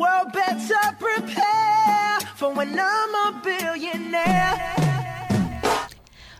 world 0.00 0.32
better 0.32 0.96
prepare 0.98 2.20
for 2.34 2.54
when 2.54 2.78
I'm 2.80 3.14
a 3.14 3.40
billionaire. 3.44 4.74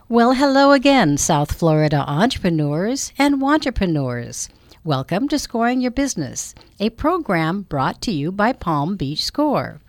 Well, 0.08 0.32
hello 0.32 0.72
again, 0.72 1.18
South 1.18 1.52
Florida 1.52 2.02
entrepreneurs 2.08 3.12
and 3.18 3.42
entrepreneurs. 3.42 4.48
Welcome 4.82 5.28
to 5.28 5.38
Scoring 5.38 5.82
Your 5.82 5.90
Business, 5.90 6.54
a 6.78 6.88
program 6.88 7.60
brought 7.60 8.00
to 8.00 8.10
you 8.10 8.32
by 8.32 8.54
Palm 8.54 8.96
Beach 8.96 9.22
Score. 9.22 9.82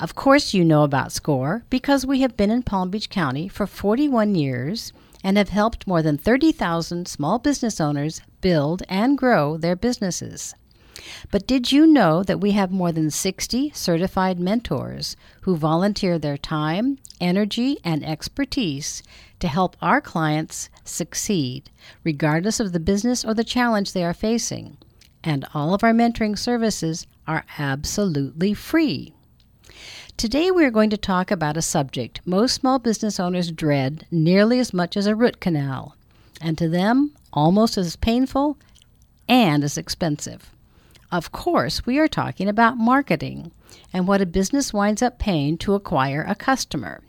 Of 0.00 0.14
course, 0.14 0.54
you 0.54 0.64
know 0.64 0.82
about 0.82 1.12
SCORE 1.12 1.62
because 1.68 2.06
we 2.06 2.22
have 2.22 2.38
been 2.38 2.50
in 2.50 2.62
Palm 2.62 2.88
Beach 2.88 3.10
County 3.10 3.48
for 3.48 3.66
41 3.66 4.34
years 4.34 4.94
and 5.22 5.36
have 5.36 5.50
helped 5.50 5.86
more 5.86 6.00
than 6.00 6.16
30,000 6.16 7.06
small 7.06 7.38
business 7.38 7.82
owners 7.82 8.22
build 8.40 8.82
and 8.88 9.18
grow 9.18 9.58
their 9.58 9.76
businesses. 9.76 10.54
But 11.30 11.46
did 11.46 11.72
you 11.72 11.86
know 11.86 12.22
that 12.22 12.40
we 12.40 12.52
have 12.52 12.70
more 12.70 12.92
than 12.92 13.10
60 13.10 13.70
certified 13.74 14.38
mentors 14.38 15.16
who 15.42 15.56
volunteer 15.56 16.18
their 16.18 16.36
time, 16.38 16.98
energy, 17.20 17.78
and 17.84 18.04
expertise 18.04 19.02
to 19.40 19.48
help 19.48 19.76
our 19.82 20.00
clients 20.00 20.68
succeed, 20.84 21.70
regardless 22.04 22.60
of 22.60 22.72
the 22.72 22.80
business 22.80 23.24
or 23.24 23.34
the 23.34 23.44
challenge 23.44 23.92
they 23.92 24.04
are 24.04 24.14
facing? 24.14 24.76
And 25.22 25.44
all 25.54 25.74
of 25.74 25.82
our 25.82 25.92
mentoring 25.92 26.38
services 26.38 27.06
are 27.26 27.44
absolutely 27.58 28.54
free. 28.54 29.14
Today, 30.16 30.50
we 30.50 30.64
are 30.64 30.70
going 30.70 30.90
to 30.90 30.96
talk 30.96 31.30
about 31.30 31.56
a 31.56 31.62
subject 31.62 32.20
most 32.24 32.54
small 32.54 32.78
business 32.78 33.18
owners 33.18 33.50
dread 33.50 34.06
nearly 34.10 34.60
as 34.60 34.72
much 34.72 34.96
as 34.96 35.06
a 35.06 35.14
root 35.14 35.40
canal, 35.40 35.96
and 36.40 36.56
to 36.56 36.68
them, 36.68 37.12
almost 37.32 37.76
as 37.76 37.96
painful 37.96 38.56
and 39.28 39.64
as 39.64 39.76
expensive. 39.76 40.53
Of 41.14 41.30
course, 41.30 41.86
we 41.86 42.00
are 42.00 42.08
talking 42.08 42.48
about 42.48 42.76
marketing 42.76 43.52
and 43.92 44.08
what 44.08 44.20
a 44.20 44.26
business 44.26 44.72
winds 44.74 45.00
up 45.00 45.16
paying 45.16 45.56
to 45.58 45.74
acquire 45.74 46.24
a 46.26 46.34
customer. 46.34 47.02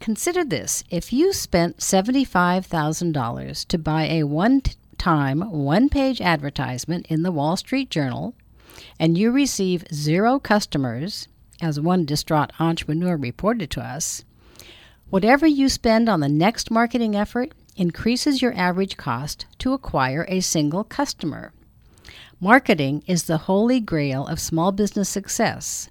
Consider 0.00 0.44
this 0.44 0.84
if 0.90 1.10
you 1.10 1.32
spent 1.32 1.78
$75,000 1.78 3.66
to 3.68 3.78
buy 3.78 4.02
a 4.04 4.24
one 4.24 4.60
time, 4.98 5.40
one 5.40 5.88
page 5.88 6.20
advertisement 6.20 7.06
in 7.06 7.22
the 7.22 7.32
Wall 7.32 7.56
Street 7.56 7.88
Journal, 7.88 8.34
and 8.98 9.16
you 9.16 9.30
receive 9.30 9.86
zero 9.90 10.38
customers, 10.38 11.26
as 11.62 11.80
one 11.80 12.04
distraught 12.04 12.52
entrepreneur 12.60 13.16
reported 13.16 13.70
to 13.70 13.80
us, 13.80 14.26
whatever 15.08 15.46
you 15.46 15.70
spend 15.70 16.06
on 16.06 16.20
the 16.20 16.28
next 16.28 16.70
marketing 16.70 17.16
effort 17.16 17.54
increases 17.76 18.42
your 18.42 18.52
average 18.54 18.98
cost 18.98 19.46
to 19.58 19.72
acquire 19.72 20.26
a 20.28 20.40
single 20.40 20.84
customer. 20.84 21.54
Marketing 22.42 23.04
is 23.06 23.24
the 23.24 23.36
holy 23.36 23.80
grail 23.80 24.26
of 24.26 24.40
small 24.40 24.72
business 24.72 25.10
success, 25.10 25.90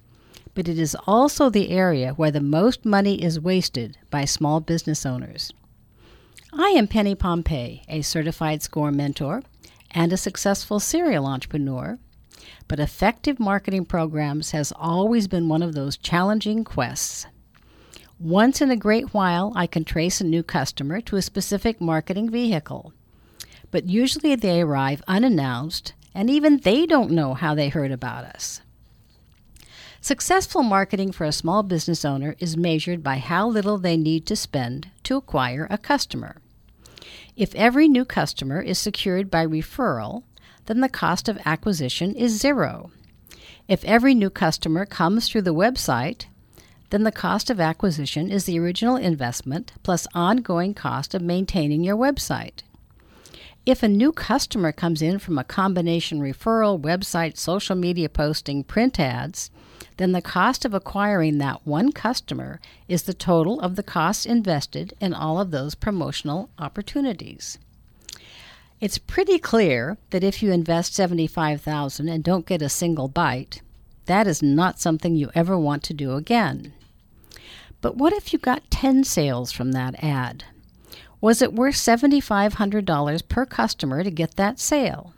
but 0.55 0.67
it 0.67 0.80
is 0.80 0.97
also 1.05 1.47
the 1.47 1.69
area 1.69 2.14
where 2.14 2.31
the 2.31 2.42
most 2.42 2.83
money 2.83 3.22
is 3.22 3.39
wasted 3.39 4.00
by 4.09 4.25
small 4.25 4.59
business 4.59 5.05
owners. 5.05 5.53
I 6.52 6.70
am 6.70 6.87
Penny 6.87 7.14
Pompey, 7.14 7.83
a 7.87 8.02
certified 8.02 8.64
SCORE 8.64 8.92
mentor 8.92 9.43
and 9.92 10.11
a 10.11 10.17
successful 10.17 10.80
serial 10.80 11.27
entrepreneur, 11.27 11.99
but 12.67 12.80
effective 12.80 13.39
marketing 13.39 13.86
programs 13.86 14.49
has 14.49 14.73
always 14.76 15.27
been 15.27 15.49
one 15.49 15.61
of 15.61 15.76
those 15.76 15.98
challenging 15.98 16.64
quests. 16.64 17.27
Once 18.17 18.60
in 18.60 18.71
a 18.71 18.76
great 18.76 19.14
while, 19.14 19.54
I 19.55 19.67
can 19.67 19.83
trace 19.83 20.20
a 20.20 20.26
new 20.26 20.42
customer 20.42 20.99
to 21.02 21.16
a 21.16 21.21
specific 21.21 21.80
marketing 21.80 22.31
vehicle, 22.31 22.92
but 23.70 23.87
usually 23.87 24.33
they 24.33 24.61
arrive 24.61 25.04
unannounced, 25.08 25.93
and 26.14 26.30
even 26.30 26.58
they 26.58 26.86
don't 26.86 27.11
know 27.11 27.33
how 27.33 27.55
they 27.55 27.70
heard 27.70 27.92
about 27.92 28.23
us. 28.23 28.61
Successful 30.02 30.64
marketing 30.64 31.11
for 31.11 31.25
a 31.25 31.31
small 31.31 31.61
business 31.61 32.05
owner 32.05 32.36
is 32.39 32.55
measured 32.55 33.03
by 33.03 33.17
how 33.17 33.47
little 33.47 33.77
they 33.77 33.97
need 33.97 34.25
to 34.25 34.36
spend 34.36 34.89
to 35.03 35.17
acquire 35.17 35.67
a 35.69 35.77
customer. 35.77 36.37
If 37.36 37.53
every 37.55 37.87
new 37.89 38.05
customer 38.05 38.61
is 38.61 38.80
secured 38.80 39.30
by 39.30 39.45
referral, 39.45 40.23
then 40.67 40.80
the 40.80 40.89
cost 40.89 41.27
of 41.27 41.39
acquisition 41.45 42.15
is 42.15 42.39
zero. 42.39 42.92
If 43.67 43.83
every 43.86 44.15
new 44.15 44.30
customer 44.30 44.86
comes 44.86 45.27
through 45.27 45.43
the 45.43 45.53
website, 45.53 46.25
then 46.89 47.03
the 47.03 47.11
cost 47.11 47.49
of 47.49 47.59
acquisition 47.59 48.31
is 48.31 48.45
the 48.45 48.59
original 48.59 48.95
investment 48.95 49.73
plus 49.83 50.08
ongoing 50.14 50.73
cost 50.73 51.14
of 51.14 51.21
maintaining 51.21 51.83
your 51.83 51.98
website. 51.98 52.64
If 53.69 53.83
a 53.83 53.87
new 53.87 54.11
customer 54.11 54.71
comes 54.71 54.99
in 54.99 55.19
from 55.19 55.37
a 55.37 55.43
combination 55.43 56.21
referral, 56.21 56.81
website, 56.81 57.37
social 57.37 57.75
media 57.75 58.09
posting, 58.09 58.63
print 58.63 58.99
ads, 58.99 59.52
then 59.97 60.11
the 60.11 60.23
cost 60.23 60.65
of 60.65 60.73
acquiring 60.73 61.37
that 61.37 61.67
one 61.67 61.91
customer 61.91 62.59
is 62.87 63.03
the 63.03 63.13
total 63.13 63.59
of 63.59 63.75
the 63.75 63.83
costs 63.83 64.25
invested 64.25 64.95
in 64.99 65.13
all 65.13 65.39
of 65.39 65.52
those 65.52 65.75
promotional 65.75 66.49
opportunities. 66.57 67.59
It's 68.81 68.97
pretty 68.97 69.37
clear 69.37 69.99
that 70.09 70.23
if 70.23 70.41
you 70.41 70.51
invest 70.51 70.95
75,000 70.95 72.09
and 72.09 72.23
don't 72.23 72.47
get 72.47 72.63
a 72.63 72.69
single 72.69 73.07
bite, 73.07 73.61
that 74.07 74.25
is 74.25 74.41
not 74.41 74.80
something 74.80 75.13
you 75.15 75.30
ever 75.36 75.59
want 75.59 75.83
to 75.83 75.93
do 75.93 76.13
again. 76.13 76.73
But 77.81 77.97
what 77.97 78.13
if 78.13 78.33
you 78.33 78.39
got 78.39 78.71
10 78.71 79.03
sales 79.03 79.51
from 79.51 79.73
that 79.73 80.03
ad? 80.03 80.45
Was 81.21 81.41
it 81.41 81.53
worth 81.53 81.75
$7,500 81.75 83.27
per 83.27 83.45
customer 83.45 84.03
to 84.03 84.11
get 84.11 84.35
that 84.35 84.59
sale? 84.59 85.13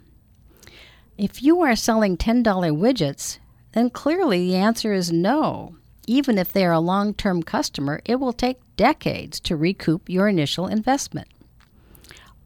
If 1.18 1.44
you 1.44 1.62
are 1.62 1.76
selling 1.76 2.18
$10 2.18 2.44
widgets, 2.44 3.38
then 3.74 3.90
clearly 3.92 4.48
the 4.48 4.56
answer 4.56 4.94
is 4.94 5.12
no. 5.12 5.76
Even 6.08 6.40
if 6.40 6.52
they 6.52 6.66
are 6.66 6.74
a 6.74 6.80
long 6.80 7.14
term 7.14 7.44
customer, 7.44 8.02
it 8.06 8.16
will 8.16 8.34
take 8.34 8.58
decades 8.76 9.40
to 9.42 9.56
recoup 9.56 10.10
your 10.10 10.28
initial 10.28 10.68
investment. 10.68 11.28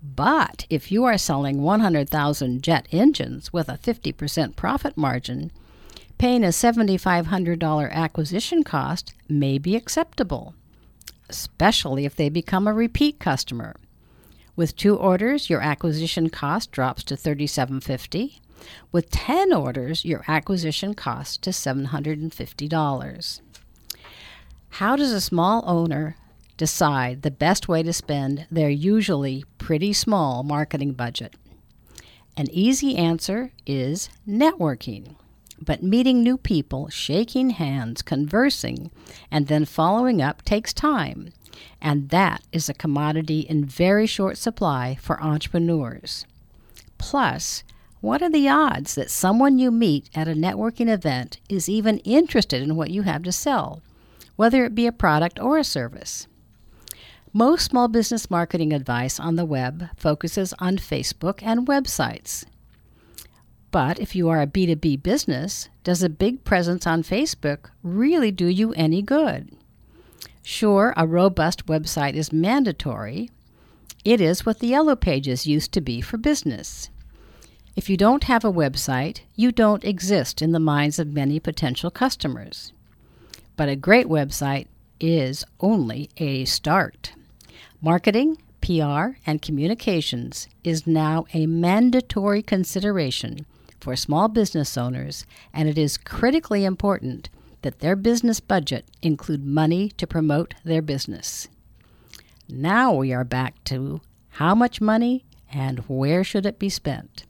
But 0.04 0.68
if 0.70 0.92
you 0.92 1.06
are 1.06 1.18
selling 1.18 1.62
100,000 1.62 2.62
jet 2.62 2.88
engines 2.92 3.54
with 3.54 3.70
a 3.70 3.78
50% 3.78 4.56
profit 4.56 4.98
margin, 4.98 5.52
paying 6.18 6.44
a 6.44 6.50
$7,500 6.50 7.92
acquisition 7.92 8.64
cost 8.64 9.14
may 9.30 9.58
be 9.58 9.76
acceptable, 9.76 10.54
especially 11.30 12.06
if 12.06 12.16
they 12.16 12.30
become 12.30 12.68
a 12.68 12.74
repeat 12.74 13.20
customer. 13.20 13.76
With 14.56 14.76
two 14.76 14.96
orders, 14.96 15.50
your 15.50 15.62
acquisition 15.62 16.30
cost 16.30 16.72
drops 16.72 17.04
to 17.06 17.16
$37.50. 17.16 18.40
With 18.92 19.10
10 19.12 19.54
orders, 19.54 20.06
your 20.06 20.24
acquisition 20.28 20.94
cost 20.94 21.42
to 21.44 21.50
$750. 21.50 23.42
How 24.70 24.96
does 24.96 25.12
a 25.12 25.22
small 25.22 25.64
owner 25.66 26.16
decide 26.58 27.22
the 27.22 27.32
best 27.32 27.68
way 27.68 27.84
to 27.84 27.94
spend 27.94 28.48
their 28.50 28.70
usually 28.70 29.44
pretty 29.58 29.94
small 29.94 30.44
marketing 30.44 30.94
budget? 30.94 31.36
An 32.38 32.50
easy 32.52 32.98
answer 32.98 33.52
is 33.66 34.10
networking. 34.28 35.16
But 35.62 35.84
meeting 35.84 36.22
new 36.22 36.38
people, 36.38 36.90
shaking 36.90 37.52
hands, 37.52 38.02
conversing, 38.02 38.92
and 39.32 39.48
then 39.48 39.66
following 39.66 40.22
up 40.22 40.44
takes 40.44 40.74
time. 40.74 41.32
And 41.82 42.10
that 42.10 42.42
is 42.52 42.68
a 42.68 42.74
commodity 42.74 43.42
in 43.42 43.66
very 43.66 44.06
short 44.06 44.38
supply 44.38 44.98
for 45.02 45.22
entrepreneurs. 45.22 46.26
Plus, 46.98 47.64
what 48.02 48.22
are 48.22 48.30
the 48.30 48.50
odds 48.50 48.96
that 48.96 49.10
someone 49.10 49.58
you 49.58 49.72
meet 49.72 50.10
at 50.14 50.28
a 50.28 50.34
networking 50.34 50.90
event 50.90 51.40
is 51.50 51.70
even 51.70 52.00
interested 52.00 52.62
in 52.62 52.76
what 52.76 52.92
you 52.92 53.02
have 53.04 53.24
to 53.24 53.32
sell, 53.32 53.82
whether 54.36 54.66
it 54.66 54.76
be 54.76 54.86
a 54.86 54.92
product 54.92 55.40
or 55.40 55.58
a 55.58 55.64
service? 55.64 56.28
Most 57.34 57.66
small 57.66 57.88
business 57.88 58.30
marketing 58.30 58.74
advice 58.74 59.20
on 59.20 59.36
the 59.36 59.44
web 59.44 59.90
focuses 59.98 60.54
on 60.60 60.78
Facebook 60.78 61.42
and 61.42 61.68
websites. 61.68 62.46
But 63.76 64.00
if 64.00 64.16
you 64.16 64.30
are 64.30 64.42
a 64.42 64.48
B2B 64.48 65.04
business, 65.04 65.68
does 65.84 66.02
a 66.02 66.08
big 66.08 66.46
presence 66.46 66.88
on 66.88 67.04
Facebook 67.04 67.72
really 67.84 68.32
do 68.32 68.48
you 68.48 68.72
any 68.72 69.02
good? 69.02 69.50
Sure, 70.42 70.94
a 70.96 71.06
robust 71.06 71.66
website 71.66 72.14
is 72.14 72.32
mandatory. 72.32 73.30
It 74.06 74.22
is 74.22 74.46
what 74.46 74.60
the 74.60 74.68
Yellow 74.68 74.96
Pages 74.96 75.46
used 75.46 75.74
to 75.74 75.82
be 75.82 76.00
for 76.00 76.16
business. 76.16 76.90
If 77.76 77.90
you 77.90 77.98
don't 77.98 78.24
have 78.24 78.46
a 78.46 78.50
website, 78.54 79.24
you 79.36 79.52
don't 79.52 79.84
exist 79.84 80.42
in 80.42 80.54
the 80.54 80.60
minds 80.62 80.98
of 80.98 81.12
many 81.12 81.42
potential 81.42 81.92
customers. 81.92 82.72
But 83.58 83.68
a 83.68 83.76
great 83.76 84.08
website 84.08 84.68
is 85.02 85.44
only 85.60 86.10
a 86.16 86.46
start. 86.46 87.12
Marketing, 87.82 88.38
PR, 88.62 89.18
and 89.26 89.42
communications 89.42 90.48
is 90.64 90.88
now 90.88 91.26
a 91.34 91.46
mandatory 91.46 92.42
consideration 92.42 93.46
for 93.80 93.96
small 93.96 94.28
business 94.28 94.78
owners, 94.78 95.26
and 95.54 95.70
it 95.70 95.78
is 95.78 95.98
critically 95.98 96.66
important 96.66 97.30
that 97.62 97.80
their 97.80 97.96
business 97.96 98.40
budget 98.40 98.86
include 99.02 99.44
money 99.44 99.90
to 99.98 100.06
promote 100.06 100.54
their 100.64 100.82
business. 100.82 101.48
Now 102.48 102.94
we 102.94 103.12
are 103.12 103.24
back 103.24 103.64
to 103.66 104.02
how 104.30 104.54
much 104.54 104.82
money 104.82 105.26
and 105.52 105.80
where 105.88 106.24
should 106.24 106.46
it 106.46 106.60
be 106.60 106.70
spent? 106.70 107.26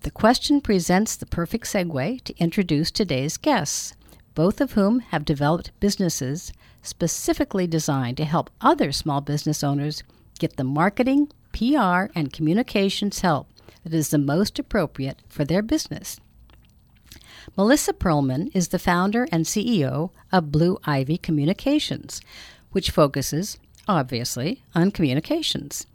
The 0.00 0.10
question 0.10 0.60
presents 0.60 1.16
the 1.16 1.26
perfect 1.26 1.66
segue 1.66 2.22
to 2.24 2.38
introduce 2.38 2.90
today's 2.90 3.36
guests, 3.36 3.94
both 4.34 4.60
of 4.60 4.72
whom 4.72 5.00
have 5.00 5.24
developed 5.24 5.72
businesses 5.80 6.52
specifically 6.82 7.66
designed 7.66 8.16
to 8.16 8.24
help 8.24 8.50
other 8.60 8.92
small 8.92 9.20
business 9.20 9.62
owners 9.64 10.02
get 10.38 10.56
the 10.56 10.64
marketing, 10.64 11.28
PR, 11.52 12.12
and 12.14 12.32
communications 12.32 13.20
help 13.20 13.48
that 13.86 13.94
is 13.94 14.08
the 14.08 14.18
most 14.18 14.58
appropriate 14.58 15.22
for 15.28 15.44
their 15.44 15.62
business. 15.62 16.18
Melissa 17.56 17.92
Perlman 17.92 18.50
is 18.52 18.68
the 18.68 18.80
founder 18.80 19.28
and 19.30 19.44
CEO 19.44 20.10
of 20.32 20.50
Blue 20.50 20.76
Ivy 20.82 21.18
Communications, 21.18 22.20
which 22.72 22.90
focuses, 22.90 23.58
obviously, 23.86 24.64
on 24.74 24.90
communications, 24.90 25.86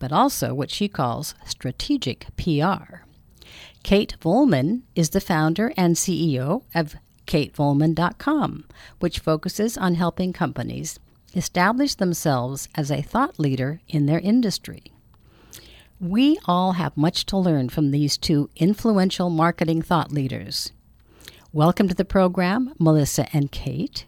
but 0.00 0.10
also 0.10 0.52
what 0.52 0.68
she 0.68 0.88
calls 0.88 1.36
strategic 1.46 2.26
PR. 2.36 3.04
Kate 3.84 4.16
Volman 4.20 4.82
is 4.96 5.10
the 5.10 5.20
founder 5.20 5.72
and 5.76 5.94
CEO 5.94 6.64
of 6.74 6.96
katevolman.com, 7.28 8.64
which 8.98 9.20
focuses 9.20 9.78
on 9.78 9.94
helping 9.94 10.32
companies 10.32 10.98
establish 11.36 11.94
themselves 11.94 12.68
as 12.74 12.90
a 12.90 13.00
thought 13.00 13.38
leader 13.38 13.80
in 13.86 14.06
their 14.06 14.18
industry. 14.18 14.82
We 16.00 16.38
all 16.44 16.72
have 16.72 16.96
much 16.96 17.26
to 17.26 17.36
learn 17.36 17.70
from 17.70 17.90
these 17.90 18.16
two 18.16 18.50
influential 18.54 19.30
marketing 19.30 19.82
thought 19.82 20.12
leaders. 20.12 20.70
Welcome 21.52 21.88
to 21.88 21.94
the 21.94 22.04
program, 22.04 22.72
Melissa 22.78 23.26
and 23.34 23.50
Kate. 23.50 24.04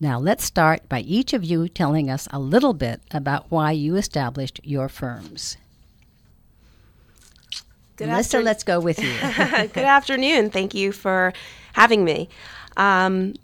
Now, 0.00 0.18
let's 0.18 0.44
start 0.44 0.88
by 0.88 1.00
each 1.00 1.34
of 1.34 1.44
you 1.44 1.68
telling 1.68 2.08
us 2.08 2.28
a 2.30 2.38
little 2.38 2.72
bit 2.72 3.02
about 3.10 3.50
why 3.50 3.72
you 3.72 3.96
established 3.96 4.60
your 4.64 4.88
firms. 4.88 5.58
Good 7.96 8.08
Melissa, 8.08 8.38
after- 8.38 8.44
let's 8.44 8.64
go 8.64 8.80
with 8.80 8.98
you. 8.98 9.12
Good 9.20 9.76
afternoon. 9.84 10.48
Thank 10.48 10.72
you 10.72 10.92
for 10.92 11.34
having 11.74 12.04
me. 12.04 12.30
Um, 12.78 13.34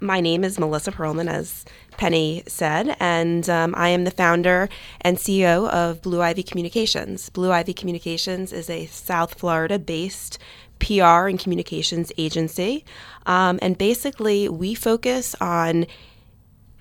my 0.00 0.20
name 0.20 0.42
is 0.42 0.58
Melissa 0.58 0.90
Perlman, 0.90 1.30
as 1.30 1.64
Penny 2.00 2.42
said, 2.46 2.96
and 2.98 3.46
um, 3.50 3.74
I 3.76 3.90
am 3.90 4.04
the 4.04 4.10
founder 4.10 4.70
and 5.02 5.18
CEO 5.18 5.68
of 5.68 6.00
Blue 6.00 6.22
Ivy 6.22 6.42
Communications. 6.42 7.28
Blue 7.28 7.52
Ivy 7.52 7.74
Communications 7.74 8.54
is 8.54 8.70
a 8.70 8.86
South 8.86 9.34
Florida 9.38 9.78
based 9.78 10.38
PR 10.78 11.28
and 11.28 11.38
communications 11.38 12.10
agency. 12.16 12.86
Um, 13.26 13.58
and 13.60 13.76
basically, 13.76 14.48
we 14.48 14.74
focus 14.74 15.36
on 15.42 15.86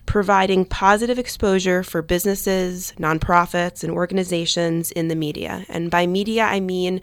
providing 0.06 0.64
positive 0.64 1.20
exposure 1.20 1.84
for 1.84 2.02
businesses, 2.02 2.94
nonprofits, 2.98 3.84
and 3.84 3.92
organizations 3.92 4.90
in 4.90 5.10
the 5.10 5.16
media. 5.16 5.66
And 5.68 5.92
by 5.92 6.08
media, 6.08 6.46
I 6.46 6.62
mean 6.62 7.02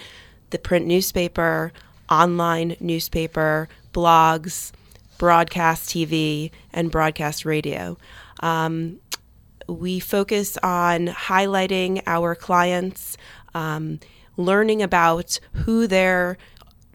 the 0.50 0.58
print 0.58 0.86
newspaper, 0.86 1.70
online 2.08 2.76
newspaper, 2.80 3.68
blogs, 3.92 4.72
broadcast 5.18 5.88
TV, 5.90 6.50
and 6.72 6.90
broadcast 6.90 7.44
radio. 7.44 7.96
Um, 8.40 8.98
we 9.68 9.98
focus 9.98 10.56
on 10.62 11.08
highlighting 11.08 12.02
our 12.06 12.34
clients, 12.34 13.16
um, 13.54 14.00
learning 14.36 14.82
about 14.82 15.38
who 15.52 15.86
their 15.86 16.38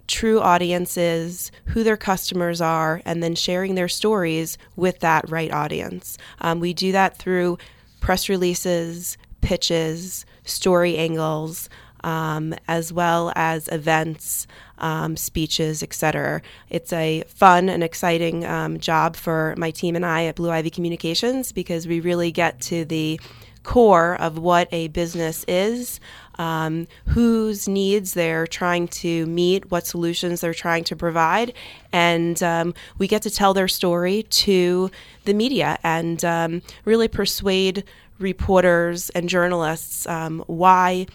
true 0.07 0.39
audience 0.41 0.97
is, 0.97 1.51
who 1.67 1.83
their 1.83 1.97
customers 1.97 2.61
are, 2.61 3.01
and 3.05 3.23
then 3.23 3.35
sharing 3.35 3.75
their 3.75 3.87
stories 3.87 4.57
with 4.75 4.99
that 4.99 5.29
right 5.29 5.51
audience. 5.51 6.17
Um, 6.41 6.59
we 6.59 6.73
do 6.73 6.91
that 6.91 7.17
through 7.17 7.57
press 8.01 8.27
releases, 8.27 9.17
pitches, 9.41 10.25
story 10.43 10.97
angles, 10.97 11.69
um, 12.03 12.53
as 12.67 12.91
well 12.91 13.31
as 13.35 13.67
events, 13.69 14.47
um, 14.79 15.15
speeches, 15.15 15.83
etc. 15.83 16.41
It's 16.69 16.91
a 16.93 17.23
fun 17.27 17.69
and 17.69 17.83
exciting 17.83 18.45
um, 18.45 18.79
job 18.79 19.15
for 19.15 19.53
my 19.57 19.71
team 19.71 19.95
and 19.95 20.05
I 20.05 20.25
at 20.25 20.35
Blue 20.35 20.51
Ivy 20.51 20.69
Communications 20.69 21.51
because 21.51 21.87
we 21.87 21.99
really 21.99 22.31
get 22.31 22.59
to 22.61 22.85
the 22.85 23.19
core 23.63 24.15
of 24.19 24.37
what 24.37 24.67
a 24.71 24.87
business 24.87 25.45
is, 25.47 25.99
um, 26.39 26.87
whose 27.07 27.67
needs 27.67 28.13
they're 28.13 28.47
trying 28.47 28.87
to 28.87 29.25
meet, 29.27 29.69
what 29.69 29.85
solutions 29.85 30.41
they're 30.41 30.53
trying 30.53 30.83
to 30.85 30.95
provide, 30.95 31.53
and 31.91 32.41
um, 32.41 32.73
we 32.97 33.07
get 33.07 33.21
to 33.21 33.29
tell 33.29 33.53
their 33.53 33.67
story 33.67 34.23
to 34.23 34.89
the 35.25 35.33
media 35.33 35.77
and 35.83 36.25
um, 36.25 36.61
really 36.85 37.07
persuade 37.07 37.83
reporters 38.17 39.09
and 39.11 39.29
journalists 39.29 40.07
um, 40.07 40.43
why 40.47 41.05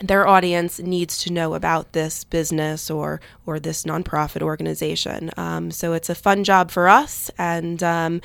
their 0.00 0.26
audience 0.26 0.78
needs 0.78 1.18
to 1.18 1.32
know 1.32 1.54
about 1.54 1.92
this 1.92 2.24
business 2.24 2.90
or 2.90 3.20
or 3.46 3.58
this 3.58 3.84
nonprofit 3.84 4.42
organization. 4.42 5.30
Um, 5.36 5.70
so 5.70 5.92
it's 5.92 6.08
a 6.08 6.14
fun 6.14 6.44
job 6.44 6.70
for 6.70 6.88
us, 6.88 7.30
and 7.38 7.82
um, 7.82 8.20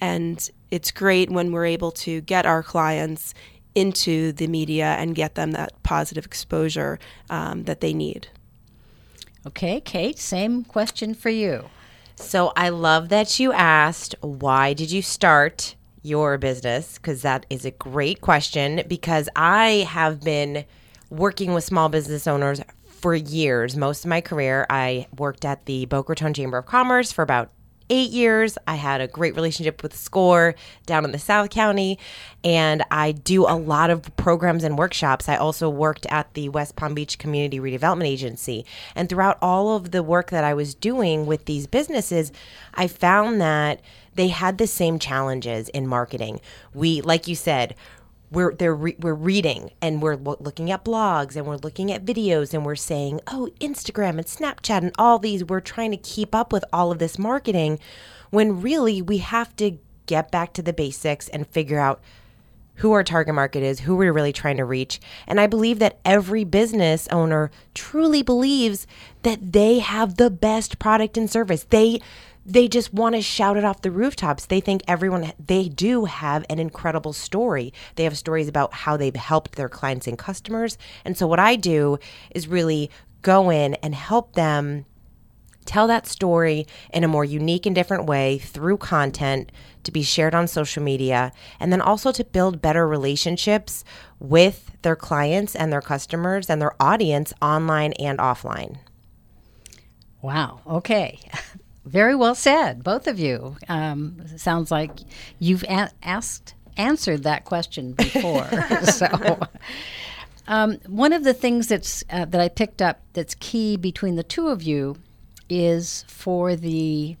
and 0.00 0.50
it's 0.70 0.90
great 0.90 1.30
when 1.30 1.52
we're 1.52 1.66
able 1.66 1.90
to 1.92 2.20
get 2.22 2.46
our 2.46 2.62
clients 2.62 3.34
into 3.74 4.32
the 4.32 4.46
media 4.46 4.96
and 4.98 5.14
get 5.14 5.34
them 5.34 5.52
that 5.52 5.82
positive 5.82 6.24
exposure 6.24 6.98
um, 7.30 7.64
that 7.64 7.80
they 7.80 7.92
need. 7.92 8.28
Okay, 9.46 9.80
Kate, 9.80 10.18
same 10.18 10.64
question 10.64 11.14
for 11.14 11.30
you. 11.30 11.70
So 12.16 12.52
I 12.56 12.70
love 12.70 13.08
that 13.10 13.38
you 13.38 13.52
asked 13.52 14.14
why 14.20 14.72
did 14.72 14.90
you 14.90 15.02
start 15.02 15.76
your 16.02 16.38
business 16.38 16.98
because 16.98 17.22
that 17.22 17.46
is 17.48 17.64
a 17.64 17.70
great 17.70 18.20
question 18.20 18.82
because 18.88 19.28
I 19.36 19.86
have 19.88 20.20
been 20.20 20.64
working 21.10 21.54
with 21.54 21.64
small 21.64 21.88
business 21.88 22.26
owners 22.26 22.60
for 22.86 23.14
years. 23.14 23.76
Most 23.76 24.04
of 24.04 24.08
my 24.08 24.20
career, 24.20 24.66
I 24.68 25.06
worked 25.16 25.44
at 25.44 25.66
the 25.66 25.86
Boca 25.86 26.10
Raton 26.10 26.34
Chamber 26.34 26.58
of 26.58 26.66
Commerce 26.66 27.12
for 27.12 27.22
about 27.22 27.50
eight 27.90 28.10
years. 28.10 28.58
I 28.66 28.74
had 28.74 29.00
a 29.00 29.06
great 29.06 29.34
relationship 29.34 29.82
with 29.82 29.96
SCORE 29.96 30.54
down 30.86 31.04
in 31.04 31.12
the 31.12 31.18
South 31.18 31.50
County, 31.50 31.98
and 32.44 32.84
I 32.90 33.12
do 33.12 33.44
a 33.44 33.56
lot 33.56 33.90
of 33.90 34.14
programs 34.16 34.64
and 34.64 34.76
workshops. 34.76 35.28
I 35.28 35.36
also 35.36 35.68
worked 35.70 36.06
at 36.06 36.34
the 36.34 36.48
West 36.50 36.76
Palm 36.76 36.94
Beach 36.94 37.18
Community 37.18 37.58
Redevelopment 37.58 38.06
Agency. 38.06 38.66
And 38.94 39.08
throughout 39.08 39.38
all 39.40 39.74
of 39.74 39.90
the 39.90 40.02
work 40.02 40.30
that 40.30 40.44
I 40.44 40.54
was 40.54 40.74
doing 40.74 41.26
with 41.26 41.46
these 41.46 41.66
businesses, 41.66 42.32
I 42.74 42.88
found 42.88 43.40
that 43.40 43.80
they 44.14 44.28
had 44.28 44.58
the 44.58 44.66
same 44.66 44.98
challenges 44.98 45.68
in 45.68 45.86
marketing. 45.86 46.40
We, 46.74 47.00
like 47.00 47.28
you 47.28 47.36
said, 47.36 47.74
we're 48.30 48.54
they're 48.54 48.74
re- 48.74 48.96
we're 48.98 49.14
reading 49.14 49.70
and 49.80 50.02
we're 50.02 50.16
lo- 50.16 50.36
looking 50.40 50.70
at 50.70 50.84
blogs 50.84 51.36
and 51.36 51.46
we're 51.46 51.56
looking 51.56 51.90
at 51.90 52.04
videos 52.04 52.52
and 52.52 52.64
we're 52.64 52.76
saying 52.76 53.20
oh 53.26 53.48
Instagram 53.60 54.10
and 54.10 54.26
Snapchat 54.26 54.78
and 54.78 54.92
all 54.98 55.18
these 55.18 55.44
we're 55.44 55.60
trying 55.60 55.90
to 55.90 55.96
keep 55.96 56.34
up 56.34 56.52
with 56.52 56.64
all 56.72 56.90
of 56.90 56.98
this 56.98 57.18
marketing 57.18 57.78
when 58.30 58.60
really 58.60 59.00
we 59.00 59.18
have 59.18 59.54
to 59.56 59.78
get 60.06 60.30
back 60.30 60.52
to 60.54 60.62
the 60.62 60.72
basics 60.72 61.28
and 61.28 61.46
figure 61.46 61.78
out 61.78 62.00
who 62.78 62.92
our 62.92 63.02
target 63.02 63.34
market 63.34 63.62
is, 63.62 63.80
who 63.80 63.96
we're 63.96 64.12
really 64.12 64.32
trying 64.32 64.56
to 64.56 64.64
reach. 64.64 65.00
And 65.26 65.40
I 65.40 65.46
believe 65.48 65.80
that 65.80 65.98
every 66.04 66.44
business 66.44 67.08
owner 67.08 67.50
truly 67.74 68.22
believes 68.22 68.86
that 69.22 69.52
they 69.52 69.80
have 69.80 70.16
the 70.16 70.30
best 70.30 70.78
product 70.78 71.16
and 71.16 71.28
service. 71.28 71.64
They 71.68 72.00
they 72.48 72.66
just 72.66 72.94
want 72.94 73.14
to 73.14 73.20
shout 73.20 73.58
it 73.58 73.64
off 73.64 73.82
the 73.82 73.90
rooftops. 73.90 74.46
They 74.46 74.60
think 74.60 74.82
everyone, 74.88 75.32
they 75.38 75.68
do 75.68 76.06
have 76.06 76.46
an 76.48 76.58
incredible 76.58 77.12
story. 77.12 77.74
They 77.96 78.04
have 78.04 78.16
stories 78.16 78.48
about 78.48 78.72
how 78.72 78.96
they've 78.96 79.14
helped 79.14 79.56
their 79.56 79.68
clients 79.68 80.06
and 80.06 80.18
customers. 80.18 80.78
And 81.04 81.16
so, 81.16 81.26
what 81.26 81.38
I 81.38 81.56
do 81.56 81.98
is 82.30 82.48
really 82.48 82.90
go 83.20 83.50
in 83.50 83.74
and 83.74 83.94
help 83.94 84.32
them 84.32 84.86
tell 85.66 85.86
that 85.88 86.06
story 86.06 86.66
in 86.94 87.04
a 87.04 87.08
more 87.08 87.26
unique 87.26 87.66
and 87.66 87.74
different 87.74 88.06
way 88.06 88.38
through 88.38 88.78
content 88.78 89.52
to 89.84 89.92
be 89.92 90.02
shared 90.02 90.34
on 90.34 90.48
social 90.48 90.82
media, 90.82 91.30
and 91.60 91.70
then 91.70 91.82
also 91.82 92.12
to 92.12 92.24
build 92.24 92.62
better 92.62 92.88
relationships 92.88 93.84
with 94.18 94.70
their 94.80 94.96
clients 94.96 95.54
and 95.54 95.70
their 95.70 95.82
customers 95.82 96.48
and 96.48 96.62
their 96.62 96.74
audience 96.82 97.34
online 97.42 97.92
and 97.94 98.18
offline. 98.18 98.78
Wow. 100.22 100.62
Okay. 100.66 101.20
Very 101.88 102.14
well 102.14 102.34
said, 102.34 102.84
both 102.84 103.06
of 103.06 103.18
you. 103.18 103.56
Um, 103.68 104.22
sounds 104.36 104.70
like 104.70 104.92
you've 105.38 105.64
a- 105.64 105.90
asked 106.02 106.54
answered 106.76 107.24
that 107.24 107.44
question 107.44 107.92
before. 107.94 108.46
so, 108.84 109.38
Um, 110.46 110.78
one 110.86 111.12
of 111.12 111.24
the 111.24 111.34
things 111.34 111.66
that's 111.68 112.02
uh, 112.08 112.24
that 112.24 112.40
I 112.40 112.48
picked 112.48 112.80
up 112.80 113.00
that's 113.12 113.34
key 113.34 113.76
between 113.76 114.14
the 114.16 114.22
two 114.22 114.48
of 114.48 114.62
you 114.62 114.96
is 115.50 116.04
for 116.08 116.56
the 116.56 117.16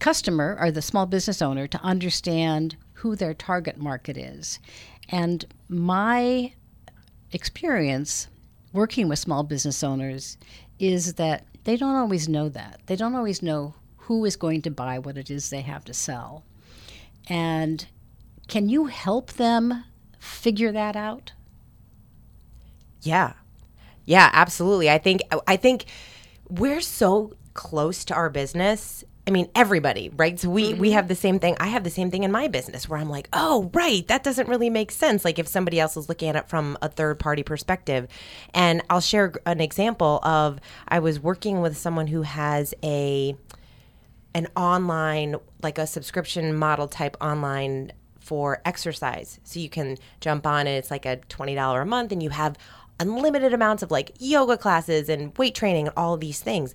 customer 0.00 0.56
or 0.60 0.70
the 0.72 0.82
small 0.82 1.06
business 1.06 1.40
owner 1.40 1.66
to 1.68 1.80
understand 1.82 2.76
who 2.94 3.14
their 3.14 3.34
target 3.34 3.76
market 3.78 4.16
is. 4.16 4.58
And 5.10 5.44
my 5.68 6.52
experience 7.32 8.26
working 8.72 9.08
with 9.08 9.18
small 9.20 9.42
business 9.44 9.84
owners 9.84 10.36
is 10.80 11.14
that 11.14 11.44
they 11.64 11.76
don't 11.76 11.94
always 11.96 12.28
know 12.28 12.48
that. 12.48 12.80
They 12.86 12.96
don't 12.96 13.14
always 13.14 13.42
know 13.42 13.74
who 14.06 14.24
is 14.24 14.36
going 14.36 14.62
to 14.62 14.70
buy 14.70 14.98
what 14.98 15.18
it 15.18 15.30
is 15.30 15.50
they 15.50 15.62
have 15.62 15.84
to 15.84 15.94
sell. 15.94 16.44
And 17.28 17.86
can 18.46 18.68
you 18.68 18.86
help 18.86 19.32
them 19.32 19.84
figure 20.18 20.70
that 20.70 20.94
out? 20.94 21.32
Yeah. 23.02 23.32
Yeah, 24.04 24.30
absolutely. 24.32 24.88
I 24.88 24.98
think 24.98 25.22
I 25.48 25.56
think 25.56 25.86
we're 26.48 26.80
so 26.80 27.32
close 27.54 28.04
to 28.04 28.14
our 28.14 28.30
business. 28.30 29.02
I 29.26 29.32
mean, 29.32 29.48
everybody, 29.56 30.12
right? 30.16 30.38
So 30.38 30.48
we 30.48 30.74
we 30.74 30.88
mm-hmm. 30.88 30.94
have 30.94 31.08
the 31.08 31.16
same 31.16 31.40
thing. 31.40 31.56
I 31.58 31.66
have 31.66 31.82
the 31.82 31.90
same 31.90 32.12
thing 32.12 32.22
in 32.22 32.30
my 32.30 32.46
business 32.46 32.88
where 32.88 33.00
I'm 33.00 33.10
like, 33.10 33.28
"Oh, 33.32 33.70
right, 33.74 34.06
that 34.06 34.22
doesn't 34.22 34.48
really 34.48 34.70
make 34.70 34.92
sense." 34.92 35.24
Like 35.24 35.40
if 35.40 35.48
somebody 35.48 35.80
else 35.80 35.96
is 35.96 36.08
looking 36.08 36.28
at 36.28 36.36
it 36.36 36.48
from 36.48 36.78
a 36.80 36.88
third 36.88 37.18
party 37.18 37.42
perspective. 37.42 38.06
And 38.54 38.82
I'll 38.88 39.00
share 39.00 39.32
an 39.44 39.60
example 39.60 40.20
of 40.22 40.60
I 40.86 41.00
was 41.00 41.18
working 41.18 41.60
with 41.60 41.76
someone 41.76 42.06
who 42.06 42.22
has 42.22 42.72
a 42.84 43.36
an 44.36 44.46
online 44.54 45.34
like 45.62 45.78
a 45.78 45.86
subscription 45.86 46.54
model 46.54 46.86
type 46.86 47.16
online 47.22 47.90
for 48.20 48.60
exercise. 48.66 49.40
So 49.44 49.58
you 49.58 49.70
can 49.70 49.96
jump 50.20 50.46
on 50.46 50.66
it. 50.66 50.76
It's 50.76 50.90
like 50.90 51.06
a 51.06 51.16
$20 51.16 51.80
a 51.80 51.84
month 51.86 52.12
and 52.12 52.22
you 52.22 52.28
have 52.28 52.58
unlimited 53.00 53.54
amounts 53.54 53.82
of 53.82 53.90
like 53.90 54.12
yoga 54.18 54.58
classes 54.58 55.08
and 55.08 55.36
weight 55.38 55.54
training 55.54 55.86
and 55.86 55.96
all 55.96 56.18
these 56.18 56.40
things. 56.40 56.74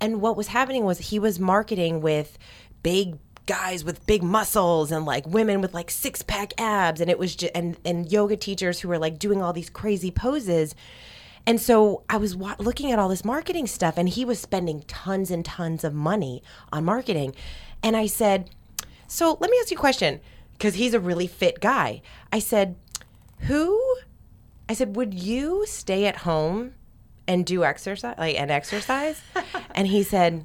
And 0.00 0.22
what 0.22 0.38
was 0.38 0.46
happening 0.46 0.86
was 0.86 0.98
he 0.98 1.18
was 1.18 1.38
marketing 1.38 2.00
with 2.00 2.38
big 2.82 3.18
guys 3.44 3.84
with 3.84 4.04
big 4.06 4.22
muscles 4.22 4.90
and 4.90 5.04
like 5.04 5.26
women 5.26 5.60
with 5.60 5.74
like 5.74 5.90
six 5.90 6.22
pack 6.22 6.52
abs 6.58 7.00
and 7.00 7.10
it 7.10 7.18
was 7.18 7.36
just 7.36 7.52
and 7.54 7.76
and 7.84 8.10
yoga 8.10 8.36
teachers 8.36 8.80
who 8.80 8.88
were 8.88 8.98
like 8.98 9.18
doing 9.18 9.42
all 9.42 9.52
these 9.52 9.68
crazy 9.68 10.10
poses. 10.10 10.74
And 11.46 11.60
so 11.60 12.02
I 12.10 12.16
was 12.16 12.34
wa- 12.34 12.56
looking 12.58 12.90
at 12.90 12.98
all 12.98 13.08
this 13.08 13.24
marketing 13.24 13.66
stuff 13.68 13.96
and 13.96 14.08
he 14.08 14.24
was 14.24 14.40
spending 14.40 14.82
tons 14.88 15.30
and 15.30 15.44
tons 15.44 15.84
of 15.84 15.94
money 15.94 16.42
on 16.72 16.84
marketing. 16.84 17.34
And 17.82 17.96
I 17.96 18.06
said, 18.06 18.50
"So, 19.06 19.38
let 19.40 19.50
me 19.50 19.56
ask 19.60 19.70
you 19.70 19.76
a 19.76 19.80
question 19.80 20.20
because 20.52 20.74
he's 20.74 20.92
a 20.94 21.00
really 21.00 21.28
fit 21.28 21.60
guy." 21.60 22.02
I 22.32 22.40
said, 22.40 22.74
"Who 23.42 23.80
I 24.68 24.74
said, 24.74 24.96
"Would 24.96 25.14
you 25.14 25.64
stay 25.66 26.06
at 26.06 26.16
home 26.18 26.74
and 27.28 27.46
do 27.46 27.62
exercise, 27.64 28.16
like 28.18 28.38
and 28.38 28.50
exercise?" 28.50 29.22
and 29.74 29.86
he 29.86 30.02
said, 30.02 30.44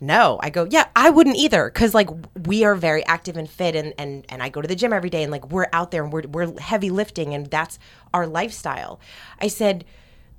"No." 0.00 0.38
I 0.44 0.50
go, 0.50 0.64
"Yeah, 0.70 0.86
I 0.94 1.10
wouldn't 1.10 1.38
either, 1.38 1.68
because 1.68 1.92
like 1.92 2.08
we 2.46 2.62
are 2.62 2.76
very 2.76 3.04
active 3.06 3.36
and 3.36 3.50
fit, 3.50 3.74
and 3.74 3.94
and 3.98 4.24
and 4.28 4.44
I 4.44 4.48
go 4.48 4.62
to 4.62 4.68
the 4.68 4.76
gym 4.76 4.92
every 4.92 5.10
day, 5.10 5.24
and 5.24 5.32
like 5.32 5.50
we're 5.50 5.66
out 5.72 5.90
there 5.90 6.04
and 6.04 6.12
we're 6.12 6.28
we're 6.28 6.60
heavy 6.60 6.90
lifting, 6.90 7.34
and 7.34 7.46
that's 7.46 7.80
our 8.14 8.28
lifestyle." 8.28 9.00
I 9.40 9.48
said, 9.48 9.84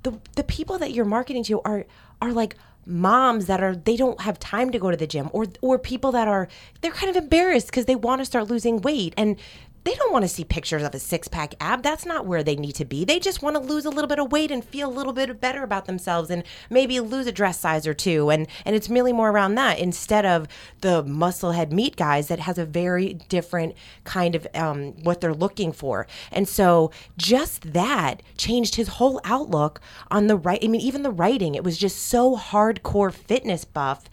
"the 0.02 0.18
the 0.36 0.44
people 0.44 0.78
that 0.78 0.92
you're 0.92 1.04
marketing 1.04 1.44
to 1.44 1.60
are 1.64 1.84
are 2.20 2.32
like." 2.32 2.56
moms 2.84 3.46
that 3.46 3.62
are 3.62 3.76
they 3.76 3.96
don't 3.96 4.22
have 4.22 4.40
time 4.40 4.72
to 4.72 4.76
go 4.76 4.90
to 4.90 4.96
the 4.96 5.06
gym 5.06 5.30
or 5.32 5.46
or 5.60 5.78
people 5.78 6.10
that 6.10 6.26
are 6.26 6.48
they're 6.80 6.90
kind 6.90 7.08
of 7.08 7.14
embarrassed 7.14 7.68
because 7.68 7.84
they 7.84 7.94
want 7.94 8.20
to 8.20 8.24
start 8.24 8.48
losing 8.50 8.80
weight 8.80 9.14
and 9.16 9.36
they 9.84 9.94
don't 9.94 10.12
want 10.12 10.24
to 10.24 10.28
see 10.28 10.44
pictures 10.44 10.82
of 10.82 10.94
a 10.94 10.98
six 10.98 11.28
pack 11.28 11.54
ab. 11.60 11.82
That's 11.82 12.06
not 12.06 12.26
where 12.26 12.42
they 12.42 12.54
need 12.54 12.74
to 12.76 12.84
be. 12.84 13.04
They 13.04 13.18
just 13.18 13.42
want 13.42 13.56
to 13.56 13.62
lose 13.62 13.84
a 13.84 13.90
little 13.90 14.08
bit 14.08 14.20
of 14.20 14.30
weight 14.30 14.50
and 14.50 14.64
feel 14.64 14.88
a 14.88 14.92
little 14.92 15.12
bit 15.12 15.40
better 15.40 15.62
about 15.62 15.86
themselves 15.86 16.30
and 16.30 16.44
maybe 16.70 17.00
lose 17.00 17.26
a 17.26 17.32
dress 17.32 17.58
size 17.58 17.86
or 17.86 17.94
two. 17.94 18.30
And, 18.30 18.46
and 18.64 18.76
it's 18.76 18.88
really 18.88 19.12
more 19.12 19.30
around 19.30 19.56
that 19.56 19.78
instead 19.78 20.24
of 20.24 20.46
the 20.80 21.02
musclehead 21.02 21.72
meat 21.72 21.96
guys 21.96 22.28
that 22.28 22.40
has 22.40 22.58
a 22.58 22.64
very 22.64 23.14
different 23.14 23.74
kind 24.04 24.34
of 24.34 24.46
um, 24.54 24.92
what 25.02 25.20
they're 25.20 25.34
looking 25.34 25.72
for. 25.72 26.06
And 26.30 26.48
so 26.48 26.92
just 27.16 27.72
that 27.72 28.22
changed 28.36 28.76
his 28.76 28.88
whole 28.88 29.20
outlook 29.24 29.80
on 30.10 30.28
the 30.28 30.36
right. 30.36 30.60
I 30.62 30.68
mean, 30.68 30.80
even 30.80 31.02
the 31.02 31.10
writing, 31.10 31.54
it 31.54 31.64
was 31.64 31.76
just 31.76 31.98
so 32.06 32.36
hardcore 32.36 33.12
fitness 33.12 33.64
buff. 33.64 34.04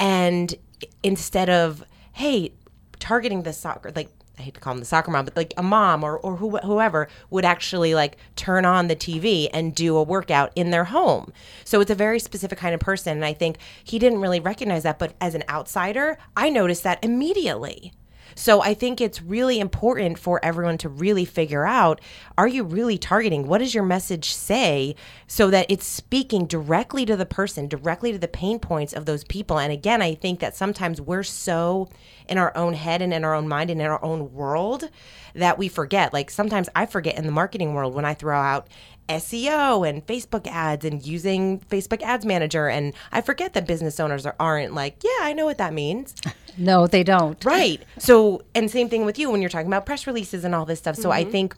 And 0.00 0.54
instead 1.02 1.48
of, 1.48 1.84
hey, 2.12 2.54
targeting 2.98 3.42
the 3.42 3.52
soccer, 3.52 3.92
like 3.94 4.08
I 4.42 4.46
hate 4.46 4.54
to 4.54 4.60
call 4.60 4.74
them 4.74 4.80
the 4.80 4.86
soccer 4.86 5.12
mom, 5.12 5.24
but 5.24 5.36
like 5.36 5.54
a 5.56 5.62
mom 5.62 6.02
or, 6.02 6.18
or 6.18 6.36
who, 6.36 6.56
whoever 6.58 7.06
would 7.30 7.44
actually 7.44 7.94
like 7.94 8.16
turn 8.34 8.64
on 8.64 8.88
the 8.88 8.96
TV 8.96 9.48
and 9.52 9.72
do 9.72 9.96
a 9.96 10.02
workout 10.02 10.50
in 10.56 10.70
their 10.70 10.84
home. 10.84 11.32
So 11.64 11.80
it's 11.80 11.92
a 11.92 11.94
very 11.94 12.18
specific 12.18 12.58
kind 12.58 12.74
of 12.74 12.80
person. 12.80 13.16
And 13.16 13.24
I 13.24 13.34
think 13.34 13.58
he 13.84 14.00
didn't 14.00 14.20
really 14.20 14.40
recognize 14.40 14.82
that. 14.82 14.98
But 14.98 15.14
as 15.20 15.36
an 15.36 15.44
outsider, 15.48 16.18
I 16.36 16.50
noticed 16.50 16.82
that 16.82 16.98
immediately. 17.04 17.92
So 18.34 18.62
I 18.62 18.74
think 18.74 19.00
it's 19.00 19.22
really 19.22 19.60
important 19.60 20.18
for 20.18 20.44
everyone 20.44 20.78
to 20.78 20.88
really 20.88 21.24
figure 21.24 21.66
out 21.66 22.00
are 22.38 22.48
you 22.48 22.64
really 22.64 22.98
targeting? 22.98 23.46
What 23.46 23.58
does 23.58 23.74
your 23.74 23.84
message 23.84 24.32
say 24.32 24.96
so 25.26 25.50
that 25.50 25.66
it's 25.68 25.86
speaking 25.86 26.46
directly 26.46 27.04
to 27.06 27.16
the 27.16 27.26
person, 27.26 27.68
directly 27.68 28.12
to 28.12 28.18
the 28.18 28.28
pain 28.28 28.58
points 28.58 28.92
of 28.92 29.06
those 29.06 29.24
people? 29.24 29.58
And 29.58 29.72
again, 29.72 30.02
I 30.02 30.14
think 30.14 30.40
that 30.40 30.56
sometimes 30.56 31.00
we're 31.00 31.22
so 31.22 31.88
in 32.32 32.38
our 32.38 32.56
own 32.56 32.72
head 32.72 33.02
and 33.02 33.12
in 33.12 33.24
our 33.24 33.34
own 33.34 33.46
mind 33.46 33.70
and 33.70 33.78
in 33.78 33.86
our 33.86 34.02
own 34.02 34.32
world 34.32 34.88
that 35.34 35.58
we 35.58 35.68
forget. 35.68 36.14
Like 36.14 36.30
sometimes 36.30 36.70
I 36.74 36.86
forget 36.86 37.16
in 37.16 37.26
the 37.26 37.32
marketing 37.32 37.74
world 37.74 37.94
when 37.94 38.06
I 38.06 38.14
throw 38.14 38.38
out 38.38 38.68
SEO 39.08 39.86
and 39.86 40.04
Facebook 40.06 40.46
ads 40.46 40.86
and 40.86 41.04
using 41.06 41.60
Facebook 41.60 42.00
Ads 42.00 42.24
Manager. 42.24 42.68
And 42.68 42.94
I 43.12 43.20
forget 43.20 43.52
that 43.52 43.66
business 43.66 44.00
owners 44.00 44.24
are, 44.24 44.34
aren't 44.40 44.72
like, 44.72 45.04
yeah, 45.04 45.10
I 45.20 45.34
know 45.34 45.44
what 45.44 45.58
that 45.58 45.72
means. 45.72 46.14
No, 46.58 46.86
they 46.86 47.02
don't. 47.02 47.42
Right. 47.46 47.82
So, 47.96 48.42
and 48.54 48.70
same 48.70 48.90
thing 48.90 49.06
with 49.06 49.18
you 49.18 49.30
when 49.30 49.40
you're 49.40 49.48
talking 49.48 49.68
about 49.68 49.86
press 49.86 50.06
releases 50.06 50.44
and 50.44 50.54
all 50.54 50.66
this 50.66 50.80
stuff. 50.80 50.96
So 50.96 51.10
I 51.10 51.22
mm-hmm. 51.22 51.32
think 51.32 51.56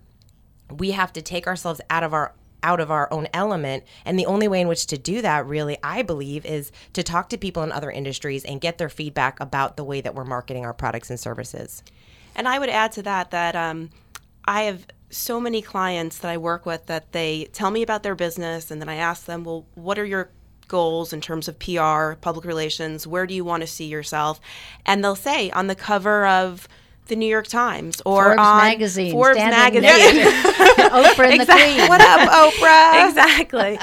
we 0.70 0.92
have 0.92 1.12
to 1.14 1.20
take 1.20 1.48
ourselves 1.48 1.80
out 1.90 2.04
of 2.04 2.14
our 2.14 2.32
out 2.64 2.80
of 2.80 2.90
our 2.90 3.06
own 3.12 3.28
element 3.32 3.84
and 4.04 4.18
the 4.18 4.26
only 4.26 4.48
way 4.48 4.60
in 4.60 4.66
which 4.66 4.86
to 4.86 4.98
do 4.98 5.22
that 5.22 5.46
really 5.46 5.76
i 5.84 6.02
believe 6.02 6.44
is 6.44 6.72
to 6.92 7.02
talk 7.02 7.28
to 7.28 7.38
people 7.38 7.62
in 7.62 7.70
other 7.70 7.90
industries 7.90 8.44
and 8.44 8.60
get 8.60 8.78
their 8.78 8.88
feedback 8.88 9.38
about 9.38 9.76
the 9.76 9.84
way 9.84 10.00
that 10.00 10.14
we're 10.16 10.24
marketing 10.24 10.64
our 10.64 10.74
products 10.74 11.10
and 11.10 11.20
services 11.20 11.82
And 12.34 12.48
I 12.48 12.58
would 12.58 12.68
add 12.68 12.92
to 12.92 13.02
that 13.02 13.30
that 13.30 13.54
um, 13.54 13.90
I 14.44 14.62
have 14.62 14.86
so 15.10 15.40
many 15.40 15.62
clients 15.62 16.18
that 16.18 16.30
I 16.30 16.36
work 16.36 16.66
with 16.66 16.86
that 16.86 17.12
they 17.12 17.48
tell 17.52 17.70
me 17.70 17.82
about 17.82 18.02
their 18.02 18.16
business, 18.16 18.70
and 18.70 18.80
then 18.80 18.88
I 18.88 18.96
ask 18.96 19.26
them, 19.26 19.44
well, 19.44 19.64
what 19.74 19.98
are 19.98 20.04
your 20.04 20.30
goals 20.66 21.12
in 21.12 21.20
terms 21.20 21.46
of 21.46 21.58
PR, 21.58 22.14
public 22.20 22.44
relations? 22.44 23.06
Where 23.06 23.26
do 23.26 23.34
you 23.34 23.44
want 23.44 23.60
to 23.60 23.66
see 23.66 23.86
yourself? 23.86 24.40
And 24.84 25.04
they'll 25.04 25.14
say 25.14 25.50
on 25.52 25.68
the 25.68 25.74
cover 25.74 26.26
of 26.26 26.68
the 27.06 27.16
New 27.16 27.26
York 27.26 27.46
Times 27.46 28.00
or 28.06 28.24
Forbes 28.24 28.40
on 28.40 28.56
magazine, 28.58 29.12
Forbes 29.12 29.36
standing 29.38 29.82
magazine. 29.82 30.24
Oprah 30.94 31.32
Exactly. 31.34 31.74
Queen. 31.74 31.88
What 31.88 32.00
up, 32.00 32.30
Oprah? 32.30 33.08
exactly. 33.08 33.78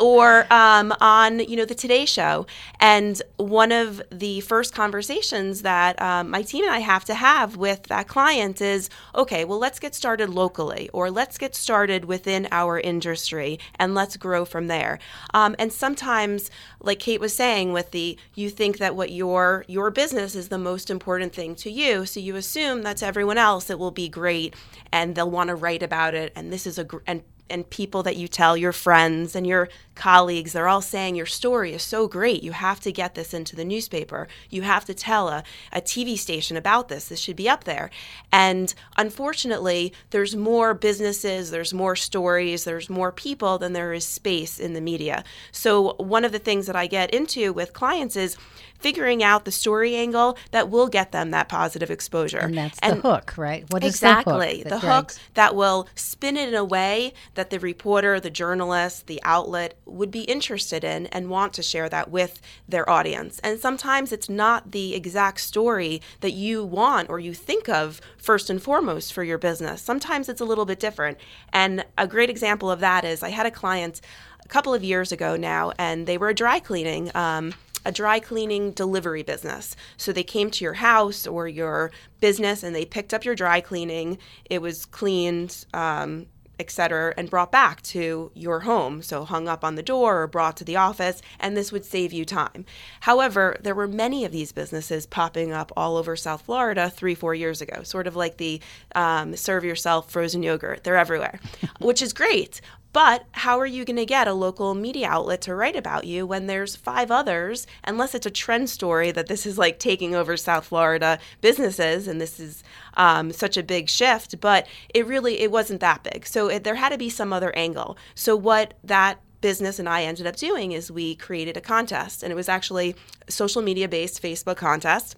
Or 0.00 0.46
um, 0.52 0.92
on, 1.00 1.40
you 1.40 1.56
know, 1.56 1.64
the 1.64 1.74
Today 1.74 2.04
Show. 2.04 2.46
And 2.80 3.20
one 3.36 3.72
of 3.72 4.02
the 4.10 4.40
first 4.40 4.74
conversations 4.74 5.62
that 5.62 6.00
um, 6.00 6.30
my 6.30 6.42
team 6.42 6.64
and 6.64 6.72
I 6.72 6.80
have 6.80 7.04
to 7.06 7.14
have 7.14 7.56
with 7.56 7.84
that 7.84 8.08
client 8.08 8.60
is, 8.60 8.90
okay, 9.14 9.44
well, 9.44 9.58
let's 9.58 9.78
get 9.78 9.94
started 9.94 10.28
locally, 10.30 10.90
or 10.92 11.10
let's 11.10 11.38
get 11.38 11.54
started 11.54 12.04
within 12.04 12.48
our 12.50 12.78
industry, 12.78 13.58
and 13.76 13.94
let's 13.94 14.16
grow 14.16 14.44
from 14.44 14.66
there. 14.66 14.98
Um, 15.34 15.56
and 15.58 15.72
sometimes, 15.72 16.50
like 16.86 16.98
Kate 16.98 17.20
was 17.20 17.34
saying, 17.34 17.72
with 17.72 17.90
the 17.90 18.16
you 18.34 18.48
think 18.48 18.78
that 18.78 18.96
what 18.96 19.10
your 19.10 19.64
your 19.68 19.90
business 19.90 20.34
is 20.34 20.48
the 20.48 20.58
most 20.58 20.90
important 20.90 21.34
thing 21.34 21.54
to 21.56 21.70
you, 21.70 22.06
so 22.06 22.20
you 22.20 22.36
assume 22.36 22.82
that's 22.82 23.02
everyone 23.02 23.38
else. 23.38 23.68
It 23.68 23.78
will 23.78 23.90
be 23.90 24.08
great, 24.08 24.54
and 24.92 25.14
they'll 25.14 25.30
want 25.30 25.48
to 25.48 25.54
write 25.54 25.82
about 25.82 26.14
it. 26.14 26.32
And 26.36 26.52
this 26.52 26.66
is 26.66 26.78
a 26.78 26.86
and 27.06 27.22
and 27.48 27.68
people 27.70 28.02
that 28.04 28.16
you 28.16 28.28
tell, 28.28 28.56
your 28.56 28.72
friends 28.72 29.36
and 29.36 29.46
your 29.46 29.68
colleagues, 29.96 30.52
they're 30.52 30.68
all 30.68 30.82
saying 30.82 31.16
your 31.16 31.26
story 31.26 31.72
is 31.72 31.82
so 31.82 32.06
great. 32.06 32.42
You 32.42 32.52
have 32.52 32.80
to 32.80 32.92
get 32.92 33.14
this 33.14 33.34
into 33.34 33.56
the 33.56 33.64
newspaper. 33.64 34.28
You 34.50 34.62
have 34.62 34.84
to 34.84 34.94
tell 34.94 35.28
a, 35.28 35.42
a 35.72 35.80
TV 35.80 36.16
station 36.16 36.56
about 36.56 36.88
this. 36.88 37.08
This 37.08 37.18
should 37.18 37.36
be 37.36 37.48
up 37.48 37.64
there. 37.64 37.90
And 38.30 38.72
unfortunately, 38.96 39.92
there's 40.10 40.36
more 40.36 40.74
businesses, 40.74 41.50
there's 41.50 41.74
more 41.74 41.96
stories, 41.96 42.64
there's 42.64 42.88
more 42.88 43.10
people 43.10 43.58
than 43.58 43.72
there 43.72 43.92
is 43.92 44.06
space 44.06 44.58
in 44.58 44.74
the 44.74 44.80
media. 44.80 45.24
So, 45.50 45.94
one 45.94 46.24
of 46.24 46.32
the 46.32 46.38
things 46.38 46.66
that 46.66 46.76
I 46.76 46.86
get 46.86 47.12
into 47.12 47.52
with 47.52 47.72
clients 47.72 48.16
is 48.16 48.36
figuring 48.78 49.22
out 49.22 49.44
the 49.44 49.50
story 49.50 49.96
angle 49.96 50.36
that 50.50 50.68
will 50.68 50.88
get 50.88 51.12
them 51.12 51.30
that 51.30 51.48
positive 51.48 51.90
exposure. 51.90 52.38
And 52.38 52.56
that's 52.56 52.78
the 52.80 52.96
hook, 52.96 53.34
right? 53.36 53.64
What 53.70 53.82
is 53.82 53.94
exactly 53.94 54.62
the 54.62 54.70
the 54.70 54.78
hook? 54.78 54.82
hook, 54.82 55.08
that 55.08 55.16
drags- 55.16 55.20
that 55.34 55.56
will 55.56 55.88
spin 55.94 56.36
it 56.36 56.48
in 56.48 56.54
a 56.54 56.64
way 56.64 57.14
that 57.34 57.50
the 57.50 57.58
reporter, 57.58 58.20
the 58.20 58.30
journalist, 58.30 59.06
the 59.06 59.20
outlet 59.24 59.78
would 59.86 60.10
be 60.10 60.22
interested 60.22 60.84
in 60.84 61.06
and 61.06 61.30
want 61.30 61.52
to 61.54 61.62
share 61.62 61.88
that 61.88 62.10
with 62.10 62.40
their 62.68 62.88
audience. 62.90 63.38
And 63.40 63.58
sometimes 63.58 64.12
it's 64.12 64.28
not 64.28 64.72
the 64.72 64.94
exact 64.94 65.40
story 65.40 66.02
that 66.20 66.32
you 66.32 66.64
want 66.64 67.08
or 67.08 67.20
you 67.20 67.32
think 67.32 67.68
of 67.68 68.00
first 68.18 68.50
and 68.50 68.62
foremost 68.62 69.12
for 69.12 69.22
your 69.22 69.38
business. 69.38 69.80
Sometimes 69.80 70.28
it's 70.28 70.40
a 70.40 70.44
little 70.44 70.66
bit 70.66 70.80
different. 70.80 71.18
And 71.52 71.84
a 71.96 72.06
great 72.06 72.30
example 72.30 72.70
of 72.70 72.80
that 72.80 73.04
is 73.04 73.22
I 73.22 73.30
had 73.30 73.46
a 73.46 73.50
client 73.50 74.00
a 74.44 74.48
couple 74.48 74.74
of 74.74 74.84
years 74.84 75.10
ago 75.10 75.36
now, 75.36 75.72
and 75.78 76.06
they 76.06 76.18
were 76.18 76.28
a 76.28 76.34
dry 76.34 76.60
cleaning. 76.60 77.10
Um, 77.14 77.54
a 77.84 77.92
dry 77.92 78.18
cleaning 78.18 78.72
delivery 78.72 79.22
business. 79.22 79.76
So 79.96 80.12
they 80.12 80.24
came 80.24 80.50
to 80.50 80.64
your 80.64 80.74
house 80.74 81.24
or 81.24 81.46
your 81.46 81.92
business 82.18 82.64
and 82.64 82.74
they 82.74 82.84
picked 82.84 83.14
up 83.14 83.24
your 83.24 83.36
dry 83.36 83.60
cleaning. 83.60 84.18
It 84.50 84.60
was 84.60 84.84
cleaned, 84.86 85.64
um, 85.72 86.26
etc., 86.58 87.14
and 87.16 87.30
brought 87.30 87.52
back 87.52 87.82
to 87.82 88.30
your 88.34 88.60
home. 88.60 89.02
So 89.02 89.24
hung 89.24 89.48
up 89.48 89.64
on 89.64 89.74
the 89.74 89.82
door 89.82 90.22
or 90.22 90.26
brought 90.26 90.56
to 90.58 90.64
the 90.64 90.76
office, 90.76 91.22
and 91.38 91.56
this 91.56 91.72
would 91.72 91.84
save 91.84 92.12
you 92.12 92.24
time. 92.24 92.64
However, 93.00 93.56
there 93.60 93.74
were 93.74 93.88
many 93.88 94.24
of 94.24 94.32
these 94.32 94.52
businesses 94.52 95.06
popping 95.06 95.52
up 95.52 95.72
all 95.76 95.96
over 95.96 96.16
South 96.16 96.42
Florida 96.42 96.90
three, 96.90 97.14
four 97.14 97.34
years 97.34 97.60
ago, 97.60 97.82
sort 97.82 98.06
of 98.06 98.16
like 98.16 98.36
the 98.36 98.60
um, 98.94 99.36
serve 99.36 99.64
yourself 99.64 100.10
frozen 100.10 100.42
yogurt. 100.42 100.84
They're 100.84 100.96
everywhere, 100.96 101.40
which 101.80 102.02
is 102.02 102.12
great. 102.12 102.60
But 102.96 103.26
how 103.32 103.60
are 103.60 103.66
you 103.66 103.84
going 103.84 103.98
to 103.98 104.06
get 104.06 104.26
a 104.26 104.32
local 104.32 104.72
media 104.72 105.08
outlet 105.10 105.42
to 105.42 105.54
write 105.54 105.76
about 105.76 106.06
you 106.06 106.26
when 106.26 106.46
there's 106.46 106.76
five 106.76 107.10
others, 107.10 107.66
unless 107.84 108.14
it's 108.14 108.24
a 108.24 108.30
trend 108.30 108.70
story 108.70 109.10
that 109.10 109.26
this 109.26 109.44
is 109.44 109.58
like 109.58 109.78
taking 109.78 110.14
over 110.14 110.34
South 110.38 110.64
Florida 110.64 111.18
businesses 111.42 112.08
and 112.08 112.22
this 112.22 112.40
is 112.40 112.64
um, 112.94 113.34
such 113.34 113.58
a 113.58 113.62
big 113.62 113.90
shift? 113.90 114.40
But 114.40 114.66
it 114.94 115.06
really 115.06 115.40
it 115.40 115.50
wasn't 115.50 115.80
that 115.80 116.04
big, 116.04 116.26
so 116.26 116.48
it, 116.48 116.64
there 116.64 116.76
had 116.76 116.88
to 116.88 116.96
be 116.96 117.10
some 117.10 117.34
other 117.34 117.54
angle. 117.54 117.98
So 118.14 118.34
what 118.34 118.72
that 118.82 119.20
business 119.42 119.78
and 119.78 119.90
I 119.90 120.04
ended 120.04 120.26
up 120.26 120.36
doing 120.36 120.72
is 120.72 120.90
we 120.90 121.16
created 121.16 121.58
a 121.58 121.60
contest, 121.60 122.22
and 122.22 122.32
it 122.32 122.34
was 122.34 122.48
actually 122.48 122.96
social 123.28 123.60
media 123.60 123.88
based 123.88 124.22
Facebook 124.22 124.56
contest 124.56 125.16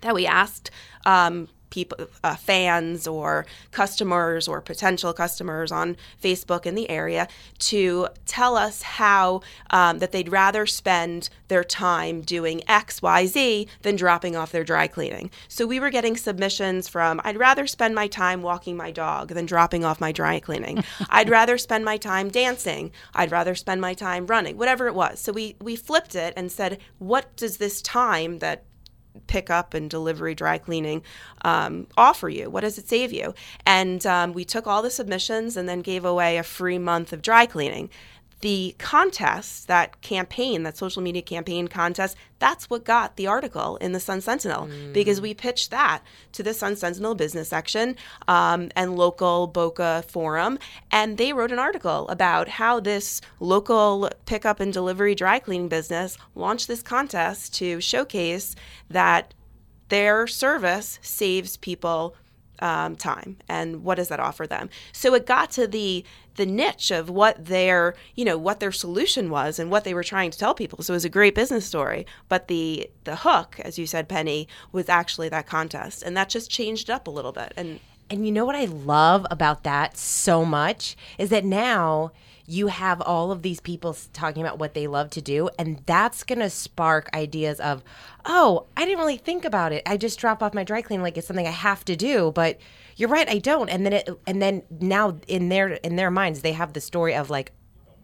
that 0.00 0.14
we 0.14 0.26
asked. 0.26 0.70
Um, 1.04 1.48
people, 1.72 2.06
uh, 2.22 2.36
fans 2.36 3.08
or 3.08 3.46
customers 3.70 4.46
or 4.46 4.60
potential 4.60 5.12
customers 5.14 5.72
on 5.72 5.96
Facebook 6.22 6.66
in 6.66 6.74
the 6.74 6.88
area 6.90 7.26
to 7.58 8.06
tell 8.26 8.56
us 8.56 8.82
how 8.82 9.40
um, 9.70 9.98
that 9.98 10.12
they'd 10.12 10.28
rather 10.28 10.66
spend 10.66 11.30
their 11.48 11.64
time 11.64 12.20
doing 12.20 12.60
X, 12.68 13.00
Y, 13.00 13.24
Z 13.24 13.66
than 13.80 13.96
dropping 13.96 14.36
off 14.36 14.52
their 14.52 14.64
dry 14.64 14.86
cleaning. 14.86 15.30
So 15.48 15.66
we 15.66 15.80
were 15.80 15.90
getting 15.90 16.16
submissions 16.16 16.88
from 16.88 17.22
I'd 17.24 17.38
rather 17.38 17.66
spend 17.66 17.94
my 17.94 18.06
time 18.06 18.42
walking 18.42 18.76
my 18.76 18.90
dog 18.90 19.28
than 19.28 19.46
dropping 19.46 19.82
off 19.82 19.98
my 19.98 20.12
dry 20.12 20.40
cleaning. 20.40 20.84
I'd 21.08 21.30
rather 21.30 21.56
spend 21.56 21.86
my 21.86 21.96
time 21.96 22.28
dancing. 22.28 22.92
I'd 23.14 23.32
rather 23.32 23.54
spend 23.54 23.80
my 23.80 23.94
time 23.94 24.26
running, 24.26 24.58
whatever 24.58 24.86
it 24.88 24.94
was. 24.94 25.20
So 25.20 25.32
we 25.32 25.56
we 25.58 25.74
flipped 25.74 26.14
it 26.14 26.34
and 26.36 26.52
said, 26.52 26.78
what 26.98 27.34
does 27.36 27.56
this 27.56 27.80
time 27.80 28.40
that 28.40 28.64
pickup 29.26 29.74
and 29.74 29.90
delivery 29.90 30.34
dry 30.34 30.58
cleaning 30.58 31.02
um, 31.44 31.86
offer 31.96 32.28
you? 32.28 32.50
What 32.50 32.60
does 32.60 32.78
it 32.78 32.88
save 32.88 33.12
you? 33.12 33.34
And 33.66 34.04
um, 34.06 34.32
we 34.32 34.44
took 34.44 34.66
all 34.66 34.82
the 34.82 34.90
submissions 34.90 35.56
and 35.56 35.68
then 35.68 35.80
gave 35.80 36.04
away 36.04 36.38
a 36.38 36.42
free 36.42 36.78
month 36.78 37.12
of 37.12 37.22
dry 37.22 37.46
cleaning 37.46 37.90
the 38.42 38.74
contest, 38.78 39.68
that 39.68 40.00
campaign, 40.02 40.64
that 40.64 40.76
social 40.76 41.00
media 41.00 41.22
campaign 41.22 41.68
contest, 41.68 42.16
that's 42.40 42.68
what 42.68 42.84
got 42.84 43.16
the 43.16 43.26
article 43.26 43.76
in 43.76 43.92
the 43.92 44.00
Sun 44.00 44.20
Sentinel 44.20 44.66
mm. 44.66 44.92
because 44.92 45.20
we 45.20 45.32
pitched 45.32 45.70
that 45.70 46.02
to 46.32 46.42
the 46.42 46.52
Sun 46.52 46.76
Sentinel 46.76 47.14
business 47.14 47.48
section 47.48 47.96
um, 48.26 48.70
and 48.74 48.96
local 48.96 49.46
Boca 49.46 50.04
forum. 50.08 50.58
And 50.90 51.18
they 51.18 51.32
wrote 51.32 51.52
an 51.52 51.60
article 51.60 52.08
about 52.08 52.48
how 52.48 52.80
this 52.80 53.20
local 53.38 54.10
pickup 54.26 54.58
and 54.58 54.72
delivery 54.72 55.14
dry 55.14 55.38
cleaning 55.38 55.68
business 55.68 56.18
launched 56.34 56.66
this 56.66 56.82
contest 56.82 57.54
to 57.54 57.80
showcase 57.80 58.56
that 58.90 59.34
their 59.88 60.26
service 60.26 60.98
saves 61.00 61.56
people 61.58 62.16
um, 62.62 62.96
time 62.96 63.36
and 63.48 63.84
what 63.84 63.96
does 63.96 64.08
that 64.08 64.20
offer 64.20 64.46
them? 64.46 64.70
So 64.92 65.14
it 65.14 65.26
got 65.26 65.50
to 65.52 65.66
the 65.66 66.04
the 66.36 66.46
niche 66.46 66.90
of 66.90 67.10
what 67.10 67.44
their 67.44 67.94
you 68.14 68.24
know 68.24 68.38
what 68.38 68.58
their 68.60 68.72
solution 68.72 69.28
was 69.28 69.58
and 69.58 69.70
what 69.70 69.84
they 69.84 69.92
were 69.92 70.04
trying 70.04 70.30
to 70.30 70.38
tell 70.38 70.54
people. 70.54 70.82
So 70.82 70.94
it 70.94 70.96
was 70.96 71.04
a 71.04 71.10
great 71.10 71.34
business 71.34 71.66
story 71.66 72.06
but 72.28 72.48
the 72.48 72.88
the 73.04 73.16
hook 73.16 73.60
as 73.60 73.78
you 73.78 73.86
said 73.86 74.08
penny 74.08 74.48
was 74.70 74.88
actually 74.88 75.28
that 75.28 75.46
contest 75.46 76.02
and 76.02 76.16
that 76.16 76.28
just 76.28 76.50
changed 76.50 76.90
up 76.90 77.06
a 77.06 77.10
little 77.10 77.32
bit 77.32 77.52
and 77.56 77.80
and 78.10 78.26
you 78.26 78.32
know 78.32 78.44
what 78.44 78.56
i 78.56 78.64
love 78.64 79.26
about 79.30 79.64
that 79.64 79.96
so 79.96 80.44
much 80.44 80.96
is 81.18 81.30
that 81.30 81.44
now 81.44 82.12
you 82.46 82.66
have 82.66 83.00
all 83.00 83.30
of 83.30 83.42
these 83.42 83.60
people 83.60 83.96
talking 84.12 84.42
about 84.42 84.58
what 84.58 84.74
they 84.74 84.86
love 84.86 85.10
to 85.10 85.20
do 85.20 85.48
and 85.58 85.82
that's 85.86 86.24
going 86.24 86.38
to 86.38 86.50
spark 86.50 87.08
ideas 87.14 87.60
of 87.60 87.82
oh 88.24 88.66
i 88.76 88.84
didn't 88.84 88.98
really 88.98 89.16
think 89.16 89.44
about 89.44 89.72
it 89.72 89.82
i 89.86 89.96
just 89.96 90.18
drop 90.18 90.42
off 90.42 90.54
my 90.54 90.64
dry 90.64 90.82
clean 90.82 91.02
like 91.02 91.16
it's 91.16 91.26
something 91.26 91.46
i 91.46 91.50
have 91.50 91.84
to 91.84 91.96
do 91.96 92.32
but 92.34 92.58
you're 92.96 93.08
right 93.08 93.28
i 93.28 93.38
don't 93.38 93.68
and 93.68 93.84
then 93.86 93.92
it 93.92 94.08
and 94.26 94.42
then 94.42 94.62
now 94.80 95.16
in 95.28 95.48
their 95.48 95.74
in 95.74 95.96
their 95.96 96.10
minds 96.10 96.42
they 96.42 96.52
have 96.52 96.72
the 96.72 96.80
story 96.80 97.14
of 97.14 97.30
like 97.30 97.52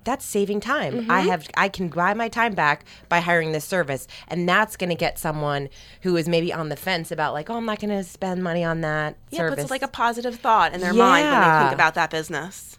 that's 0.09 0.25
saving 0.25 0.61
time. 0.61 0.95
Mm-hmm. 0.95 1.11
I 1.11 1.21
have 1.21 1.49
I 1.55 1.69
can 1.69 1.89
buy 1.89 2.15
my 2.15 2.29
time 2.29 2.55
back 2.55 2.87
by 3.11 3.21
hiring 3.21 3.53
this 3.53 3.67
service, 3.67 4.07
and 4.29 4.49
that's 4.49 4.75
going 4.75 4.89
to 4.89 4.97
get 4.97 5.19
someone 5.19 5.69
who 6.01 6.17
is 6.17 6.27
maybe 6.27 6.51
on 6.51 6.71
the 6.71 6.77
fence 6.77 7.11
about 7.11 7.35
like, 7.35 7.51
oh, 7.51 7.57
I'm 7.57 7.67
not 7.67 7.79
going 7.79 7.91
to 7.91 8.03
spend 8.03 8.43
money 8.43 8.65
on 8.65 8.81
that 8.81 9.19
yeah, 9.31 9.39
service. 9.39 9.61
it's 9.61 9.71
like 9.71 9.83
a 9.83 9.89
positive 9.89 10.37
thought 10.37 10.73
in 10.73 10.81
their 10.81 10.95
yeah. 10.95 11.05
mind 11.05 11.27
when 11.27 11.41
they 11.41 11.65
think 11.65 11.75
about 11.75 11.95
that 11.95 12.11
business. 12.11 12.78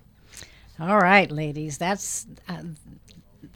All 0.79 0.97
right, 0.97 1.29
ladies, 1.29 1.77
that's 1.77 2.25
uh, 2.47 2.61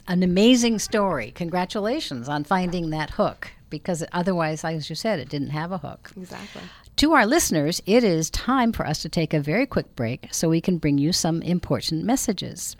an 0.08 0.22
amazing 0.22 0.78
story. 0.78 1.30
Congratulations 1.30 2.28
on 2.28 2.44
finding 2.44 2.90
that 2.90 3.10
hook 3.10 3.50
because 3.70 4.04
otherwise, 4.12 4.62
as 4.64 4.90
you 4.90 4.96
said, 4.96 5.18
it 5.18 5.28
didn't 5.28 5.50
have 5.50 5.72
a 5.72 5.78
hook. 5.78 6.10
Exactly. 6.16 6.62
To 6.96 7.12
our 7.12 7.26
listeners, 7.26 7.82
it 7.86 8.04
is 8.04 8.30
time 8.30 8.72
for 8.72 8.86
us 8.86 9.02
to 9.02 9.08
take 9.08 9.34
a 9.34 9.40
very 9.40 9.66
quick 9.66 9.96
break 9.96 10.28
so 10.30 10.48
we 10.48 10.60
can 10.60 10.78
bring 10.78 10.98
you 10.98 11.12
some 11.12 11.42
important 11.42 12.04
messages. 12.04 12.76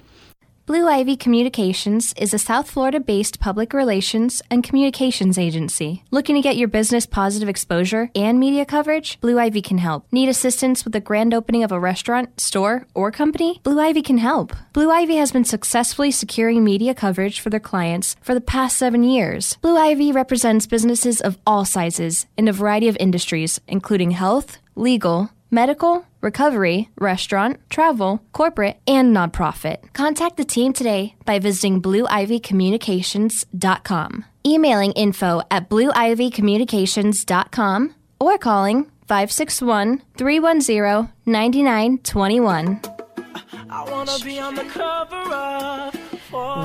Blue 0.66 0.88
Ivy 0.88 1.18
Communications 1.18 2.14
is 2.16 2.32
a 2.32 2.38
South 2.38 2.70
Florida 2.70 2.98
based 2.98 3.38
public 3.38 3.74
relations 3.74 4.40
and 4.50 4.64
communications 4.64 5.36
agency. 5.36 6.02
Looking 6.10 6.36
to 6.36 6.40
get 6.40 6.56
your 6.56 6.68
business 6.68 7.04
positive 7.04 7.50
exposure 7.50 8.08
and 8.14 8.40
media 8.40 8.64
coverage? 8.64 9.20
Blue 9.20 9.38
Ivy 9.38 9.60
can 9.60 9.76
help. 9.76 10.10
Need 10.10 10.30
assistance 10.30 10.82
with 10.82 10.94
the 10.94 11.00
grand 11.00 11.34
opening 11.34 11.64
of 11.64 11.70
a 11.70 11.78
restaurant, 11.78 12.40
store, 12.40 12.86
or 12.94 13.10
company? 13.10 13.60
Blue 13.62 13.78
Ivy 13.78 14.00
can 14.00 14.16
help. 14.16 14.54
Blue 14.72 14.90
Ivy 14.90 15.16
has 15.16 15.32
been 15.32 15.44
successfully 15.44 16.10
securing 16.10 16.64
media 16.64 16.94
coverage 16.94 17.40
for 17.40 17.50
their 17.50 17.60
clients 17.60 18.16
for 18.22 18.32
the 18.32 18.40
past 18.40 18.78
seven 18.78 19.04
years. 19.04 19.58
Blue 19.60 19.76
Ivy 19.76 20.12
represents 20.12 20.66
businesses 20.66 21.20
of 21.20 21.36
all 21.46 21.66
sizes 21.66 22.24
in 22.38 22.48
a 22.48 22.54
variety 22.54 22.88
of 22.88 22.96
industries, 22.98 23.60
including 23.68 24.12
health, 24.12 24.56
legal, 24.76 25.28
medical, 25.50 26.06
recovery, 26.24 26.88
restaurant, 26.98 27.60
travel, 27.70 28.20
corporate, 28.32 28.80
and 28.88 29.14
nonprofit. 29.14 29.92
Contact 29.92 30.36
the 30.36 30.44
team 30.44 30.72
today 30.72 31.14
by 31.24 31.38
visiting 31.38 31.80
blueivycommunications.com, 31.80 34.24
emailing 34.44 34.90
info 34.92 35.42
at 35.50 35.68
blueivycommunications.com, 35.70 37.94
or 38.18 38.38
calling 38.38 38.90
561 39.06 40.02
310 40.16 41.12
9921. 41.26 42.80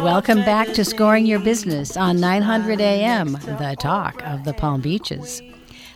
Welcome 0.04 0.45
back 0.45 0.67
to 0.74 0.86
Scoring 0.86 1.26
Your 1.26 1.39
Business 1.39 1.98
on 1.98 2.19
900 2.19 2.80
AM, 2.80 3.32
the 3.34 3.76
talk 3.80 4.24
of 4.26 4.45
the 4.45 4.54
Palm 4.54 4.82
Beaches. 4.82 5.41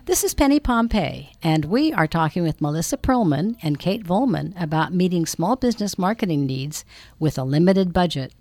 This 0.05 0.25
is 0.25 0.33
Penny 0.33 0.59
Pompey, 0.59 1.31
and 1.41 1.63
we 1.63 1.93
are 1.93 2.07
talking 2.07 2.43
with 2.43 2.59
Melissa 2.59 2.97
Perlman 2.97 3.55
and 3.63 3.79
Kate 3.79 4.03
Volman 4.03 4.53
about 4.61 4.93
meeting 4.93 5.25
small 5.25 5.55
business 5.55 5.97
marketing 5.97 6.45
needs 6.45 6.83
with 7.19 7.37
a 7.37 7.43
limited 7.45 7.93
budget. 7.93 8.33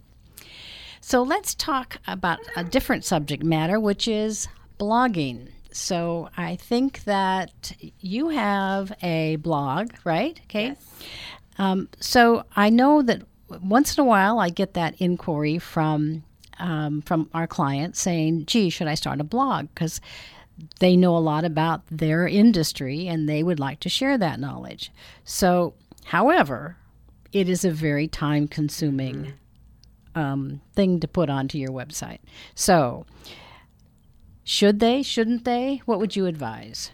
So 1.01 1.23
let's 1.23 1.55
talk 1.55 1.99
about 2.05 2.41
a 2.57 2.65
different 2.65 3.05
subject 3.05 3.45
matter, 3.45 3.79
which 3.79 4.09
is 4.09 4.49
blogging. 4.81 5.51
So 5.71 6.31
I 6.37 6.57
think 6.57 7.05
that 7.05 7.73
you 8.01 8.31
have 8.31 8.93
a 9.01 9.37
blog, 9.37 9.93
right, 10.03 10.41
Kate? 10.49 10.77
Yes. 10.77 10.95
Um, 11.59 11.89
so 12.01 12.45
I 12.57 12.71
know 12.71 13.03
that 13.03 13.23
once 13.63 13.97
in 13.97 14.03
a 14.03 14.05
while 14.05 14.41
I 14.41 14.49
get 14.49 14.75
that 14.75 15.01
inquiry 15.01 15.61
from 15.61 16.25
um, 16.59 17.03
from 17.03 17.31
our 17.33 17.47
clients 17.47 18.01
saying, 18.01 18.47
"Gee, 18.47 18.69
should 18.69 18.89
I 18.89 18.95
start 18.95 19.21
a 19.21 19.25
blog?" 19.25 19.69
Because 19.75 20.01
they 20.81 20.97
know 20.97 21.17
a 21.17 21.19
lot 21.19 21.45
about 21.45 21.83
their 21.91 22.27
industry 22.27 23.09
and 23.09 23.29
they 23.29 23.43
would 23.43 23.59
like 23.59 23.81
to 23.81 23.89
share 23.89 24.19
that 24.19 24.41
knowledge. 24.41 24.91
So, 25.25 25.75
however, 26.05 26.77
it 27.33 27.49
is 27.49 27.65
a 27.65 27.71
very 27.71 28.07
time 28.07 28.47
consuming 28.49 29.35
um, 30.15 30.61
thing 30.75 31.01
to 31.01 31.09
put 31.09 31.31
onto 31.31 31.59
your 31.59 31.71
website. 31.71 32.19
So, 32.55 33.07
should 34.45 34.81
they? 34.81 35.03
Shouldn't 35.03 35.45
they? 35.45 35.83
What 35.87 35.99
would 35.99 36.17
you 36.17 36.27
advise? 36.27 36.91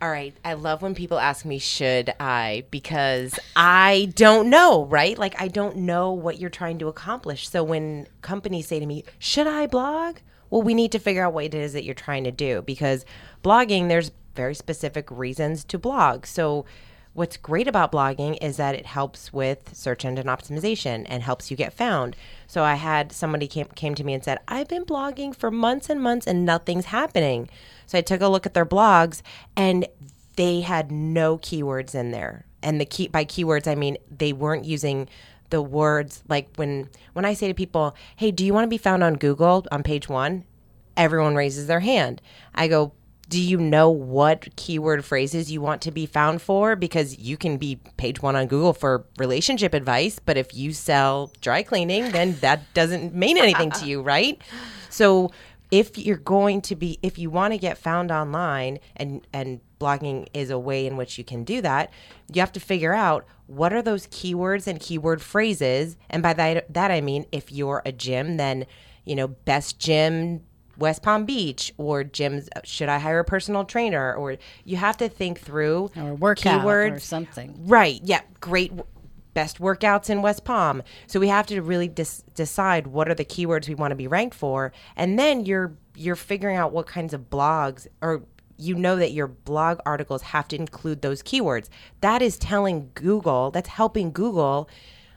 All 0.00 0.10
right. 0.10 0.34
I 0.44 0.54
love 0.54 0.82
when 0.82 0.94
people 0.96 1.18
ask 1.18 1.44
me, 1.44 1.58
should 1.58 2.12
I? 2.18 2.64
Because 2.70 3.38
I 3.54 4.12
don't 4.16 4.50
know, 4.50 4.84
right? 4.86 5.16
Like, 5.16 5.40
I 5.40 5.46
don't 5.48 5.76
know 5.76 6.12
what 6.12 6.40
you're 6.40 6.50
trying 6.50 6.78
to 6.80 6.88
accomplish. 6.88 7.48
So 7.48 7.62
when 7.62 8.08
companies 8.20 8.66
say 8.66 8.80
to 8.80 8.86
me, 8.86 9.04
should 9.20 9.46
I 9.46 9.68
blog? 9.68 10.16
Well, 10.52 10.60
we 10.60 10.74
need 10.74 10.92
to 10.92 10.98
figure 10.98 11.24
out 11.24 11.32
what 11.32 11.46
it 11.46 11.54
is 11.54 11.72
that 11.72 11.82
you're 11.82 11.94
trying 11.94 12.24
to 12.24 12.30
do 12.30 12.60
because 12.60 13.06
blogging, 13.42 13.88
there's 13.88 14.12
very 14.34 14.54
specific 14.54 15.10
reasons 15.10 15.64
to 15.64 15.78
blog. 15.78 16.26
So, 16.26 16.66
what's 17.14 17.38
great 17.38 17.66
about 17.66 17.90
blogging 17.90 18.36
is 18.42 18.58
that 18.58 18.74
it 18.74 18.84
helps 18.84 19.32
with 19.32 19.74
search 19.74 20.04
engine 20.04 20.26
optimization 20.26 21.06
and 21.08 21.22
helps 21.22 21.50
you 21.50 21.56
get 21.56 21.72
found. 21.72 22.16
So 22.46 22.64
I 22.64 22.74
had 22.74 23.12
somebody 23.12 23.46
came 23.48 23.68
came 23.74 23.94
to 23.94 24.04
me 24.04 24.12
and 24.12 24.22
said, 24.22 24.40
"I've 24.46 24.68
been 24.68 24.84
blogging 24.84 25.34
for 25.34 25.50
months 25.50 25.88
and 25.88 26.02
months 26.02 26.26
and 26.26 26.44
nothing's 26.44 26.86
happening." 26.86 27.48
So 27.86 27.96
I 27.96 28.02
took 28.02 28.20
a 28.20 28.28
look 28.28 28.44
at 28.44 28.52
their 28.52 28.66
blogs 28.66 29.22
and 29.56 29.86
they 30.36 30.60
had 30.60 30.92
no 30.92 31.38
keywords 31.38 31.94
in 31.94 32.10
there. 32.10 32.44
And 32.62 32.78
the 32.78 32.84
key 32.84 33.08
by 33.08 33.24
keywords 33.24 33.66
I 33.66 33.74
mean 33.74 33.96
they 34.14 34.34
weren't 34.34 34.66
using 34.66 35.08
the 35.52 35.62
words 35.62 36.24
like 36.28 36.48
when 36.56 36.88
when 37.12 37.24
I 37.24 37.34
say 37.34 37.46
to 37.46 37.54
people, 37.54 37.94
"Hey, 38.16 38.32
do 38.32 38.44
you 38.44 38.52
want 38.52 38.64
to 38.64 38.68
be 38.68 38.78
found 38.78 39.04
on 39.04 39.14
Google 39.14 39.64
on 39.70 39.84
page 39.84 40.08
1?" 40.08 40.44
Everyone 40.96 41.36
raises 41.36 41.68
their 41.68 41.80
hand. 41.80 42.20
I 42.54 42.68
go, 42.68 42.92
do 43.32 43.40
you 43.40 43.56
know 43.56 43.88
what 43.88 44.54
keyword 44.56 45.06
phrases 45.06 45.50
you 45.50 45.62
want 45.62 45.80
to 45.82 45.90
be 45.90 46.04
found 46.04 46.42
for? 46.42 46.76
Because 46.76 47.18
you 47.18 47.38
can 47.38 47.56
be 47.56 47.80
page 47.96 48.20
one 48.20 48.36
on 48.36 48.46
Google 48.46 48.74
for 48.74 49.06
relationship 49.16 49.72
advice, 49.72 50.18
but 50.18 50.36
if 50.36 50.54
you 50.54 50.74
sell 50.74 51.32
dry 51.40 51.62
cleaning, 51.62 52.10
then 52.10 52.36
that 52.42 52.60
doesn't 52.74 53.14
mean 53.14 53.38
anything 53.38 53.70
to 53.70 53.86
you, 53.86 54.02
right? 54.02 54.38
So 54.90 55.30
if 55.70 55.96
you're 55.96 56.18
going 56.18 56.60
to 56.60 56.76
be 56.76 56.98
if 57.02 57.18
you 57.18 57.30
want 57.30 57.54
to 57.54 57.58
get 57.58 57.78
found 57.78 58.10
online 58.10 58.78
and 58.96 59.26
and 59.32 59.60
blogging 59.82 60.28
is 60.32 60.50
a 60.50 60.58
way 60.58 60.86
in 60.86 60.96
which 60.96 61.18
you 61.18 61.24
can 61.24 61.44
do 61.44 61.60
that, 61.60 61.90
you 62.32 62.40
have 62.40 62.52
to 62.52 62.60
figure 62.60 62.94
out 62.94 63.26
what 63.46 63.72
are 63.72 63.82
those 63.82 64.06
keywords 64.06 64.66
and 64.66 64.80
keyword 64.80 65.20
phrases. 65.20 65.96
And 66.08 66.22
by 66.22 66.32
that 66.34 66.72
that 66.72 66.90
I 66.90 67.00
mean 67.00 67.26
if 67.32 67.50
you're 67.50 67.82
a 67.84 67.92
gym, 67.92 68.36
then 68.36 68.66
you 69.04 69.16
know, 69.16 69.28
best 69.28 69.78
gym 69.78 70.42
West 70.78 71.02
Palm 71.02 71.24
Beach 71.24 71.72
or 71.76 72.04
gyms. 72.04 72.48
Uh, 72.54 72.60
should 72.64 72.88
I 72.88 72.98
hire 72.98 73.20
a 73.20 73.24
personal 73.24 73.64
trainer? 73.64 74.14
Or 74.14 74.36
you 74.64 74.76
have 74.76 74.96
to 74.98 75.08
think 75.08 75.40
through 75.40 75.90
or 75.96 76.14
workout 76.14 76.62
keywords 76.62 76.96
or 76.96 77.00
something. 77.00 77.54
Right. 77.66 78.00
Yeah. 78.02 78.22
Great. 78.40 78.72
Best 79.34 79.60
workouts 79.60 80.10
in 80.10 80.20
West 80.20 80.44
Palm. 80.44 80.82
So 81.06 81.18
we 81.18 81.28
have 81.28 81.46
to 81.46 81.62
really 81.62 81.88
dis- 81.88 82.22
decide 82.34 82.86
what 82.86 83.08
are 83.08 83.14
the 83.14 83.24
keywords 83.24 83.66
we 83.66 83.74
want 83.74 83.92
to 83.92 83.96
be 83.96 84.06
ranked 84.06 84.34
for, 84.34 84.72
and 84.94 85.18
then 85.18 85.46
you're 85.46 85.74
you're 85.94 86.16
figuring 86.16 86.56
out 86.56 86.72
what 86.72 86.86
kinds 86.86 87.14
of 87.14 87.30
blogs 87.30 87.86
or 88.02 88.22
you 88.56 88.74
know 88.74 88.96
that 88.96 89.12
your 89.12 89.26
blog 89.26 89.78
articles 89.84 90.22
have 90.22 90.48
to 90.48 90.56
include 90.56 91.02
those 91.02 91.22
keywords. 91.22 91.68
That 92.00 92.22
is 92.22 92.38
telling 92.38 92.90
Google, 92.94 93.50
that's 93.50 93.68
helping 93.68 94.12
Google 94.12 94.68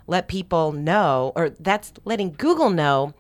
let 0.08 0.28
people 0.28 0.72
know, 0.72 1.32
or 1.36 1.50
that's 1.50 1.94
letting 2.06 2.34
Google 2.34 2.70
know 2.70 3.14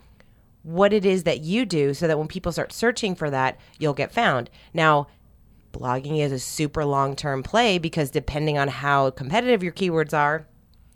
what 0.63 0.93
it 0.93 1.05
is 1.05 1.23
that 1.23 1.41
you 1.41 1.65
do 1.65 1.93
so 1.93 2.07
that 2.07 2.17
when 2.17 2.27
people 2.27 2.51
start 2.51 2.73
searching 2.73 3.15
for 3.15 3.29
that, 3.29 3.59
you'll 3.77 3.93
get 3.93 4.11
found. 4.11 4.49
Now, 4.73 5.07
blogging 5.71 6.19
is 6.19 6.31
a 6.31 6.39
super 6.39 6.85
long 6.85 7.15
term 7.15 7.43
play 7.43 7.77
because 7.77 8.09
depending 8.09 8.57
on 8.57 8.67
how 8.67 9.11
competitive 9.11 9.61
your 9.61 9.73
keywords 9.73 10.17
are, 10.17 10.47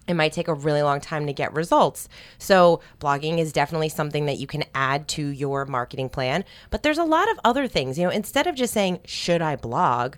it 0.09 0.15
might 0.15 0.33
take 0.33 0.47
a 0.47 0.53
really 0.53 0.81
long 0.81 0.99
time 0.99 1.27
to 1.27 1.33
get 1.33 1.53
results. 1.53 2.09
So, 2.37 2.81
blogging 2.99 3.37
is 3.37 3.53
definitely 3.53 3.89
something 3.89 4.25
that 4.25 4.37
you 4.37 4.47
can 4.47 4.63
add 4.73 5.07
to 5.09 5.27
your 5.27 5.65
marketing 5.65 6.09
plan. 6.09 6.43
But 6.69 6.83
there's 6.83 6.97
a 6.97 7.03
lot 7.03 7.29
of 7.31 7.39
other 7.43 7.67
things. 7.67 7.97
You 7.97 8.05
know, 8.05 8.09
instead 8.09 8.47
of 8.47 8.55
just 8.55 8.73
saying, 8.73 9.01
should 9.05 9.41
I 9.41 9.55
blog? 9.55 10.15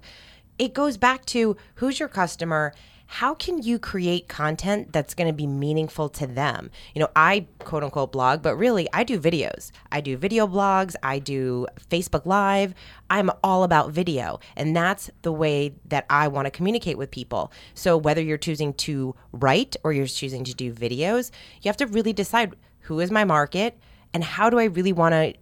It 0.58 0.74
goes 0.74 0.98
back 0.98 1.26
to 1.28 1.58
who's 1.76 2.00
your 2.00 2.10
customer 2.10 2.74
how 3.12 3.34
can 3.34 3.62
you 3.62 3.78
create 3.78 4.30
content 4.30 4.94
that's 4.94 5.14
going 5.14 5.28
to 5.28 5.34
be 5.34 5.46
meaningful 5.46 6.08
to 6.08 6.26
them? 6.26 6.72
You 6.96 7.02
know, 7.02 7.10
I 7.14 7.46
quote 7.60 7.84
unquote 7.84 8.14
blog, 8.14 8.42
but 8.42 8.56
really 8.56 8.88
I 8.94 9.04
do 9.04 9.20
videos. 9.20 9.72
I 9.92 10.00
do 10.00 10.16
video 10.16 10.48
blogs, 10.48 10.96
I 11.04 11.20
do 11.20 11.68
Facebook 11.90 12.26
Live. 12.26 12.74
I'm 13.10 13.30
all 13.44 13.66
about 13.66 13.92
video, 13.92 14.40
and 14.56 14.74
that's 14.74 15.10
the 15.24 15.34
way 15.34 15.74
that 15.90 16.06
I 16.10 16.30
want 16.30 16.46
to 16.46 16.52
communicate 16.52 16.98
with 16.98 17.12
people. 17.12 17.52
So 17.74 17.98
whether 17.98 18.22
you're 18.22 18.38
choosing 18.38 18.74
to 18.76 19.14
write 19.34 19.76
or 19.84 19.92
you're 19.92 20.08
choosing 20.08 20.46
to 20.46 20.54
do 20.54 20.74
videos, 20.74 21.32
you 21.62 21.68
have 21.68 21.78
to 21.78 21.88
really 21.88 22.14
decide 22.14 22.56
who 22.80 23.02
is 23.02 23.12
my 23.12 23.26
market 23.26 23.78
and 24.14 24.24
how 24.24 24.50
do 24.50 24.58
I 24.58 24.64
really 24.64 24.94
want 24.94 25.12
to 25.12 25.34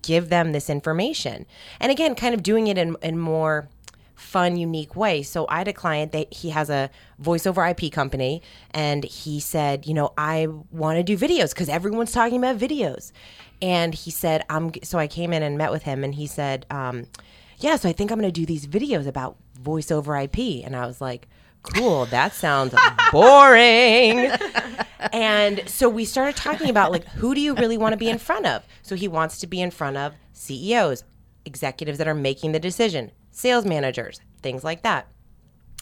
give 0.00 0.30
them 0.30 0.52
this 0.52 0.70
information. 0.70 1.44
And 1.80 1.92
again, 1.92 2.14
kind 2.14 2.34
of 2.34 2.42
doing 2.42 2.66
it 2.66 2.78
in, 2.78 2.96
in 3.02 3.18
more 3.18 3.68
fun, 4.18 4.56
unique 4.56 4.96
way. 4.96 5.22
So 5.22 5.46
I 5.48 5.58
had 5.58 5.68
a 5.68 5.72
client 5.72 6.12
that 6.12 6.32
he 6.32 6.50
has 6.50 6.68
a 6.70 6.90
voiceover 7.22 7.70
IP 7.70 7.92
company, 7.92 8.42
and 8.72 9.04
he 9.04 9.40
said, 9.40 9.86
you 9.86 9.94
know, 9.94 10.12
I 10.18 10.48
want 10.70 10.98
to 10.98 11.02
do 11.02 11.16
videos 11.16 11.50
because 11.50 11.68
everyone's 11.68 12.12
talking 12.12 12.38
about 12.38 12.58
videos. 12.58 13.12
And 13.60 13.94
he 13.94 14.10
said, 14.10 14.44
I'm. 14.48 14.72
So 14.82 14.98
I 14.98 15.06
came 15.06 15.32
in 15.32 15.42
and 15.42 15.58
met 15.58 15.72
with 15.72 15.82
him, 15.82 16.04
and 16.04 16.14
he 16.14 16.26
said, 16.26 16.66
um, 16.70 17.06
yeah, 17.58 17.76
so 17.76 17.88
I 17.88 17.92
think 17.92 18.10
I'm 18.10 18.20
going 18.20 18.32
to 18.32 18.40
do 18.40 18.46
these 18.46 18.66
videos 18.66 19.06
about 19.06 19.36
voiceover 19.60 20.22
IP. 20.22 20.64
And 20.64 20.76
I 20.76 20.86
was 20.86 21.00
like, 21.00 21.26
cool, 21.62 22.06
that 22.06 22.32
sounds 22.32 22.74
boring. 23.12 24.30
and 25.12 25.68
so 25.68 25.88
we 25.88 26.04
started 26.04 26.36
talking 26.36 26.70
about 26.70 26.92
like, 26.92 27.04
who 27.06 27.34
do 27.34 27.40
you 27.40 27.54
really 27.54 27.78
want 27.78 27.92
to 27.92 27.96
be 27.96 28.08
in 28.08 28.18
front 28.18 28.46
of? 28.46 28.64
So 28.82 28.94
he 28.94 29.08
wants 29.08 29.38
to 29.40 29.46
be 29.46 29.60
in 29.60 29.70
front 29.70 29.96
of 29.96 30.14
CEOs, 30.32 31.04
executives 31.44 31.98
that 31.98 32.08
are 32.08 32.14
making 32.14 32.52
the 32.52 32.60
decision, 32.60 33.10
sales 33.38 33.64
managers, 33.64 34.20
things 34.42 34.64
like 34.64 34.82
that. 34.82 35.06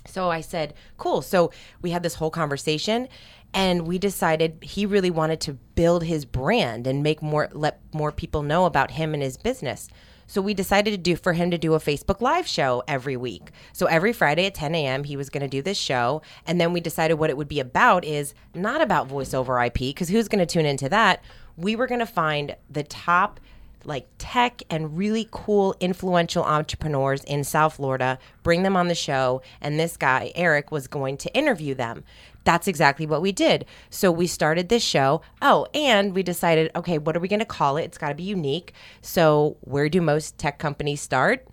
So 0.06 0.30
I 0.30 0.40
said, 0.40 0.74
cool. 0.98 1.22
So 1.22 1.50
we 1.82 1.90
had 1.90 2.02
this 2.02 2.14
whole 2.14 2.30
conversation 2.30 3.08
and 3.54 3.86
we 3.86 3.98
decided 3.98 4.58
he 4.62 4.86
really 4.86 5.10
wanted 5.10 5.40
to 5.42 5.54
build 5.54 6.04
his 6.04 6.24
brand 6.24 6.86
and 6.86 7.02
make 7.02 7.22
more 7.22 7.48
let 7.52 7.80
more 7.92 8.12
people 8.12 8.42
know 8.42 8.66
about 8.66 8.92
him 8.92 9.14
and 9.14 9.22
his 9.22 9.36
business. 9.36 9.88
So 10.28 10.42
we 10.42 10.54
decided 10.54 10.90
to 10.90 10.96
do 10.96 11.16
for 11.16 11.32
him 11.32 11.50
to 11.52 11.58
do 11.58 11.74
a 11.74 11.78
Facebook 11.78 12.20
live 12.20 12.46
show 12.46 12.82
every 12.88 13.16
week. 13.16 13.50
So 13.72 13.86
every 13.86 14.12
Friday 14.12 14.46
at 14.46 14.54
10 14.54 14.74
a.m. 14.74 15.04
he 15.04 15.16
was 15.16 15.30
going 15.30 15.42
to 15.42 15.48
do 15.48 15.62
this 15.62 15.78
show, 15.78 16.20
and 16.46 16.60
then 16.60 16.72
we 16.72 16.80
decided 16.80 17.14
what 17.14 17.30
it 17.30 17.36
would 17.36 17.46
be 17.46 17.60
about 17.60 18.04
is 18.04 18.34
not 18.52 18.80
about 18.80 19.08
voiceover 19.08 19.64
IP 19.64 19.94
because 19.94 20.08
who's 20.08 20.26
going 20.26 20.44
to 20.44 20.52
tune 20.52 20.66
into 20.66 20.88
that? 20.88 21.22
We 21.56 21.76
were 21.76 21.86
going 21.86 22.00
to 22.00 22.06
find 22.06 22.56
the 22.68 22.82
top 22.82 23.38
like 23.84 24.08
tech 24.18 24.62
and 24.70 24.96
really 24.96 25.28
cool 25.30 25.76
influential 25.80 26.44
entrepreneurs 26.44 27.22
in 27.24 27.44
South 27.44 27.74
Florida, 27.74 28.18
bring 28.42 28.62
them 28.62 28.76
on 28.76 28.88
the 28.88 28.94
show, 28.94 29.42
and 29.60 29.78
this 29.78 29.96
guy, 29.96 30.32
Eric, 30.34 30.70
was 30.70 30.88
going 30.88 31.16
to 31.18 31.34
interview 31.34 31.74
them. 31.74 32.04
That's 32.44 32.68
exactly 32.68 33.06
what 33.06 33.22
we 33.22 33.32
did. 33.32 33.66
So 33.90 34.12
we 34.12 34.28
started 34.28 34.68
this 34.68 34.82
show. 34.82 35.20
Oh, 35.42 35.66
and 35.74 36.14
we 36.14 36.22
decided, 36.22 36.70
okay, 36.76 36.96
what 36.96 37.16
are 37.16 37.20
we 37.20 37.28
going 37.28 37.40
to 37.40 37.44
call 37.44 37.76
it? 37.76 37.82
It's 37.82 37.98
got 37.98 38.10
to 38.10 38.14
be 38.14 38.22
unique. 38.22 38.72
So, 39.02 39.56
where 39.62 39.88
do 39.88 40.00
most 40.00 40.38
tech 40.38 40.58
companies 40.58 41.00
start? 41.00 41.46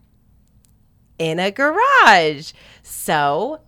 In 1.17 1.39
a 1.39 1.49
garage. 1.49 2.53
So, 2.83 3.61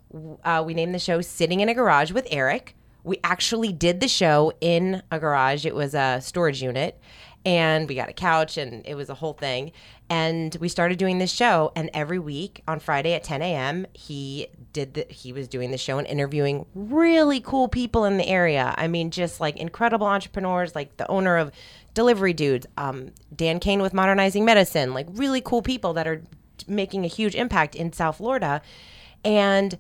uh, 0.44 0.64
we 0.66 0.76
named 0.76 0.94
the 0.94 1.00
show 1.00 1.22
Sitting 1.22 1.62
in 1.62 1.70
a 1.70 1.74
Garage 1.74 2.12
with 2.12 2.28
Eric. 2.30 2.76
We 3.04 3.20
actually 3.24 3.72
did 3.72 4.02
the 4.02 4.08
show 4.08 4.52
in 4.62 5.02
a 5.12 5.20
garage. 5.20 5.66
It 5.66 5.76
was 5.76 5.94
a 5.94 6.20
storage 6.22 6.62
unit 6.62 7.00
and 7.46 7.88
we 7.88 7.94
got 7.94 8.10
a 8.10 8.14
couch 8.14 8.58
and 8.58 8.82
it 8.86 8.96
was 8.96 9.10
a 9.10 9.14
whole 9.14 9.34
thing. 9.34 9.72
And 10.10 10.56
we 10.60 10.68
started 10.68 10.98
doing 10.98 11.20
this 11.20 11.32
show 11.32 11.72
and 11.76 11.90
every 11.94 12.20
week 12.20 12.62
on 12.68 12.80
friday 12.80 13.14
at 13.14 13.24
10 13.24 13.42
a.m 13.42 13.86
he 13.94 14.48
did 14.74 14.96
the, 14.96 15.06
he 15.10 15.32
was 15.32 15.48
doing 15.48 15.72
the 15.72 15.78
show 15.78 15.98
and 15.98 16.08
interviewing 16.08 16.66
really 16.76 17.40
cool 17.40 17.68
people 17.68 18.06
in 18.06 18.18
the 18.18 18.28
area. 18.28 18.74
I 18.78 18.88
mean 18.88 19.12
just 19.12 19.40
like 19.40 19.58
incredible 19.58 20.08
entrepreneurs 20.08 20.76
like 20.76 20.98
the 20.98 21.10
owner 21.10 21.38
of 21.38 21.52
delivery 21.94 22.34
dudes 22.34 22.68
um, 22.78 23.12
dan 23.36 23.60
cane 23.60 23.82
with 23.82 23.94
modernizing 23.94 24.44
medicine 24.44 24.94
like 24.94 25.08
really 25.12 25.40
cool 25.40 25.62
people 25.62 25.94
that 25.94 26.08
are 26.08 26.22
making 26.68 27.06
a 27.06 27.08
huge 27.08 27.36
impact 27.36 27.76
in 27.76 27.94
south 27.94 28.18
florida. 28.18 28.62
And 29.24 29.78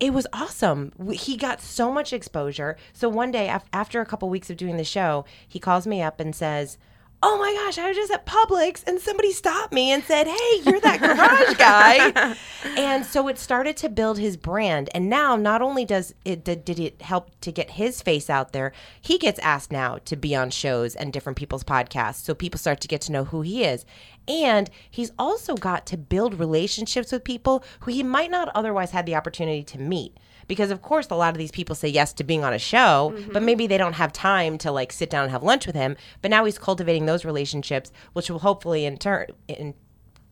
it 0.00 0.12
was 0.14 0.26
awesome. 0.32 0.92
He 1.12 1.36
got 1.36 1.60
so 1.60 1.92
much 1.92 2.12
exposure. 2.12 2.76
So 2.92 3.08
one 3.08 3.30
day, 3.30 3.48
af- 3.48 3.68
after 3.72 4.00
a 4.00 4.06
couple 4.06 4.28
weeks 4.30 4.50
of 4.50 4.56
doing 4.56 4.76
the 4.78 4.84
show, 4.84 5.24
he 5.46 5.58
calls 5.58 5.86
me 5.86 6.02
up 6.02 6.18
and 6.18 6.34
says, 6.34 6.78
Oh 7.22 7.36
my 7.36 7.52
gosh, 7.52 7.76
I 7.76 7.88
was 7.88 7.96
just 7.98 8.10
at 8.10 8.24
Publix 8.24 8.82
and 8.86 8.98
somebody 8.98 9.30
stopped 9.32 9.74
me 9.74 9.90
and 9.90 10.02
said, 10.02 10.26
Hey, 10.26 10.60
you're 10.64 10.80
that 10.80 11.00
garage 11.00 11.56
guy. 11.58 12.34
and 12.78 13.04
so 13.04 13.28
it 13.28 13.38
started 13.38 13.76
to 13.78 13.90
build 13.90 14.18
his 14.18 14.38
brand. 14.38 14.88
And 14.94 15.10
now, 15.10 15.36
not 15.36 15.60
only 15.60 15.84
does 15.84 16.14
it 16.24 16.44
did, 16.44 16.64
did 16.64 16.80
it 16.80 17.02
help 17.02 17.30
to 17.42 17.52
get 17.52 17.72
his 17.72 18.00
face 18.00 18.30
out 18.30 18.52
there, 18.52 18.72
he 19.02 19.18
gets 19.18 19.38
asked 19.40 19.70
now 19.70 19.98
to 20.06 20.16
be 20.16 20.34
on 20.34 20.48
shows 20.48 20.94
and 20.94 21.12
different 21.12 21.36
people's 21.36 21.64
podcasts. 21.64 22.22
So 22.24 22.34
people 22.34 22.58
start 22.58 22.80
to 22.80 22.88
get 22.88 23.02
to 23.02 23.12
know 23.12 23.24
who 23.24 23.42
he 23.42 23.64
is. 23.64 23.84
And 24.26 24.70
he's 24.90 25.12
also 25.18 25.56
got 25.56 25.84
to 25.86 25.98
build 25.98 26.40
relationships 26.40 27.12
with 27.12 27.22
people 27.22 27.62
who 27.80 27.90
he 27.90 28.02
might 28.02 28.30
not 28.30 28.48
otherwise 28.54 28.92
had 28.92 29.04
the 29.04 29.16
opportunity 29.16 29.62
to 29.64 29.78
meet. 29.78 30.16
Because 30.50 30.72
of 30.72 30.82
course 30.82 31.06
a 31.10 31.14
lot 31.14 31.32
of 31.32 31.38
these 31.38 31.52
people 31.52 31.76
say 31.76 31.86
yes 31.86 32.12
to 32.14 32.24
being 32.24 32.42
on 32.42 32.52
a 32.52 32.58
show, 32.58 33.14
mm-hmm. 33.14 33.32
but 33.32 33.44
maybe 33.44 33.68
they 33.68 33.78
don't 33.78 33.92
have 33.92 34.12
time 34.12 34.58
to 34.58 34.72
like 34.72 34.90
sit 34.90 35.08
down 35.08 35.22
and 35.22 35.30
have 35.30 35.44
lunch 35.44 35.64
with 35.64 35.76
him. 35.76 35.96
But 36.22 36.32
now 36.32 36.44
he's 36.44 36.58
cultivating 36.58 37.06
those 37.06 37.24
relationships, 37.24 37.92
which 38.14 38.28
will 38.28 38.40
hopefully 38.40 38.84
in 38.84 38.98
turn 38.98 39.28
in 39.46 39.74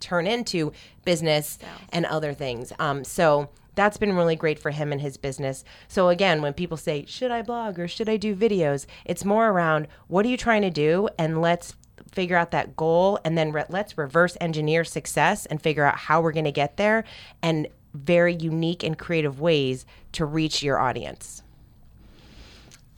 turn 0.01 0.27
into 0.27 0.73
business 1.05 1.57
and 1.93 2.05
other 2.07 2.35
things. 2.35 2.73
Um, 2.81 3.05
so 3.05 3.49
that's 3.77 3.97
been 3.97 4.17
really 4.17 4.35
great 4.35 4.59
for 4.59 4.73
him 4.73 4.91
and 4.91 5.01
his 5.01 5.17
business. 5.17 5.63
So 5.87 6.09
again, 6.09 6.43
when 6.43 6.53
people 6.53 6.77
say, 6.77 7.05
"Should 7.07 7.31
I 7.31 7.43
blog 7.43 7.79
or 7.79 7.87
should 7.87 8.09
I 8.09 8.17
do 8.17 8.35
videos?" 8.35 8.87
it's 9.05 9.25
more 9.25 9.51
around 9.51 9.87
what 10.09 10.27
are 10.27 10.29
you 10.29 10.37
trying 10.37 10.63
to 10.63 10.71
do 10.71 11.09
and 11.17 11.41
let's 11.41 11.77
figure 12.11 12.37
out 12.37 12.51
that 12.51 12.75
goal 12.75 13.21
and 13.25 13.39
then 13.39 13.53
re- 13.53 13.65
let's 13.69 13.97
reverse 13.97 14.37
engineer 14.41 14.85
success 14.85 15.47
and 15.47 15.63
figure 15.63 15.85
out 15.85 15.97
how 15.97 16.21
we're 16.21 16.33
going 16.33 16.45
to 16.45 16.53
get 16.53 16.77
there 16.77 17.05
and 17.43 17.69
very 18.05 18.35
unique 18.35 18.83
and 18.83 18.99
creative 18.99 19.41
ways 19.41 19.85
to 20.13 20.25
reach 20.25 20.63
your 20.63 20.79
audience. 20.79 21.43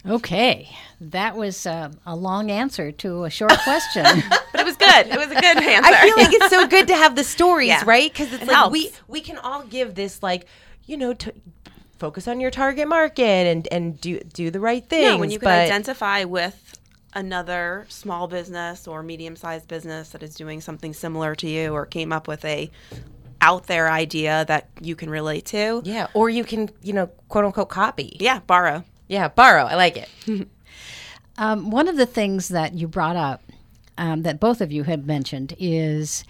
Okay, 0.06 0.70
that 1.00 1.36
was 1.36 1.66
uh, 1.66 1.90
a 2.06 2.16
long 2.16 2.50
answer 2.50 2.90
to 2.90 3.24
a 3.24 3.30
short 3.30 3.52
question. 3.64 4.04
But 4.52 4.62
it 4.62 4.66
was 4.66 4.76
good. 4.76 5.06
It 5.06 5.16
was 5.16 5.30
a 5.30 5.34
good 5.34 5.44
answer. 5.62 5.92
I 5.94 6.02
feel 6.08 6.16
like 6.16 6.32
it's 6.32 6.50
so 6.50 6.66
good 6.66 6.88
to 6.88 6.96
have 6.96 7.14
the 7.14 7.22
stories, 7.22 7.68
Yeah. 7.68 7.84
right? 7.86 8.10
Because 8.12 8.32
it's 8.32 8.42
It 8.42 8.48
like 8.48 8.56
helps. 8.56 8.72
we 8.72 8.90
we 9.06 9.20
can 9.20 9.38
all 9.38 9.62
give 9.62 9.94
this 9.94 10.22
like 10.24 10.46
you 10.86 10.96
know 10.96 11.14
to 11.14 11.32
focus 12.00 12.26
on 12.26 12.40
your 12.40 12.50
target 12.50 12.88
market 12.88 13.46
and 13.46 13.68
and 13.70 14.00
do 14.00 14.18
do 14.20 14.50
the 14.50 14.58
right 14.58 14.84
thing. 14.84 15.02
Yeah, 15.04 15.14
when 15.16 15.30
you 15.30 15.38
can 15.38 15.46
but 15.46 15.58
identify 15.60 16.24
with 16.24 16.76
another 17.14 17.86
small 17.88 18.26
business 18.26 18.88
or 18.88 19.02
medium-sized 19.04 19.68
business 19.68 20.10
that 20.10 20.22
is 20.24 20.34
doing 20.34 20.60
something 20.60 20.92
similar 20.94 21.34
to 21.36 21.48
you 21.48 21.72
or 21.72 21.86
came 21.86 22.12
up 22.12 22.26
with 22.26 22.44
a 22.44 22.70
out 23.40 23.66
there 23.66 23.90
idea 23.90 24.44
that 24.46 24.68
you 24.80 24.94
can 24.96 25.10
relate 25.10 25.46
to. 25.46 25.82
yeah, 25.84 26.08
or 26.14 26.28
you 26.30 26.44
can 26.44 26.70
you 26.82 26.92
know 26.92 27.06
quote 27.28 27.44
unquote 27.44 27.68
copy. 27.68 28.16
Yeah, 28.20 28.40
borrow. 28.46 28.84
Yeah, 29.08 29.28
borrow. 29.28 29.64
I 29.64 29.74
like 29.74 29.96
it. 29.96 30.48
Um, 31.38 31.70
one 31.70 31.88
of 31.88 31.96
the 31.96 32.04
things 32.04 32.48
that 32.48 32.74
you 32.74 32.86
brought 32.86 33.16
up 33.16 33.42
um, 33.96 34.22
that 34.22 34.40
both 34.40 34.60
of 34.60 34.70
you 34.70 34.84
had 34.84 35.06
mentioned 35.06 35.54
is 35.58 36.22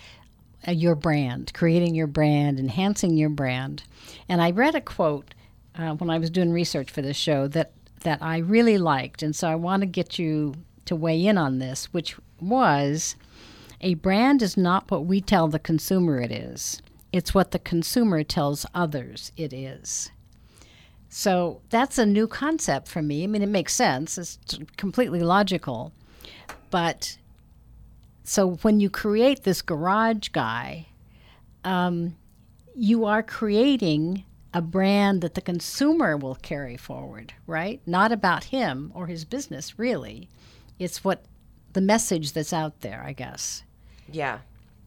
uh, 0.68 0.70
your 0.70 0.94
brand, 0.94 1.52
creating 1.52 1.96
your 1.96 2.06
brand, 2.06 2.60
enhancing 2.60 3.16
your 3.16 3.28
brand. 3.28 3.82
And 4.28 4.40
I 4.40 4.52
read 4.52 4.76
a 4.76 4.80
quote 4.80 5.34
uh, 5.76 5.94
when 5.94 6.10
I 6.10 6.18
was 6.18 6.30
doing 6.30 6.52
research 6.52 6.92
for 6.92 7.02
this 7.02 7.16
show 7.16 7.48
that, 7.48 7.72
that 8.02 8.22
I 8.22 8.38
really 8.38 8.78
liked. 8.78 9.24
And 9.24 9.34
so 9.34 9.48
I 9.48 9.56
want 9.56 9.80
to 9.80 9.86
get 9.86 10.16
you 10.16 10.54
to 10.84 10.94
weigh 10.94 11.26
in 11.26 11.36
on 11.36 11.58
this, 11.58 11.86
which 11.86 12.16
was 12.40 13.16
a 13.80 13.94
brand 13.94 14.42
is 14.42 14.56
not 14.56 14.92
what 14.92 15.06
we 15.06 15.20
tell 15.20 15.48
the 15.48 15.58
consumer 15.58 16.20
it 16.20 16.30
is, 16.30 16.80
it's 17.12 17.34
what 17.34 17.50
the 17.50 17.58
consumer 17.58 18.22
tells 18.22 18.66
others 18.74 19.32
it 19.36 19.52
is. 19.52 20.10
So 21.08 21.60
that's 21.70 21.98
a 21.98 22.06
new 22.06 22.28
concept 22.28 22.86
for 22.86 23.02
me. 23.02 23.24
I 23.24 23.26
mean, 23.26 23.42
it 23.42 23.48
makes 23.48 23.74
sense, 23.74 24.16
it's 24.16 24.38
completely 24.76 25.20
logical. 25.20 25.92
But 26.70 27.18
so 28.22 28.52
when 28.62 28.78
you 28.78 28.88
create 28.88 29.42
this 29.42 29.60
garage 29.60 30.28
guy, 30.28 30.86
um, 31.64 32.16
you 32.76 33.04
are 33.04 33.22
creating 33.22 34.24
a 34.54 34.62
brand 34.62 35.20
that 35.22 35.34
the 35.34 35.40
consumer 35.40 36.16
will 36.16 36.36
carry 36.36 36.76
forward, 36.76 37.34
right? 37.46 37.80
Not 37.86 38.12
about 38.12 38.44
him 38.44 38.92
or 38.94 39.06
his 39.06 39.24
business, 39.24 39.78
really. 39.78 40.28
It's 40.78 41.04
what 41.04 41.24
the 41.72 41.80
message 41.80 42.32
that's 42.32 42.52
out 42.52 42.80
there, 42.80 43.02
I 43.04 43.12
guess. 43.12 43.64
Yeah. 44.10 44.38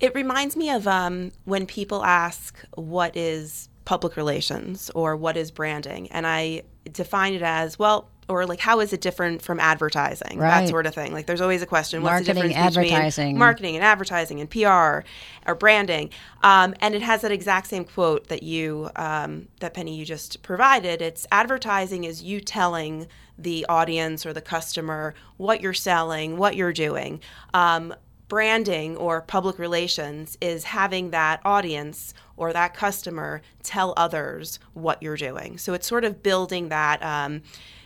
It 0.03 0.13
reminds 0.15 0.57
me 0.57 0.69
of 0.69 0.85
um, 0.85 1.31
when 1.45 1.65
people 1.65 2.03
ask 2.03 2.59
what 2.75 3.15
is 3.15 3.69
public 3.85 4.17
relations 4.17 4.91
or 4.93 5.15
what 5.15 5.37
is 5.37 5.49
branding, 5.49 6.11
and 6.11 6.27
I 6.27 6.63
define 6.91 7.33
it 7.33 7.41
as 7.41 7.79
well, 7.79 8.09
or 8.27 8.45
like 8.45 8.59
how 8.59 8.81
is 8.81 8.91
it 8.91 8.99
different 8.99 9.41
from 9.41 9.61
advertising, 9.61 10.39
Right. 10.39 10.59
that 10.59 10.67
sort 10.67 10.87
of 10.87 10.93
thing. 10.93 11.13
Like 11.13 11.25
there's 11.25 11.39
always 11.39 11.61
a 11.61 11.65
question: 11.65 12.03
what's 12.03 12.27
the 12.27 12.33
difference 12.33 12.53
advertising. 12.53 13.27
between 13.27 13.39
marketing 13.39 13.75
and 13.77 13.85
advertising 13.85 14.41
and 14.41 14.49
PR 14.49 15.07
or 15.49 15.55
branding? 15.57 16.09
Um, 16.43 16.75
and 16.81 16.95
it 16.95 17.01
has 17.01 17.21
that 17.21 17.31
exact 17.31 17.67
same 17.67 17.85
quote 17.85 18.27
that 18.27 18.43
you 18.43 18.89
um, 18.97 19.47
that 19.61 19.73
Penny 19.73 19.95
you 19.95 20.03
just 20.03 20.43
provided. 20.43 21.01
It's 21.01 21.25
advertising 21.31 22.03
is 22.03 22.21
you 22.21 22.41
telling 22.41 23.07
the 23.37 23.65
audience 23.69 24.25
or 24.25 24.33
the 24.33 24.41
customer 24.41 25.13
what 25.37 25.61
you're 25.61 25.73
selling, 25.73 26.35
what 26.35 26.57
you're 26.57 26.73
doing. 26.73 27.21
Um, 27.53 27.93
branding 28.33 28.97
or 28.97 29.21
public 29.21 29.59
relations 29.59 30.39
is 30.41 30.63
having 30.63 31.11
that 31.11 31.39
audience 31.45 32.15
or 32.35 32.51
that 32.51 32.73
customer 32.73 33.43
tell 33.61 33.93
others 33.95 34.57
what 34.73 35.03
you're 35.03 35.15
doing. 35.15 35.55
So 35.59 35.75
it's 35.75 35.85
sort 35.85 36.03
of 36.03 36.23
building 36.23 36.69
that 36.69 37.03
um, 37.03 37.43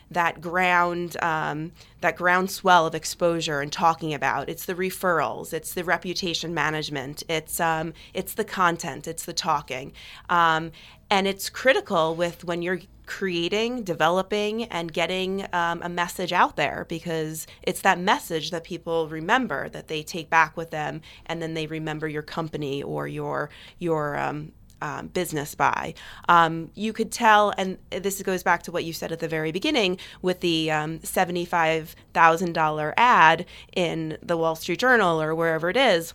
that 0.10 0.40
ground 0.40 1.18
um, 1.22 1.74
that 2.00 2.16
groundswell 2.16 2.88
of 2.88 2.96
exposure 2.96 3.60
and 3.60 3.74
talking 3.74 4.14
about. 4.14 4.48
It's 4.48 4.64
the 4.64 4.74
referrals, 4.74 5.52
it's 5.52 5.74
the 5.74 5.84
reputation 5.84 6.54
management, 6.54 7.24
it's 7.28 7.60
um, 7.60 7.94
it's 8.14 8.34
the 8.34 8.46
content, 8.46 9.06
it's 9.06 9.26
the 9.26 9.34
talking, 9.34 9.92
um, 10.30 10.72
and 11.10 11.28
it's 11.28 11.50
critical 11.50 12.16
with 12.16 12.46
when 12.46 12.62
you're 12.62 12.80
creating, 13.08 13.84
developing, 13.84 14.65
and 14.65 14.93
getting 14.93 15.48
um, 15.54 15.82
a 15.82 15.89
message 15.89 16.32
out 16.32 16.56
there 16.56 16.86
because 16.88 17.48
it's 17.63 17.82
that 17.82 18.00
message 18.00 18.52
that 18.52 18.63
people 18.63 19.10
remember 19.10 19.70
that 19.70 19.88
they 19.88 20.04
take 20.04 20.30
back 20.30 20.56
with 20.56 20.70
them, 20.70 21.02
and 21.26 21.41
then 21.41 21.56
they 21.56 21.65
remember 21.65 22.08
your 22.08 22.22
company 22.22 22.84
or 22.84 23.08
your 23.08 23.50
your 23.80 24.17
um, 24.17 24.52
um, 24.82 25.08
business 25.08 25.56
by. 25.56 25.96
Um, 26.30 26.70
you 26.76 26.93
could 26.93 27.12
tell, 27.12 27.54
and 27.58 27.78
this 27.89 28.22
goes 28.22 28.43
back 28.43 28.62
to 28.63 28.72
what 28.72 28.84
you 28.84 28.93
said 28.93 29.12
at 29.12 29.20
the 29.20 29.28
very 29.28 29.52
beginning 29.52 29.98
with 30.22 30.41
the 30.41 30.70
um, 30.72 31.00
$75,000 31.00 32.93
ad 32.98 33.46
in 33.76 34.17
the 34.22 34.38
Wall 34.38 34.56
Street 34.56 34.80
Journal 34.80 35.20
or 35.22 35.34
wherever 35.34 35.70
it 35.70 35.78
is. 35.78 36.13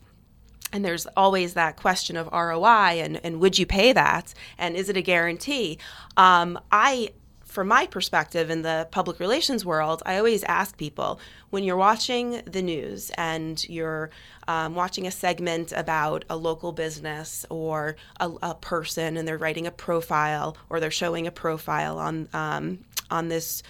And 0.72 0.85
there's 0.85 1.06
always 1.16 1.54
that 1.54 1.76
question 1.76 2.16
of 2.16 2.28
ROI 2.32 3.00
and, 3.02 3.20
and 3.22 3.40
would 3.40 3.58
you 3.58 3.66
pay 3.66 3.92
that? 3.92 4.32
And 4.58 4.74
is 4.74 4.88
it 4.88 4.96
a 4.96 5.02
guarantee? 5.02 5.78
Um, 6.16 6.58
I, 6.70 7.11
from 7.44 7.68
my 7.68 7.87
perspective 7.87 8.48
in 8.48 8.62
the 8.62 8.88
public 8.90 9.20
relations 9.20 9.64
world, 9.64 10.02
I 10.06 10.16
always 10.16 10.42
ask 10.44 10.76
people 10.78 11.20
when 11.50 11.64
you're 11.64 11.76
watching 11.76 12.40
the 12.46 12.62
news 12.62 13.11
and 13.18 13.62
you're 13.68 14.08
um, 14.48 14.74
watching 14.74 15.06
a 15.06 15.11
segment 15.11 15.72
about 15.72 16.24
a 16.30 16.37
local 16.37 16.72
business 16.72 17.44
or 17.50 17.96
a, 18.18 18.30
a 18.42 18.54
person 18.54 19.18
and 19.18 19.28
they're 19.28 19.37
writing 19.37 19.66
a 19.66 19.70
profile 19.70 20.56
or 20.70 20.80
they're 20.80 20.90
showing 20.90 21.26
a 21.26 21.30
profile 21.30 21.98
on 21.98 22.28
um, 22.32 22.78
on 23.11 23.28
this 23.28 23.62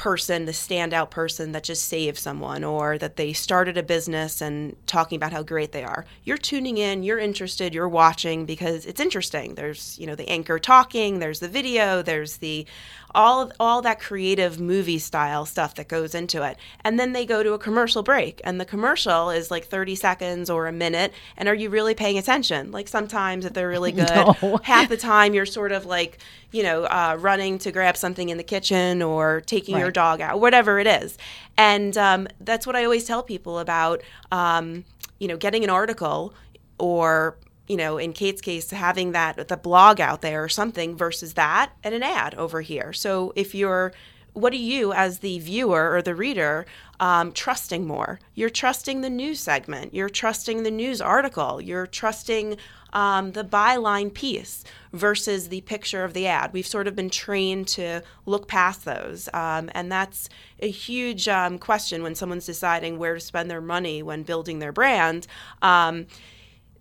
person, 0.00 0.46
the 0.46 0.52
standout 0.52 1.10
person 1.10 1.52
that 1.52 1.62
just 1.62 1.84
saved 1.84 2.16
someone, 2.16 2.64
or 2.64 2.96
that 2.96 3.16
they 3.16 3.34
started 3.34 3.76
a 3.76 3.82
business 3.82 4.40
and 4.40 4.74
talking 4.86 5.14
about 5.14 5.30
how 5.30 5.42
great 5.42 5.72
they 5.72 5.84
are. 5.84 6.06
You're 6.24 6.38
tuning 6.38 6.78
in, 6.78 7.02
you're 7.02 7.18
interested, 7.18 7.74
you're 7.74 7.86
watching 7.86 8.46
because 8.46 8.86
it's 8.86 8.98
interesting. 8.98 9.56
There's, 9.56 9.98
you 9.98 10.06
know, 10.06 10.14
the 10.14 10.26
anchor 10.30 10.58
talking, 10.58 11.18
there's 11.18 11.40
the 11.40 11.48
video, 11.48 12.00
there's 12.00 12.38
the 12.38 12.64
all 13.14 13.50
all 13.60 13.82
that 13.82 14.00
creative 14.00 14.60
movie 14.60 14.98
style 14.98 15.44
stuff 15.46 15.74
that 15.76 15.88
goes 15.88 16.14
into 16.14 16.42
it. 16.42 16.56
And 16.84 16.98
then 16.98 17.12
they 17.12 17.26
go 17.26 17.42
to 17.42 17.52
a 17.52 17.58
commercial 17.58 18.02
break, 18.02 18.40
and 18.44 18.60
the 18.60 18.64
commercial 18.64 19.30
is 19.30 19.50
like 19.50 19.66
30 19.66 19.94
seconds 19.94 20.50
or 20.50 20.66
a 20.66 20.72
minute. 20.72 21.12
And 21.36 21.48
are 21.48 21.54
you 21.54 21.70
really 21.70 21.94
paying 21.94 22.18
attention? 22.18 22.70
Like 22.72 22.88
sometimes 22.88 23.44
if 23.44 23.52
they're 23.52 23.68
really 23.68 23.92
good, 24.02 24.10
No. 24.10 24.60
half 24.62 24.88
the 24.88 24.96
time 24.96 25.34
you're 25.34 25.46
sort 25.46 25.72
of 25.72 25.86
like, 25.86 26.18
you 26.52 26.62
know, 26.62 26.84
uh, 26.84 27.16
running 27.18 27.58
to 27.58 27.72
grab 27.72 27.96
something 27.96 28.28
in 28.28 28.36
the 28.36 28.44
kitchen 28.44 29.02
or 29.02 29.40
taking 29.42 29.76
your 29.78 29.90
dog 29.90 30.20
out, 30.20 30.40
whatever 30.40 30.78
it 30.78 30.86
is. 30.86 31.16
And 31.56 31.96
um, 31.98 32.28
that's 32.40 32.66
what 32.66 32.76
I 32.76 32.84
always 32.84 33.04
tell 33.04 33.22
people 33.22 33.58
about, 33.58 34.02
um, 34.32 34.84
you 35.18 35.28
know, 35.28 35.36
getting 35.36 35.64
an 35.64 35.70
article 35.70 36.32
or, 36.78 37.36
you 37.70 37.76
know, 37.76 37.98
in 37.98 38.12
Kate's 38.12 38.40
case, 38.40 38.68
having 38.72 39.12
that, 39.12 39.46
the 39.46 39.56
blog 39.56 40.00
out 40.00 40.22
there 40.22 40.42
or 40.42 40.48
something 40.48 40.96
versus 40.96 41.34
that 41.34 41.70
and 41.84 41.94
an 41.94 42.02
ad 42.02 42.34
over 42.34 42.62
here. 42.62 42.92
So 42.92 43.32
if 43.36 43.54
you're, 43.54 43.92
what 44.32 44.52
are 44.52 44.56
you 44.56 44.92
as 44.92 45.20
the 45.20 45.38
viewer 45.38 45.94
or 45.94 46.02
the 46.02 46.16
reader 46.16 46.66
um, 46.98 47.30
trusting 47.30 47.86
more? 47.86 48.18
You're 48.34 48.50
trusting 48.50 49.02
the 49.02 49.08
news 49.08 49.38
segment. 49.38 49.94
You're 49.94 50.08
trusting 50.08 50.64
the 50.64 50.70
news 50.72 51.00
article. 51.00 51.60
You're 51.60 51.86
trusting 51.86 52.56
um, 52.92 53.32
the 53.32 53.44
byline 53.44 54.12
piece 54.12 54.64
versus 54.92 55.48
the 55.48 55.60
picture 55.60 56.02
of 56.02 56.12
the 56.12 56.26
ad. 56.26 56.52
We've 56.52 56.66
sort 56.66 56.88
of 56.88 56.96
been 56.96 57.08
trained 57.08 57.68
to 57.68 58.02
look 58.26 58.48
past 58.48 58.84
those. 58.84 59.28
Um, 59.32 59.70
and 59.76 59.92
that's 59.92 60.28
a 60.58 60.68
huge 60.68 61.28
um, 61.28 61.56
question 61.56 62.02
when 62.02 62.16
someone's 62.16 62.46
deciding 62.46 62.98
where 62.98 63.14
to 63.14 63.20
spend 63.20 63.48
their 63.48 63.60
money 63.60 64.02
when 64.02 64.24
building 64.24 64.58
their 64.58 64.72
brand. 64.72 65.28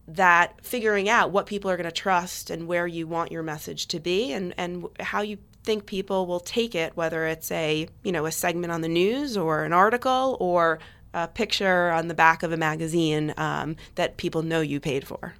That 0.09 0.63
figuring 0.65 1.07
out 1.07 1.31
what 1.31 1.45
people 1.45 1.69
are 1.69 1.77
going 1.77 1.85
to 1.89 1.91
trust 1.91 2.49
and 2.49 2.67
where 2.67 2.87
you 2.87 3.07
want 3.07 3.31
your 3.31 3.43
message 3.43 3.87
to 3.87 3.99
be 3.99 4.33
and, 4.33 4.53
and 4.57 4.87
how 4.99 5.21
you 5.21 5.37
think 5.63 5.85
people 5.85 6.25
will 6.25 6.39
take 6.39 6.73
it, 6.73 6.95
whether 6.97 7.25
it's 7.27 7.51
a 7.51 7.87
you 8.03 8.11
know 8.11 8.25
a 8.25 8.31
segment 8.31 8.71
on 8.71 8.81
the 8.81 8.87
news 8.87 9.37
or 9.37 9.63
an 9.63 9.73
article 9.73 10.37
or 10.39 10.79
a 11.13 11.27
picture 11.27 11.91
on 11.91 12.07
the 12.07 12.13
back 12.13 12.43
of 12.43 12.51
a 12.51 12.57
magazine 12.57 13.33
um, 13.37 13.75
that 13.95 14.17
people 14.17 14.41
know 14.41 14.61
you 14.61 14.79
paid 14.79 15.05
for. 15.07 15.33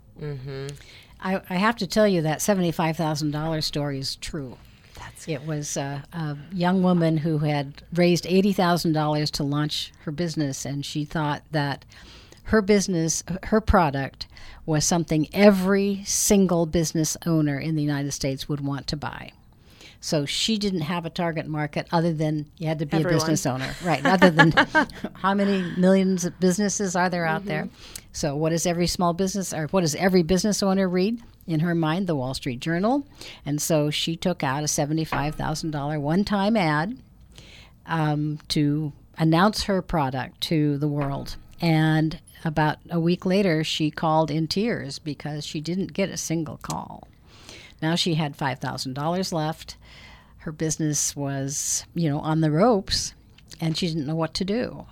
I, 1.22 1.42
I 1.50 1.56
have 1.56 1.76
to 1.78 1.88
tell 1.88 2.08
you 2.08 2.22
that 2.22 2.42
seventy-five 2.42 2.96
thousand 2.96 3.32
dollars 3.32 3.66
story 3.66 4.00
is 4.00 4.16
true. 4.18 4.58
it 5.28 5.46
was 5.46 5.78
uh, 5.78 6.02
a 6.14 6.38
young 6.54 6.84
woman 6.84 7.18
who 7.18 7.40
had 7.40 7.82
raised 7.94 8.26
eighty 8.28 8.54
thousand 8.54 8.94
dollars 8.94 9.32
to 9.32 9.44
launch 9.44 9.92
her 10.04 10.12
business, 10.12 10.66
and 10.66 10.86
she 10.86 11.06
thought 11.06 11.44
that 11.52 11.86
her 12.50 12.62
business, 12.64 13.24
her 13.44 13.62
product 13.62 14.26
was 14.66 14.84
something 14.84 15.28
every 15.34 16.04
single 16.06 16.66
business 16.66 17.16
owner 17.26 17.60
in 17.60 17.76
the 17.76 17.82
United 17.84 18.12
States 18.12 18.50
would 18.50 18.62
want 18.62 18.88
to 18.88 18.98
buy. 18.98 19.32
So 20.02 20.26
she 20.26 20.58
didn't 20.58 20.82
have 20.82 21.06
a 21.06 21.10
target 21.10 21.46
market 21.46 21.88
other 21.92 22.12
than 22.12 22.48
you 22.58 22.68
had 22.68 22.80
to 22.80 22.86
be 22.86 22.98
Everyone. 22.98 23.14
a 23.14 23.18
business 23.18 23.46
owner, 23.46 23.76
right? 23.84 24.04
Other 24.06 24.32
than 24.32 24.52
how 25.16 25.34
many 25.34 25.62
millions 25.78 26.26
of 26.26 26.40
businesses 26.40 26.96
are 26.96 27.10
there 27.10 27.26
out 27.26 27.46
there? 27.46 27.70
So 28.14 28.36
what 28.36 28.50
does 28.50 28.66
every 28.66 28.88
small 28.88 29.14
business 29.14 29.54
or 29.54 29.68
what 29.68 29.82
does 29.82 29.96
every 29.96 30.24
business 30.24 30.64
owner 30.64 30.88
read? 30.88 31.22
In 31.46 31.60
her 31.60 31.76
mind, 31.76 32.08
the 32.08 32.16
Wall 32.16 32.34
Street 32.36 32.60
Journal, 32.60 33.08
and 33.44 33.60
so 33.60 33.90
she 33.90 34.16
took 34.16 34.44
out 34.44 34.64
a 34.64 34.68
seventy-five 34.68 35.34
thousand 35.34 35.72
dollar 35.72 36.00
one-time 36.00 36.56
ad 36.56 37.00
um, 37.88 38.38
to 38.50 38.94
announce 39.18 39.64
her 39.64 39.82
product 39.82 40.42
to 40.42 40.78
the 40.78 40.88
world. 40.88 41.38
And 41.62 42.20
about 42.46 42.78
a 42.90 43.00
week 43.00 43.26
later, 43.26 43.64
she 43.64 43.92
called 43.92 44.32
in 44.32 44.48
tears 44.48 45.00
because 45.00 45.46
she 45.46 45.60
didn't 45.60 45.94
get 45.94 46.10
a 46.10 46.18
single 46.18 46.58
call. 46.58 47.08
Now 47.82 47.96
she 47.96 48.16
had 48.16 48.38
$5,000 48.38 49.34
left. 49.34 49.78
Her 50.40 50.52
business 50.52 51.16
was, 51.16 51.86
you 51.94 52.10
know, 52.10 52.20
on 52.20 52.42
the 52.42 52.52
ropes, 52.52 53.14
and 53.60 53.78
she 53.78 53.88
didn't 53.88 54.06
know 54.08 54.16
what 54.16 54.34
to 54.36 54.46
do. 54.46 54.86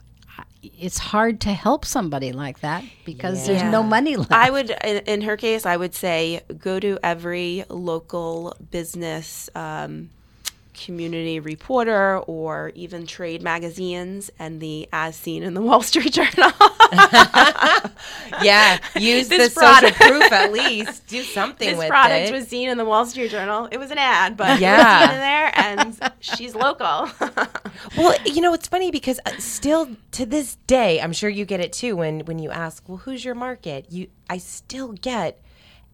It's 0.61 0.97
hard 0.97 1.39
to 1.41 1.53
help 1.53 1.85
somebody 1.85 2.33
like 2.33 2.59
that 2.59 2.83
because 3.05 3.47
there's 3.47 3.63
no 3.63 3.83
money 3.83 4.17
left. 4.17 4.31
I 4.31 4.49
would, 4.49 4.71
in, 4.83 4.97
in 5.05 5.21
her 5.21 5.37
case, 5.37 5.65
I 5.65 5.77
would 5.77 5.95
say 5.95 6.41
go 6.57 6.79
to 6.79 6.99
every 7.01 7.63
local 7.69 8.53
business 8.71 9.49
um, 9.55 10.09
community 10.77 11.39
reporter 11.39 12.19
or 12.19 12.71
even 12.75 13.05
trade 13.05 13.41
magazines 13.41 14.29
and 14.39 14.61
the 14.61 14.87
as 14.93 15.15
seen 15.15 15.43
in 15.43 15.53
the 15.53 15.61
Wall 15.67 15.81
Street 15.81 16.13
Journal. 16.13 16.51
Yeah, 18.43 18.77
use 18.97 19.27
This 19.29 19.53
the 19.53 19.59
social 19.61 19.89
product- 19.89 19.97
proof 19.99 20.31
at 20.31 20.51
least. 20.51 21.07
Do 21.07 21.23
something 21.23 21.67
this 21.69 21.77
with 21.77 21.87
product 21.89 22.13
it. 22.13 22.17
Product 22.29 22.31
was 22.39 22.47
seen 22.47 22.69
in 22.69 22.77
the 22.77 22.85
Wall 22.85 23.05
Street 23.05 23.31
Journal. 23.31 23.67
It 23.71 23.77
was 23.77 23.89
an 23.91 23.97
ad, 23.97 24.37
but 24.37 24.59
Yeah. 24.59 24.75
it 24.75 25.01
was 25.01 25.07
seen 25.07 25.15
in 25.15 25.19
there, 25.21 25.51
and 25.55 26.13
she's 26.19 26.55
local. 26.55 27.09
Well, 27.97 28.15
you 28.25 28.41
know, 28.41 28.53
it's 28.53 28.67
funny 28.67 28.91
because 28.91 29.19
uh, 29.25 29.31
still 29.37 29.89
to 30.11 30.25
this 30.25 30.55
day, 30.67 30.99
I'm 30.99 31.13
sure 31.13 31.29
you 31.29 31.45
get 31.45 31.59
it 31.59 31.71
too 31.73 31.95
when 31.95 32.21
when 32.21 32.39
you 32.39 32.49
ask, 32.49 32.83
"Well, 32.87 32.97
who's 32.97 33.23
your 33.23 33.35
market?" 33.35 33.85
You 33.91 34.07
I 34.29 34.37
still 34.39 34.93
get 34.93 35.39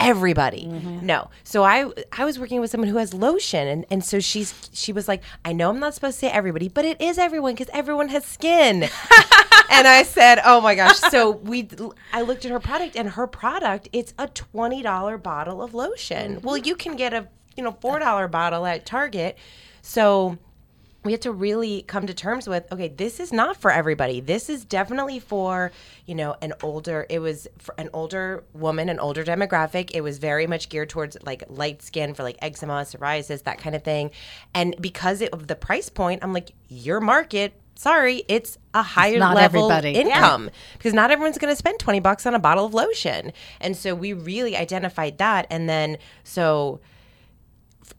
everybody. 0.04 0.66
Mm-hmm. 0.66 1.06
No. 1.06 1.30
So 1.44 1.64
I 1.64 1.92
I 2.12 2.26
was 2.26 2.40
working 2.40 2.62
with 2.62 2.70
someone 2.72 2.90
who 2.90 2.98
has 2.98 3.14
lotion 3.14 3.68
and 3.68 3.86
and 3.90 4.04
so 4.04 4.20
she's 4.20 4.70
she 4.74 4.94
was 4.94 5.08
like, 5.08 5.24
"I 5.46 5.54
know 5.54 5.70
I'm 5.70 5.80
not 5.80 5.94
supposed 5.94 6.16
to 6.20 6.28
say 6.28 6.32
everybody, 6.32 6.70
but 6.70 6.86
it 6.86 7.00
is 7.02 7.18
everyone 7.18 7.56
cuz 7.56 7.68
everyone 7.74 8.10
has 8.10 8.26
skin." 8.26 8.84
and 9.70 9.88
I 9.88 10.04
said, 10.04 10.40
"Oh 10.44 10.62
my 10.62 10.76
gosh." 10.76 11.00
So 11.00 11.32
we 11.32 11.70
I 12.12 12.22
looked 12.22 12.46
at 12.46 12.52
her 12.52 12.60
product 12.60 12.96
and 12.96 13.10
her 13.10 13.28
product, 13.28 13.90
it's 13.92 14.14
a 14.18 14.28
$20 14.28 15.22
bottle 15.22 15.62
of 15.62 15.74
lotion. 15.74 16.36
Mm-hmm. 16.36 16.48
Well, 16.48 16.58
you 16.58 16.76
can 16.76 16.96
get 16.96 17.14
a, 17.14 17.28
you 17.56 17.64
know, 17.64 17.74
$4 17.74 18.32
bottle 18.32 18.66
at 18.66 18.86
Target. 18.86 19.38
So 19.82 20.38
we 21.04 21.12
had 21.12 21.22
to 21.22 21.32
really 21.32 21.84
come 21.84 22.08
to 22.08 22.14
terms 22.14 22.48
with 22.48 22.72
okay 22.72 22.88
this 22.88 23.20
is 23.20 23.34
not 23.34 23.58
for 23.58 23.72
everybody. 23.72 24.20
This 24.20 24.50
is 24.50 24.66
definitely 24.66 25.20
for 25.20 25.72
you 26.06 26.16
know 26.16 26.36
an 26.42 26.54
older 26.62 27.06
it 27.10 27.20
was 27.20 27.48
for 27.58 27.76
an 27.78 27.90
older 27.94 28.44
woman 28.54 28.90
an 28.90 29.00
older 29.00 29.24
demographic. 29.24 29.92
It 29.94 30.02
was 30.02 30.18
very 30.18 30.48
much 30.48 30.70
geared 30.70 30.90
towards 30.90 31.18
like 31.24 31.44
light 31.50 31.82
skin 31.82 32.14
for 32.14 32.24
like 32.24 32.38
eczema 32.42 32.74
psoriasis 32.84 33.44
that 33.44 33.58
kind 33.58 33.76
of 33.76 33.84
thing. 33.84 34.12
And 34.54 34.76
because 34.80 35.22
it, 35.22 35.32
of 35.32 35.48
the 35.48 35.56
price 35.56 35.90
point 35.90 36.24
i'm 36.24 36.34
like 36.34 36.52
your 36.70 37.00
market 37.00 37.54
sorry 37.76 38.24
it's 38.28 38.58
a 38.74 38.82
higher 38.82 39.20
not 39.20 39.36
level 39.36 39.72
everybody. 39.72 40.00
income. 40.00 40.50
Because 40.74 40.94
not 40.94 41.12
everyone's 41.12 41.38
going 41.38 41.52
to 41.52 41.56
spend 41.56 41.80
20 41.80 42.00
bucks 42.00 42.26
on 42.26 42.34
a 42.34 42.40
bottle 42.40 42.66
of 42.66 42.74
lotion. 42.74 43.32
And 43.60 43.76
so 43.76 43.94
we 43.96 44.14
really 44.14 44.56
identified 44.56 45.18
that. 45.18 45.48
And 45.50 45.70
then 45.70 45.98
so 46.24 46.80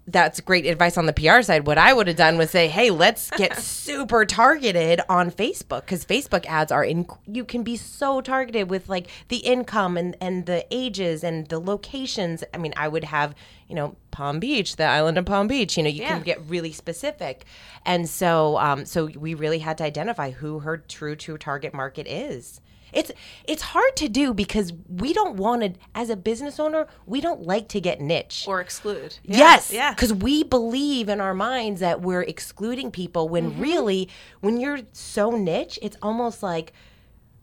that's 0.06 0.40
great 0.40 0.66
advice 0.66 0.98
on 0.98 1.06
the 1.06 1.12
PR 1.14 1.40
side. 1.40 1.66
What 1.66 1.78
I 1.78 1.92
would 1.94 2.06
have 2.08 2.16
done 2.16 2.36
was 2.36 2.50
say, 2.50 2.68
"Hey, 2.68 2.90
let's 2.90 3.30
get 3.30 3.56
super 3.58 4.24
targeted 4.26 5.00
on 5.08 5.30
Facebook 5.30 5.80
because 5.82 6.04
Facebook 6.04 6.44
ads 6.46 6.70
are 6.70 6.84
in. 6.84 7.06
You 7.26 7.44
can 7.44 7.62
be 7.62 7.76
so 7.76 8.20
targeted 8.20 8.68
with 8.68 8.88
like 8.88 9.08
the 9.28 9.38
income 9.38 9.96
and 9.96 10.16
and 10.20 10.46
the 10.46 10.66
ages 10.70 11.24
and 11.24 11.48
the 11.48 11.58
locations. 11.58 12.44
I 12.52 12.58
mean, 12.58 12.74
I 12.76 12.86
would 12.88 13.04
have 13.04 13.34
you 13.68 13.74
know 13.74 13.96
Palm 14.10 14.40
Beach, 14.40 14.76
the 14.76 14.84
island 14.84 15.16
of 15.16 15.24
Palm 15.24 15.46
Beach. 15.48 15.76
You 15.76 15.82
know, 15.84 15.88
you 15.88 16.02
Yeah. 16.02 16.08
can 16.14 16.22
get 16.22 16.40
really 16.48 16.72
specific, 16.72 17.44
and 17.86 18.08
so 18.08 18.58
um, 18.58 18.84
so 18.84 19.06
we 19.06 19.32
really 19.34 19.60
had 19.60 19.78
to 19.78 19.84
identify 19.84 20.30
who 20.32 20.58
her 20.60 20.76
true 20.76 21.16
true 21.16 21.38
target 21.38 21.72
market 21.72 22.06
is. 22.06 22.60
It's 22.94 23.10
it's 23.46 23.62
hard 23.62 23.96
to 23.96 24.08
do 24.08 24.32
because 24.34 24.72
we 24.88 25.12
don't 25.12 25.36
want 25.36 25.62
to 25.62 25.72
as 25.94 26.10
a 26.10 26.16
business 26.16 26.58
owner, 26.60 26.86
we 27.06 27.20
don't 27.20 27.42
like 27.42 27.68
to 27.68 27.80
get 27.80 28.00
niche. 28.00 28.44
or 28.46 28.60
exclude. 28.60 29.18
Yeah, 29.24 29.38
Yes, 29.38 29.72
Yeah. 29.72 29.90
because 29.92 30.12
we 30.14 30.42
believe 30.44 31.08
in 31.08 31.20
our 31.20 31.34
minds 31.34 31.80
that 31.80 32.00
we're 32.00 32.22
excluding 32.22 32.90
people 32.90 33.28
when 33.28 33.52
Mm-hmm. 33.52 33.60
really, 33.62 34.08
when 34.40 34.58
you're 34.60 34.80
so 34.92 35.30
niche, 35.32 35.78
it's 35.82 35.96
almost 36.02 36.42
like 36.42 36.72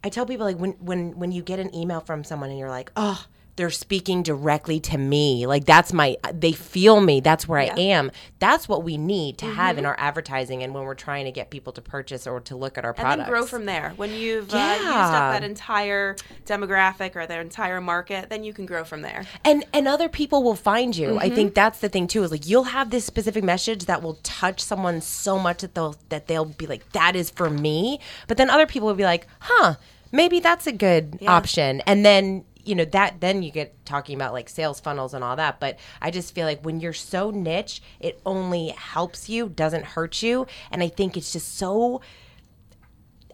I 0.03 0.09
tell 0.09 0.25
people 0.25 0.45
like 0.45 0.57
when 0.57 0.71
when 0.79 1.17
when 1.19 1.31
you 1.31 1.41
get 1.43 1.59
an 1.59 1.73
email 1.75 1.99
from 1.99 2.23
someone 2.23 2.49
and 2.49 2.57
you're 2.57 2.69
like, 2.69 2.91
oh, 2.95 3.25
they're 3.57 3.69
speaking 3.69 4.23
directly 4.23 4.79
to 4.79 4.97
me. 4.97 5.45
Like 5.45 5.65
that's 5.65 5.91
my 5.93 6.17
they 6.33 6.51
feel 6.53 7.01
me. 7.01 7.19
That's 7.19 7.47
where 7.47 7.59
I 7.59 7.65
am. 7.77 8.11
That's 8.39 8.67
what 8.69 8.83
we 8.83 8.97
need 8.97 9.37
to 9.39 9.45
have 9.45 9.77
in 9.77 9.85
our 9.85 9.95
advertising 9.99 10.63
and 10.63 10.73
when 10.73 10.83
we're 10.83 10.95
trying 10.95 11.25
to 11.25 11.31
get 11.31 11.49
people 11.49 11.73
to 11.73 11.81
purchase 11.81 12.25
or 12.25 12.39
to 12.41 12.55
look 12.55 12.77
at 12.77 12.85
our 12.85 12.91
and 12.91 12.97
products. 12.97 13.17
then 13.23 13.29
grow 13.29 13.45
from 13.45 13.65
there. 13.65 13.93
When 13.97 14.11
you've 14.11 14.53
uh, 14.53 14.57
used 14.57 14.83
Yeah. 14.83 15.05
up 15.05 15.33
that 15.39 15.43
entire 15.43 16.15
demographic 16.45 17.15
or 17.15 17.27
their 17.27 17.41
entire 17.41 17.81
market, 17.81 18.29
then 18.29 18.43
you 18.43 18.53
can 18.53 18.65
grow 18.65 18.83
from 18.83 19.01
there. 19.01 19.25
and 19.45 19.63
and 19.73 19.87
other 19.87 20.09
people 20.09 20.43
will 20.43 20.55
find 20.55 20.95
you 20.95 21.17
i 21.17 21.25
Mm-hmm. 21.27 21.35
think 21.35 21.53
that's 21.55 21.79
the 21.79 21.89
thing 21.89 22.07
too 22.07 22.23
is 22.23 22.31
like 22.31 22.47
you'll 22.47 22.65
have 22.65 22.89
this 22.89 23.05
specific 23.05 23.43
message 23.43 23.85
that 23.85 24.01
will 24.01 24.15
touch 24.23 24.59
someone 24.59 25.01
so 25.01 25.37
much 25.39 25.61
that 25.61 25.75
they'll 25.75 25.95
that 26.09 26.27
they'll 26.27 26.45
be 26.45 26.67
like 26.67 26.89
that 26.91 27.15
is 27.15 27.29
for 27.29 27.49
me 27.49 27.99
but 28.27 28.37
then 28.37 28.49
other 28.49 28.65
people 28.65 28.87
will 28.87 28.95
be 28.95 29.03
like 29.03 29.27
huh 29.39 29.75
maybe 30.11 30.39
that's 30.39 30.67
a 30.67 30.71
good 30.71 31.17
option 31.27 31.81
and 31.81 32.05
then 32.05 32.43
you 32.65 32.75
know 32.75 32.85
that 32.85 33.19
then 33.21 33.43
you 33.43 33.51
get 33.51 33.85
talking 33.85 34.15
about 34.15 34.33
like 34.33 34.49
sales 34.49 34.79
funnels 34.79 35.13
and 35.13 35.23
all 35.23 35.35
that 35.35 35.59
but 35.59 35.77
i 36.01 36.11
just 36.11 36.33
feel 36.33 36.45
like 36.45 36.63
when 36.63 36.79
you're 36.79 36.93
so 36.93 37.31
niche 37.31 37.81
it 37.99 38.19
only 38.25 38.69
helps 38.69 39.29
you 39.29 39.49
doesn't 39.49 39.85
hurt 39.85 40.21
you 40.21 40.45
and 40.71 40.83
i 40.83 40.87
think 40.87 41.17
it's 41.17 41.33
just 41.33 41.57
so 41.57 42.01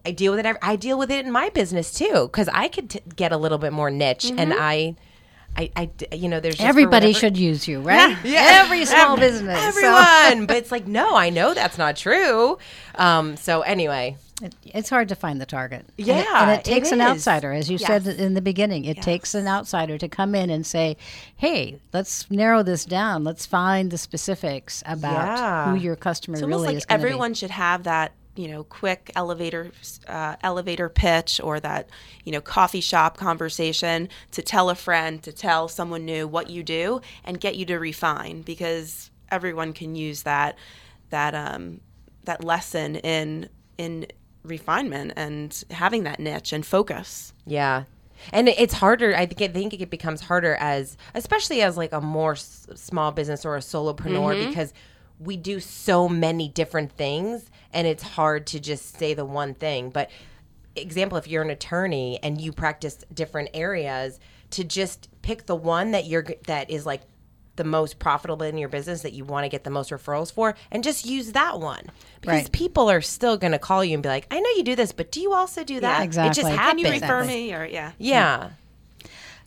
I 0.05 0.11
deal 0.11 0.33
with 0.33 0.45
it. 0.45 0.57
I 0.61 0.77
deal 0.77 0.97
with 0.97 1.11
it 1.11 1.25
in 1.25 1.33
my 1.33 1.49
business 1.49 1.91
too, 1.91 2.29
because 2.31 2.47
I 2.47 2.69
could 2.69 2.91
t- 2.91 3.01
get 3.17 3.33
a 3.33 3.37
little 3.37 3.57
bit 3.57 3.73
more 3.73 3.91
niche, 3.91 4.31
and 4.37 4.53
i 4.53 4.95
I, 5.57 5.71
I, 5.75 6.15
you 6.15 6.29
know, 6.29 6.39
there's 6.39 6.55
just 6.55 6.67
Everybody 6.67 7.13
should 7.13 7.35
use 7.35 7.67
you, 7.67 7.81
right? 7.81 8.15
Yeah. 8.23 8.61
Every 8.63 8.85
small 8.85 9.17
business. 9.17 9.59
So 9.59 9.67
everyone. 9.67 10.45
but 10.45 10.57
it's 10.57 10.71
like, 10.71 10.85
no, 10.85 11.15
I 11.15 11.31
know 11.31 11.53
that's 11.53 11.77
not 11.77 11.97
true. 11.97 12.59
Um, 12.95 13.35
so 13.37 13.61
anyway, 13.61 14.17
it- 14.41 14.55
it's 14.65 14.89
hard 14.89 15.09
to 15.09 15.15
find 15.15 15.41
the 15.41 15.45
target. 15.45 15.81
And 15.81 15.89
it- 15.97 16.05
Yeah, 16.07 16.41
and 16.43 16.51
it 16.51 16.59
it 16.59 16.63
takes 16.63 16.91
an 16.91 17.01
is. 17.01 17.07
outsider, 17.07 17.53
as 17.53 17.69
you 17.69 17.77
said 17.77 18.05
in 18.07 18.33
the 18.33 18.41
beginning. 18.41 18.85
It 18.85 19.01
takes 19.01 19.33
an 19.35 19.47
outsider 19.47 19.97
to 19.97 20.07
come 20.07 20.35
in 20.35 20.49
and 20.49 20.65
say, 20.65 20.95
"Hey, 21.35 21.79
let's 21.93 22.29
narrow 22.29 22.61
this 22.63 22.85
down. 22.85 23.23
Let's 23.23 23.45
find 23.45 23.89
the 23.91 23.97
specifics 23.97 24.83
about 24.85 25.25
Yeah. 25.37 25.69
who 25.71 25.75
your 25.77 25.95
customer 25.95 26.37
It's 26.37 26.45
really 26.45 26.67
like 26.67 26.77
is." 26.77 26.85
gonna 26.85 26.99
be." 26.99 27.03
everyone 27.05 27.33
should 27.33 27.51
have 27.51 27.83
that 27.83 28.11
you 28.35 28.47
know 28.47 28.63
quick 28.63 29.11
elevator 29.15 29.71
uh, 30.07 30.35
elevator 30.43 30.89
pitch 30.89 31.41
or 31.43 31.59
that 31.59 31.89
you 32.23 32.31
know 32.31 32.39
coffee 32.39 32.81
shop 32.81 33.17
conversation 33.17 34.07
to 34.29 34.43
tell 34.43 34.69
a 34.69 34.75
friend 34.75 35.23
to 35.23 35.31
tell 35.31 35.67
someone 35.67 36.05
new 36.05 36.27
what 36.27 36.47
you 36.51 36.61
do 36.61 37.01
and 37.25 37.39
get 37.39 37.55
you 37.55 37.65
to 37.65 37.77
refine 37.79 38.43
because 38.43 39.09
everyone 39.31 39.73
can 39.73 39.95
use 39.95 40.21
that 40.21 40.55
that 41.09 41.33
um 41.33 41.81
that 42.25 42.43
lesson 42.43 42.97
in 42.97 43.49
in 43.79 44.05
refinement 44.47 45.13
and 45.15 45.63
having 45.71 46.03
that 46.03 46.19
niche 46.19 46.53
and 46.53 46.65
focus 46.65 47.33
Yeah. 47.45 47.83
And 48.33 48.49
it's 48.49 48.73
harder. 48.73 49.15
I 49.15 49.25
think, 49.25 49.41
I 49.41 49.53
think 49.53 49.73
it 49.73 49.89
becomes 49.89 50.21
harder 50.21 50.55
as, 50.55 50.97
especially 51.13 51.61
as 51.61 51.77
like 51.77 51.93
a 51.93 52.01
more 52.01 52.33
s- 52.33 52.67
small 52.75 53.11
business 53.11 53.45
or 53.45 53.55
a 53.55 53.59
solopreneur, 53.59 54.35
mm-hmm. 54.35 54.49
because 54.49 54.73
we 55.19 55.37
do 55.37 55.59
so 55.59 56.09
many 56.09 56.49
different 56.49 56.91
things, 56.91 57.49
and 57.73 57.87
it's 57.87 58.03
hard 58.03 58.47
to 58.47 58.59
just 58.59 58.97
say 58.97 59.13
the 59.13 59.25
one 59.25 59.53
thing. 59.53 59.89
But 59.89 60.09
example, 60.75 61.17
if 61.17 61.27
you're 61.27 61.43
an 61.43 61.49
attorney 61.49 62.19
and 62.21 62.39
you 62.39 62.51
practice 62.51 62.97
different 63.13 63.49
areas, 63.53 64.19
to 64.51 64.63
just 64.63 65.09
pick 65.21 65.45
the 65.45 65.55
one 65.55 65.91
that 65.91 66.05
you're 66.05 66.25
that 66.45 66.69
is 66.69 66.85
like 66.85 67.01
the 67.57 67.63
most 67.63 67.99
profitable 67.99 68.45
in 68.45 68.57
your 68.57 68.69
business 68.69 69.01
that 69.01 69.13
you 69.13 69.25
want 69.25 69.43
to 69.43 69.49
get 69.49 69.63
the 69.63 69.69
most 69.69 69.91
referrals 69.91 70.31
for 70.31 70.55
and 70.71 70.83
just 70.83 71.05
use 71.05 71.33
that 71.33 71.59
one 71.59 71.85
because 72.21 72.43
Right. 72.43 72.51
people 72.51 72.89
are 72.89 73.01
still 73.01 73.37
going 73.37 73.51
to 73.51 73.59
call 73.59 73.83
you 73.83 73.93
and 73.95 74.03
be 74.03 74.09
like 74.09 74.27
i 74.31 74.39
know 74.39 74.49
you 74.55 74.63
do 74.63 74.75
this 74.75 74.91
but 74.91 75.11
do 75.11 75.19
you 75.19 75.33
also 75.33 75.63
do 75.63 75.79
that 75.81 76.01
it 76.01 76.05
exactly. 76.05 76.41
just 76.41 76.47
Can 76.47 76.57
happens 76.57 76.83
can 76.83 76.93
you 76.93 77.01
refer 77.01 77.23
me 77.25 77.53
or 77.53 77.65
yeah 77.65 77.91
yeah 77.97 78.49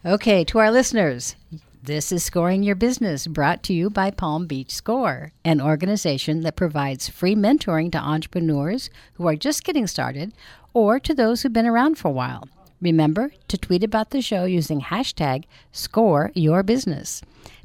Okay, 0.02 0.44
to 0.44 0.58
our 0.58 0.70
listeners, 0.70 1.36
this 1.82 2.11
is 2.11 2.24
Scoring 2.24 2.62
Your 2.62 2.74
Business, 2.74 3.26
brought 3.26 3.62
to 3.64 3.74
you 3.74 3.90
by 3.90 4.11
Palm 4.11 4.46
Beach 4.46 4.70
Score, 4.70 5.32
an 5.44 5.61
organization 5.61 6.40
that 6.40 6.56
provides 6.56 7.11
free 7.11 7.34
mentoring 7.34 7.92
to 7.92 7.98
entrepreneurs 7.98 8.88
who 9.14 9.26
are 9.28 9.36
just 9.36 9.62
getting 9.62 9.86
started 9.86 10.32
or 10.72 10.98
to 11.00 11.12
those 11.12 11.42
who've 11.42 11.52
been 11.52 11.66
around 11.66 11.98
for 11.98 12.08
a 12.08 12.12
while. 12.12 12.48
Remember 12.80 13.32
to 13.48 13.58
tweet 13.58 13.84
about 13.84 14.08
the 14.08 14.22
show 14.22 14.44
using 14.46 14.80
hashtag 14.80 15.44
ScoreYourBusiness. 15.74 17.22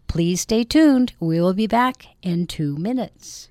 Please 0.07 0.41
stay 0.41 0.63
tuned. 0.63 1.13
We 1.19 1.41
will 1.41 1.53
be 1.53 1.67
back 1.67 2.07
in 2.21 2.47
two 2.47 2.77
minutes. 2.77 3.49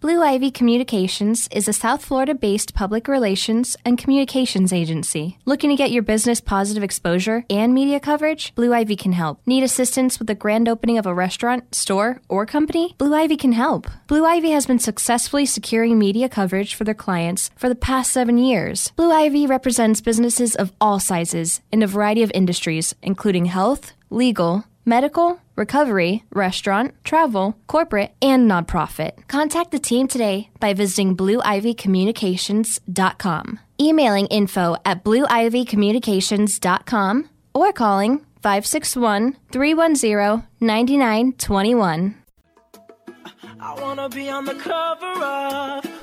Blue 0.00 0.22
Ivy 0.22 0.52
Communications 0.52 1.48
is 1.50 1.66
a 1.66 1.72
South 1.72 2.04
Florida 2.04 2.32
based 2.32 2.72
public 2.72 3.08
relations 3.08 3.76
and 3.84 3.98
communications 3.98 4.72
agency. 4.72 5.38
Looking 5.44 5.70
to 5.70 5.76
get 5.76 5.90
your 5.90 6.04
business 6.04 6.40
positive 6.40 6.84
exposure 6.84 7.44
and 7.50 7.74
media 7.74 7.98
coverage? 7.98 8.54
Blue 8.54 8.72
Ivy 8.72 8.94
can 8.94 9.10
help. 9.10 9.44
Need 9.44 9.64
assistance 9.64 10.20
with 10.20 10.28
the 10.28 10.36
grand 10.36 10.68
opening 10.68 10.98
of 10.98 11.06
a 11.06 11.12
restaurant, 11.12 11.74
store, 11.74 12.20
or 12.28 12.46
company? 12.46 12.94
Blue 12.96 13.12
Ivy 13.12 13.36
can 13.36 13.50
help. 13.50 13.88
Blue 14.06 14.24
Ivy 14.24 14.52
has 14.52 14.66
been 14.66 14.78
successfully 14.78 15.44
securing 15.44 15.98
media 15.98 16.28
coverage 16.28 16.76
for 16.76 16.84
their 16.84 16.94
clients 16.94 17.50
for 17.56 17.68
the 17.68 17.74
past 17.74 18.12
seven 18.12 18.38
years. 18.38 18.92
Blue 18.94 19.10
Ivy 19.10 19.48
represents 19.48 20.00
businesses 20.00 20.54
of 20.54 20.72
all 20.80 21.00
sizes 21.00 21.60
in 21.72 21.82
a 21.82 21.88
variety 21.88 22.22
of 22.22 22.30
industries, 22.36 22.94
including 23.02 23.46
health, 23.46 23.94
legal, 24.10 24.64
medical, 24.88 25.40
recovery, 25.54 26.24
restaurant, 26.32 26.92
travel, 27.04 27.56
corporate, 27.66 28.14
and 28.20 28.50
nonprofit. 28.50 29.12
Contact 29.28 29.70
the 29.70 29.78
team 29.78 30.08
today 30.08 30.50
by 30.58 30.72
visiting 30.72 31.16
blueivycommunications.com, 31.16 33.60
emailing 33.80 34.26
info 34.26 34.76
at 34.84 35.04
blueivycommunications.com, 35.04 37.28
or 37.54 37.72
calling 37.72 38.18
561 38.42 39.36
310 39.52 40.48
9921. 40.60 42.17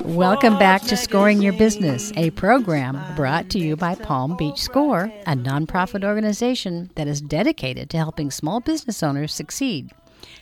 Welcome 0.02 0.60
back 0.60 0.82
to 0.84 0.98
Scoring 0.98 1.42
Your. 1.42 1.54
Business, 1.54 2.12
a 2.18 2.32
program 2.32 3.00
brought 3.16 3.50
to 3.52 3.60
you 3.60 3.78
by 3.78 3.96
Palm 3.96 4.36
Beach 4.36 4.62
Score, 4.62 5.06
a 5.26 5.36
nonprofit 5.36 6.04
organization 6.04 6.92
that 6.96 7.08
is 7.08 7.22
dedicated 7.22 7.90
to 7.92 7.98
helping 7.98 8.30
small 8.30 8.60
business 8.60 9.02
owners 9.02 9.34
succeed. 9.34 9.92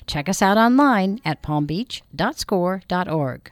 Check 0.08 0.28
us 0.28 0.42
out 0.42 0.58
online 0.58 1.22
at 1.24 1.44
palmbeach.score.org. 1.44 3.52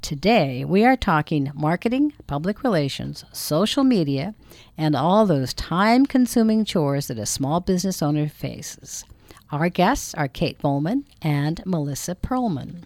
Today, 0.00 0.64
we 0.64 0.84
are 0.84 0.96
talking 0.96 1.50
marketing, 1.54 2.12
public 2.26 2.62
relations, 2.62 3.24
social 3.32 3.82
media, 3.82 4.34
and 4.78 4.94
all 4.94 5.26
those 5.26 5.52
time 5.54 6.06
consuming 6.06 6.64
chores 6.64 7.08
that 7.08 7.18
a 7.18 7.26
small 7.26 7.58
business 7.60 8.02
owner 8.02 8.28
faces. 8.28 9.04
Our 9.52 9.68
guests 9.68 10.14
are 10.14 10.28
Kate 10.28 10.58
Bowman 10.58 11.04
and 11.22 11.60
Melissa 11.64 12.14
Perlman. 12.14 12.82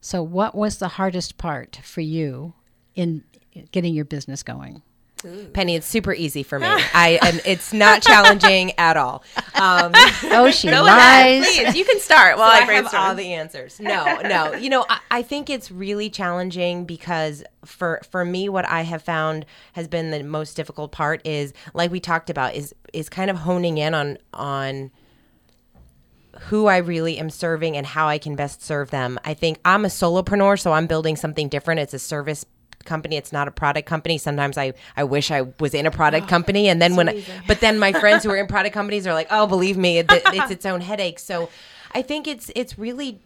So, 0.00 0.22
what 0.22 0.54
was 0.54 0.78
the 0.78 0.88
hardest 0.88 1.38
part 1.38 1.80
for 1.82 2.00
you 2.00 2.54
in 2.94 3.24
getting 3.72 3.94
your 3.94 4.04
business 4.04 4.42
going? 4.42 4.82
Penny, 5.52 5.74
it's 5.74 5.86
super 5.86 6.14
easy 6.14 6.44
for 6.44 6.60
me. 6.60 6.66
I 6.70 7.18
and 7.20 7.40
it's 7.44 7.72
not 7.72 8.02
challenging 8.02 8.72
at 8.78 8.96
all. 8.96 9.24
Um, 9.54 9.92
Oh, 10.30 10.48
she 10.52 10.70
Go 10.70 10.82
lies. 10.82 11.44
please. 11.44 11.74
You 11.74 11.84
can 11.84 11.98
start 11.98 12.38
while 12.38 12.50
so 12.50 12.56
I 12.56 12.68
I 12.68 12.72
have 12.74 12.94
all 12.94 13.14
the 13.16 13.32
answers. 13.32 13.80
No, 13.80 14.20
no. 14.20 14.52
You 14.54 14.70
know, 14.70 14.86
I, 14.88 15.00
I 15.10 15.22
think 15.22 15.50
it's 15.50 15.72
really 15.72 16.08
challenging 16.08 16.84
because 16.84 17.42
for 17.64 18.00
for 18.08 18.24
me, 18.24 18.48
what 18.48 18.64
I 18.68 18.82
have 18.82 19.02
found 19.02 19.44
has 19.72 19.88
been 19.88 20.10
the 20.12 20.22
most 20.22 20.54
difficult 20.54 20.92
part 20.92 21.20
is, 21.26 21.52
like 21.74 21.90
we 21.90 21.98
talked 21.98 22.30
about, 22.30 22.54
is 22.54 22.72
is 22.92 23.08
kind 23.08 23.28
of 23.28 23.38
honing 23.38 23.78
in 23.78 23.94
on 23.94 24.18
on 24.32 24.92
who 26.40 26.66
I 26.66 26.78
really 26.78 27.18
am 27.18 27.30
serving 27.30 27.76
and 27.76 27.86
how 27.86 28.08
I 28.08 28.18
can 28.18 28.36
best 28.36 28.62
serve 28.62 28.90
them. 28.90 29.18
I 29.24 29.34
think 29.34 29.58
I'm 29.64 29.84
a 29.84 29.88
solopreneur, 29.88 30.58
so 30.58 30.72
I'm 30.72 30.86
building 30.86 31.16
something 31.16 31.48
different. 31.48 31.80
It's 31.80 31.94
a 31.94 31.98
service 31.98 32.44
company. 32.84 33.16
It's 33.16 33.32
not 33.32 33.48
a 33.48 33.50
product 33.50 33.86
company. 33.86 34.18
Sometimes 34.18 34.56
I, 34.56 34.72
I 34.96 35.04
wish 35.04 35.30
I 35.30 35.42
was 35.60 35.74
in 35.74 35.86
a 35.86 35.90
product 35.90 36.26
oh, 36.26 36.28
company. 36.28 36.68
And 36.68 36.80
then 36.80 36.96
when, 36.96 37.08
I, 37.08 37.24
but 37.46 37.60
then 37.60 37.78
my 37.78 37.92
friends 37.92 38.24
who 38.24 38.30
are 38.30 38.36
in 38.36 38.46
product 38.48 38.74
companies 38.74 39.06
are 39.06 39.14
like, 39.14 39.28
oh, 39.30 39.46
believe 39.46 39.76
me, 39.76 39.98
it, 39.98 40.06
it's 40.10 40.50
its 40.50 40.66
own 40.66 40.80
headache. 40.80 41.18
So 41.18 41.50
I 41.92 42.02
think 42.02 42.26
it's, 42.26 42.50
it's 42.54 42.78
really, 42.78 43.20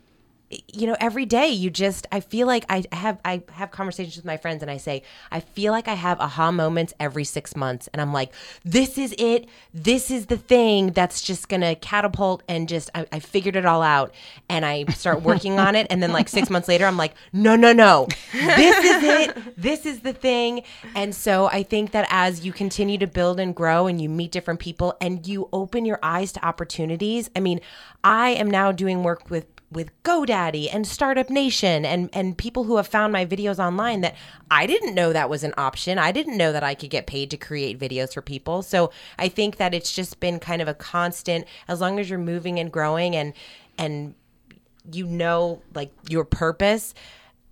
you 0.69 0.87
know, 0.87 0.97
every 1.01 1.25
day 1.25 1.49
you 1.49 1.71
just, 1.71 2.07
I 2.13 2.21
feel 2.21 2.47
like 2.47 2.65
I 2.69 2.85
have, 2.93 3.19
I 3.25 3.43
have 3.53 3.71
conversations 3.71 4.17
with 4.17 4.25
my 4.25 4.37
friends 4.37 4.63
and 4.63 4.71
I 4.71 4.77
say, 4.77 5.03
I 5.31 5.41
feel 5.41 5.73
like 5.73 5.89
I 5.89 5.95
have 5.95 6.21
aha 6.21 6.51
moments 6.51 6.93
every 7.01 7.25
six 7.25 7.57
months. 7.57 7.89
And 7.93 8.01
I'm 8.01 8.13
like, 8.13 8.33
this 8.65 8.99
is 8.99 9.15
it. 9.19 9.49
This 9.73 10.11
is 10.11 10.27
the 10.27 10.37
thing 10.37 10.93
that's 10.93 11.23
just 11.23 11.49
going 11.49 11.61
to 11.63 11.75
catapult 11.75 12.43
and 12.49 12.69
just, 12.69 12.91
I, 12.95 13.07
I 13.13 13.19
figured 13.21 13.57
it 13.57 13.65
all 13.65 13.83
out. 13.83 14.15
And 14.49 14.65
I 14.65 14.85
start 14.87 15.23
working 15.23 15.59
on 15.59 15.75
it. 15.75 15.87
And 15.91 16.03
then 16.03 16.13
like 16.13 16.29
six 16.29 16.51
months 16.51 16.69
later, 16.69 16.87
I'm 16.87 16.97
like, 16.97 17.15
no, 17.33 17.57
no, 17.57 17.73
no, 17.73 18.09
this 18.33 18.85
is 18.85 19.03
it. 19.05 19.61
This 19.61 19.87
is 19.87 20.01
the 20.01 20.13
thing. 20.13 20.63
And 20.95 21.15
so 21.15 21.47
I 21.47 21.63
think 21.63 21.93
that 21.93 22.07
as 22.11 22.45
you 22.45 22.53
continue 22.53 22.99
to 22.99 23.07
build 23.07 23.41
and 23.41 23.55
grow 23.55 23.87
and 23.87 24.01
you 24.01 24.09
meet 24.09 24.33
different 24.33 24.61
people 24.61 24.97
and 25.01 25.27
you 25.27 25.49
open 25.53 25.85
your 25.85 25.99
eyes 26.03 26.33
to 26.33 26.45
opportunities, 26.45 27.31
I 27.35 27.41
mean, 27.41 27.61
I 28.05 28.31
am 28.31 28.51
now 28.51 28.73
doing 28.73 29.03
work 29.03 29.31
with 29.31 29.47
with 29.73 29.91
GoDaddy 30.03 30.69
and 30.73 30.87
Startup 30.87 31.29
Nation 31.31 31.85
and 31.85 32.11
and 32.13 32.37
people 32.37 32.65
who 32.65 32.77
have 32.77 32.87
found 32.87 33.13
my 33.13 33.25
videos 33.25 33.59
online 33.59 34.01
that 34.03 34.15
I 34.51 34.67
didn't 34.67 34.95
know 34.95 35.13
that 35.13 35.31
was 35.31 35.45
an 35.45 35.55
option. 35.57 35.99
I 35.99 36.13
didn't 36.13 36.37
know 36.37 36.53
that 36.53 36.63
I 36.63 36.75
could 36.75 36.91
get 36.91 37.07
paid 37.07 37.31
to 37.31 37.37
create 37.37 37.79
videos 37.79 38.15
for 38.15 38.23
people. 38.23 38.63
So 38.63 38.91
I 39.19 39.29
think 39.29 39.57
that 39.57 39.75
it's 39.75 39.93
just 39.93 40.21
been 40.21 40.39
kind 40.39 40.63
of 40.63 40.69
a 40.69 40.75
constant 40.75 41.47
as 41.69 41.81
long 41.81 41.99
as 41.99 42.09
you're 42.11 42.19
moving 42.19 42.59
and 42.59 42.71
growing 42.71 43.17
and 43.17 43.33
and 43.79 44.15
you 44.91 45.07
know 45.07 45.63
like 45.75 45.93
your 46.09 46.25
purpose 46.25 46.93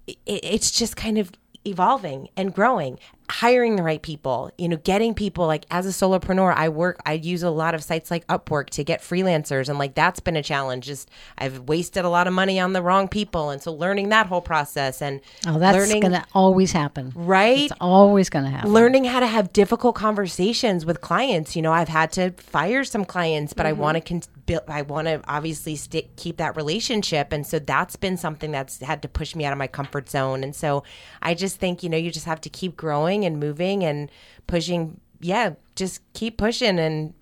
it, 0.06 0.18
it's 0.26 0.70
just 0.70 0.96
kind 0.96 1.18
of 1.18 1.30
evolving 1.66 2.28
and 2.36 2.54
growing 2.54 2.98
hiring 3.30 3.76
the 3.76 3.82
right 3.82 4.02
people 4.02 4.50
you 4.58 4.68
know 4.68 4.76
getting 4.78 5.14
people 5.14 5.46
like 5.46 5.64
as 5.70 5.86
a 5.86 5.90
solopreneur 5.90 6.54
i 6.54 6.68
work 6.68 7.00
i 7.06 7.12
use 7.12 7.42
a 7.42 7.50
lot 7.50 7.74
of 7.74 7.82
sites 7.82 8.10
like 8.10 8.26
upwork 8.26 8.68
to 8.70 8.84
get 8.84 9.00
freelancers 9.00 9.68
and 9.68 9.78
like 9.78 9.94
that's 9.94 10.20
been 10.20 10.36
a 10.36 10.42
challenge 10.42 10.86
just 10.86 11.08
i've 11.38 11.60
wasted 11.60 12.04
a 12.04 12.08
lot 12.08 12.26
of 12.26 12.32
money 12.32 12.58
on 12.60 12.72
the 12.72 12.82
wrong 12.82 13.08
people 13.08 13.50
and 13.50 13.62
so 13.62 13.72
learning 13.72 14.08
that 14.08 14.26
whole 14.26 14.40
process 14.40 15.00
and 15.00 15.20
Oh, 15.46 15.58
that's 15.58 15.76
learning 15.76 16.00
going 16.00 16.12
to 16.12 16.24
always 16.34 16.72
happen. 16.72 17.12
right 17.14 17.60
It's 17.60 17.72
always 17.80 18.28
going 18.28 18.44
to 18.44 18.50
happen. 18.50 18.72
learning 18.72 19.04
how 19.04 19.20
to 19.20 19.26
have 19.26 19.52
difficult 19.52 19.94
conversations 19.94 20.84
with 20.84 21.00
clients. 21.00 21.56
You 21.56 21.62
know, 21.62 21.72
I've 21.72 21.88
had 21.88 22.12
to 22.12 22.32
fire 22.32 22.84
some 22.84 23.04
clients, 23.04 23.52
but 23.52 23.66
I 23.66 23.72
mm-hmm. 23.72 23.80
want 23.80 23.94
to 23.96 24.00
con- 24.00 24.22
build. 24.46 24.62
I 24.68 24.82
want 24.82 25.06
to 25.08 25.22
obviously 25.26 25.76
stick 25.76 26.16
keep 26.16 26.36
that 26.38 26.56
relationship, 26.56 27.32
and 27.32 27.46
so 27.46 27.58
that's 27.58 27.96
been 27.96 28.16
something 28.16 28.50
that's 28.50 28.80
had 28.80 29.02
to 29.02 29.08
push 29.08 29.34
me 29.34 29.44
out 29.44 29.52
of 29.52 29.58
my 29.58 29.66
comfort 29.66 30.10
zone. 30.10 30.42
And 30.42 30.54
so 30.54 30.82
I 31.22 31.34
just 31.34 31.58
think 31.58 31.82
you 31.82 31.88
know 31.88 31.96
you 31.96 32.10
just 32.10 32.26
have 32.26 32.40
to 32.42 32.50
keep 32.50 32.76
growing 32.76 33.19
and 33.24 33.40
moving 33.40 33.84
and 33.84 34.10
pushing. 34.46 35.00
Yeah, 35.20 35.54
just 35.76 36.00
keep 36.14 36.38
pushing 36.38 36.78
and 36.78 37.14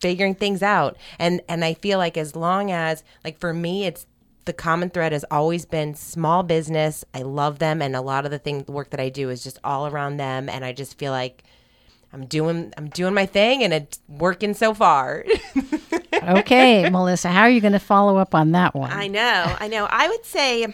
figuring 0.00 0.34
things 0.34 0.62
out. 0.62 0.96
And 1.18 1.40
and 1.48 1.64
I 1.64 1.74
feel 1.74 1.98
like 1.98 2.16
as 2.16 2.36
long 2.36 2.70
as 2.70 3.02
like 3.24 3.38
for 3.38 3.52
me, 3.52 3.86
it's 3.86 4.06
the 4.46 4.52
common 4.52 4.90
thread 4.90 5.12
has 5.12 5.24
always 5.30 5.66
been 5.66 5.94
small 5.94 6.42
business. 6.42 7.04
I 7.12 7.22
love 7.22 7.58
them, 7.58 7.82
and 7.82 7.94
a 7.94 8.00
lot 8.00 8.24
of 8.24 8.30
the 8.30 8.38
thing, 8.38 8.62
the 8.62 8.72
work 8.72 8.90
that 8.90 9.00
I 9.00 9.08
do 9.08 9.28
is 9.28 9.42
just 9.42 9.58
all 9.62 9.86
around 9.86 10.16
them. 10.16 10.48
And 10.48 10.64
I 10.64 10.72
just 10.72 10.96
feel 10.98 11.12
like 11.12 11.42
I'm 12.12 12.26
doing, 12.26 12.72
I'm 12.78 12.88
doing 12.88 13.12
my 13.12 13.26
thing, 13.26 13.62
and 13.62 13.74
it's 13.74 14.00
working 14.08 14.54
so 14.54 14.72
far. 14.72 15.24
okay, 16.22 16.88
Melissa, 16.88 17.28
how 17.28 17.42
are 17.42 17.50
you 17.50 17.60
going 17.60 17.72
to 17.72 17.80
follow 17.80 18.16
up 18.16 18.34
on 18.34 18.52
that 18.52 18.74
one? 18.74 18.92
I 18.92 19.08
know, 19.08 19.56
I 19.58 19.68
know. 19.68 19.86
I 19.90 20.08
would 20.08 20.24
say 20.24 20.72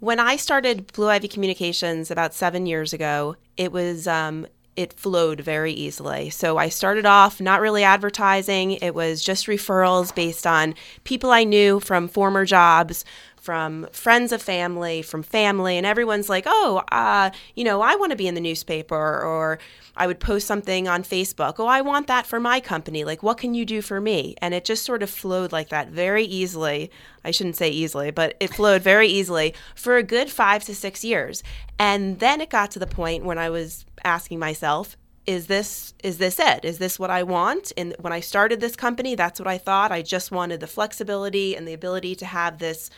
when 0.00 0.20
I 0.20 0.36
started 0.36 0.92
Blue 0.92 1.08
Ivy 1.08 1.28
Communications 1.28 2.10
about 2.10 2.34
seven 2.34 2.66
years 2.66 2.92
ago, 2.92 3.36
it 3.56 3.72
was 3.72 4.06
um, 4.06 4.46
it 4.76 4.92
flowed 4.92 5.40
very 5.40 5.72
easily. 5.72 6.30
So 6.30 6.58
I 6.58 6.68
started 6.68 7.06
off 7.06 7.40
not 7.40 7.60
really 7.60 7.84
advertising; 7.84 8.72
it 8.72 8.94
was 8.94 9.22
just 9.22 9.46
referrals 9.46 10.14
based 10.14 10.46
on 10.46 10.74
people 11.04 11.30
I 11.30 11.44
knew 11.44 11.80
from 11.80 12.08
former 12.08 12.44
jobs. 12.44 13.04
From 13.44 13.86
friends 13.92 14.32
of 14.32 14.40
family, 14.40 15.02
from 15.02 15.22
family, 15.22 15.76
and 15.76 15.86
everyone's 15.86 16.30
like, 16.30 16.44
"Oh, 16.46 16.82
uh, 16.90 17.30
you 17.54 17.62
know, 17.62 17.82
I 17.82 17.94
want 17.94 18.08
to 18.10 18.16
be 18.16 18.26
in 18.26 18.34
the 18.34 18.40
newspaper," 18.40 18.96
or 18.96 19.58
I 19.94 20.06
would 20.06 20.18
post 20.18 20.46
something 20.46 20.88
on 20.88 21.02
Facebook. 21.02 21.56
Oh, 21.58 21.66
I 21.66 21.82
want 21.82 22.06
that 22.06 22.26
for 22.26 22.40
my 22.40 22.58
company. 22.58 23.04
Like, 23.04 23.22
what 23.22 23.36
can 23.36 23.52
you 23.52 23.66
do 23.66 23.82
for 23.82 24.00
me? 24.00 24.34
And 24.40 24.54
it 24.54 24.64
just 24.64 24.82
sort 24.82 25.02
of 25.02 25.10
flowed 25.10 25.52
like 25.52 25.68
that 25.68 25.88
very 25.90 26.24
easily. 26.24 26.90
I 27.22 27.32
shouldn't 27.32 27.56
say 27.56 27.68
easily, 27.68 28.10
but 28.10 28.34
it 28.40 28.54
flowed 28.54 28.80
very 28.80 29.08
easily 29.08 29.52
for 29.74 29.98
a 29.98 30.02
good 30.02 30.30
five 30.30 30.64
to 30.64 30.74
six 30.74 31.04
years. 31.04 31.42
And 31.78 32.20
then 32.20 32.40
it 32.40 32.48
got 32.48 32.70
to 32.70 32.78
the 32.78 32.86
point 32.86 33.26
when 33.26 33.36
I 33.36 33.50
was 33.50 33.84
asking 34.04 34.38
myself, 34.38 34.96
is 35.26 35.48
this 35.48 35.92
is 36.02 36.16
this 36.16 36.38
it? 36.38 36.64
Is 36.64 36.78
this 36.78 36.98
what 36.98 37.10
I 37.10 37.22
want? 37.22 37.72
And 37.76 37.94
when 38.00 38.12
I 38.14 38.20
started 38.20 38.60
this 38.60 38.76
company, 38.76 39.14
that's 39.14 39.38
what 39.38 39.48
I 39.48 39.58
thought. 39.58 39.92
I 39.92 40.02
just 40.02 40.30
wanted 40.30 40.60
the 40.60 40.66
flexibility 40.66 41.54
and 41.56 41.68
the 41.68 41.72
ability 41.74 42.14
to 42.16 42.26
have 42.26 42.58
this 42.58 42.90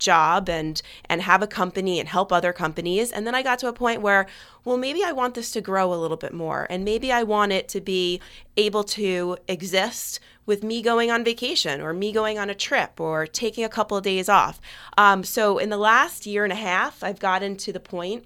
job 0.00 0.48
and 0.48 0.82
and 1.08 1.22
have 1.22 1.42
a 1.42 1.46
company 1.46 2.00
and 2.00 2.08
help 2.08 2.32
other 2.32 2.52
companies. 2.52 3.12
And 3.12 3.26
then 3.26 3.34
I 3.34 3.42
got 3.42 3.58
to 3.60 3.68
a 3.68 3.72
point 3.72 4.02
where 4.02 4.26
well 4.64 4.76
maybe 4.76 5.04
I 5.04 5.12
want 5.12 5.34
this 5.34 5.52
to 5.52 5.60
grow 5.60 5.92
a 5.92 5.96
little 5.96 6.16
bit 6.16 6.34
more 6.34 6.66
and 6.68 6.84
maybe 6.84 7.12
I 7.12 7.22
want 7.22 7.52
it 7.52 7.68
to 7.68 7.80
be 7.80 8.20
able 8.56 8.84
to 8.84 9.36
exist 9.46 10.18
with 10.46 10.64
me 10.64 10.82
going 10.82 11.10
on 11.10 11.22
vacation 11.22 11.80
or 11.80 11.92
me 11.92 12.10
going 12.10 12.38
on 12.38 12.50
a 12.50 12.54
trip 12.54 13.00
or 13.00 13.26
taking 13.26 13.62
a 13.62 13.68
couple 13.68 13.96
of 13.96 14.02
days 14.02 14.28
off. 14.28 14.60
Um, 14.98 15.22
so 15.22 15.58
in 15.58 15.68
the 15.68 15.76
last 15.76 16.26
year 16.26 16.42
and 16.42 16.52
a 16.52 16.56
half 16.56 17.04
I've 17.04 17.20
gotten 17.20 17.56
to 17.58 17.72
the 17.72 17.80
point 17.80 18.24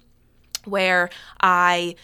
where 0.63 1.09
I 1.39 1.95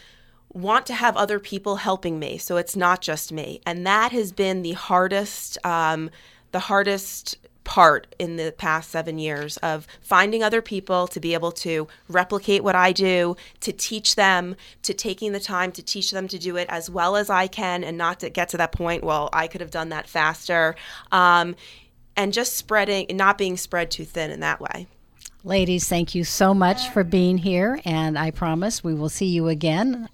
want 0.54 0.86
to 0.86 0.94
have 0.94 1.16
other 1.16 1.40
people 1.40 1.78
helping 1.78 2.20
me 2.20 2.38
so 2.38 2.58
it's 2.58 2.76
not 2.76 3.02
just 3.02 3.32
me. 3.32 3.62
And 3.66 3.88
that 3.88 4.12
has 4.12 4.32
been 4.32 4.62
the 4.62 4.74
hardest 4.74 5.58
um, 5.66 6.10
the 6.52 6.60
hardest 6.60 7.38
part 7.64 8.14
in 8.20 8.38
the 8.38 8.54
past 8.58 8.90
seven 8.90 9.20
years 9.20 9.58
of 9.58 9.88
finding 10.02 10.44
other 10.44 10.62
people 10.62 11.08
to 11.08 11.20
be 11.20 11.34
able 11.34 11.52
to 11.52 11.88
replicate 12.10 12.64
what 12.64 12.76
I 12.76 12.92
do, 12.92 13.36
to 13.62 13.72
teach 13.72 14.16
them, 14.16 14.56
to 14.84 14.94
taking 14.94 15.32
the 15.32 15.40
time 15.40 15.72
to 15.74 15.84
teach 15.84 16.12
them 16.12 16.28
to 16.30 16.40
do 16.40 16.58
it 16.58 16.68
as 16.70 16.90
well 16.90 17.16
as 17.16 17.30
I 17.30 17.48
can 17.48 17.84
and 17.84 17.98
not 17.98 18.20
to 18.22 18.30
get 18.30 18.50
to 18.50 18.58
that 18.58 18.72
point, 18.72 19.04
well, 19.04 19.30
I 19.32 19.48
could 19.48 19.62
have 19.62 19.72
done 19.72 19.90
that 19.90 20.08
faster. 20.08 20.76
Um, 21.12 21.56
and 22.16 22.34
just 22.34 22.58
spreading, 22.58 23.06
not 23.16 23.38
being 23.38 23.58
spread 23.58 23.90
too 23.90 24.06
thin 24.06 24.32
in 24.32 24.42
that 24.42 24.60
way. 24.60 24.88
Ladies, 25.44 25.88
thank 25.88 26.14
you 26.14 26.24
so 26.24 26.54
much 26.54 26.90
for 26.90 27.04
being 27.04 27.40
here, 27.40 27.80
and 27.84 28.18
I 28.18 28.30
promise 28.30 28.84
we 28.84 28.94
will 28.94 29.10
see 29.10 29.26
you 29.26 29.48
again. 29.48 30.08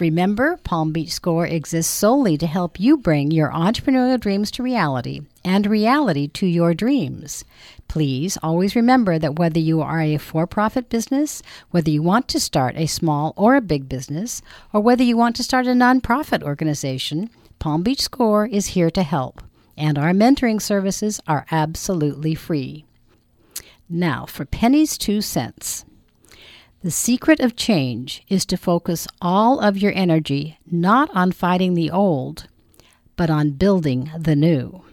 Remember, 0.00 0.56
Palm 0.64 0.90
Beach 0.92 1.12
Score 1.12 1.46
exists 1.46 1.92
solely 1.92 2.36
to 2.38 2.48
help 2.48 2.80
you 2.80 2.96
bring 2.96 3.30
your 3.30 3.52
entrepreneurial 3.52 4.18
dreams 4.18 4.50
to 4.52 4.62
reality 4.62 5.20
and 5.44 5.66
reality 5.66 6.26
to 6.28 6.46
your 6.46 6.74
dreams. 6.74 7.44
Please 7.86 8.36
always 8.42 8.74
remember 8.74 9.20
that 9.20 9.38
whether 9.38 9.60
you 9.60 9.80
are 9.80 10.00
a 10.00 10.16
for 10.16 10.48
profit 10.48 10.88
business, 10.88 11.42
whether 11.70 11.90
you 11.90 12.02
want 12.02 12.26
to 12.26 12.40
start 12.40 12.74
a 12.76 12.86
small 12.86 13.34
or 13.36 13.54
a 13.54 13.60
big 13.60 13.88
business, 13.88 14.42
or 14.72 14.80
whether 14.80 15.04
you 15.04 15.16
want 15.16 15.36
to 15.36 15.44
start 15.44 15.66
a 15.68 15.70
nonprofit 15.70 16.42
organization, 16.42 17.30
Palm 17.60 17.84
Beach 17.84 18.02
Score 18.02 18.46
is 18.46 18.68
here 18.68 18.90
to 18.90 19.02
help, 19.04 19.42
and 19.76 19.96
our 19.96 20.10
mentoring 20.10 20.60
services 20.60 21.20
are 21.28 21.46
absolutely 21.52 22.34
free. 22.34 22.84
Now, 23.88 24.26
for 24.26 24.44
Penny's 24.44 24.98
two 24.98 25.20
cents. 25.20 25.84
The 26.84 26.90
secret 26.90 27.40
of 27.40 27.56
change 27.56 28.22
is 28.28 28.44
to 28.44 28.58
focus 28.58 29.08
all 29.22 29.58
of 29.58 29.78
your 29.78 29.92
energy 29.94 30.58
not 30.70 31.08
on 31.16 31.32
fighting 31.32 31.72
the 31.72 31.90
old, 31.90 32.46
but 33.16 33.30
on 33.30 33.52
building 33.52 34.10
the 34.18 34.36
new. 34.36 34.84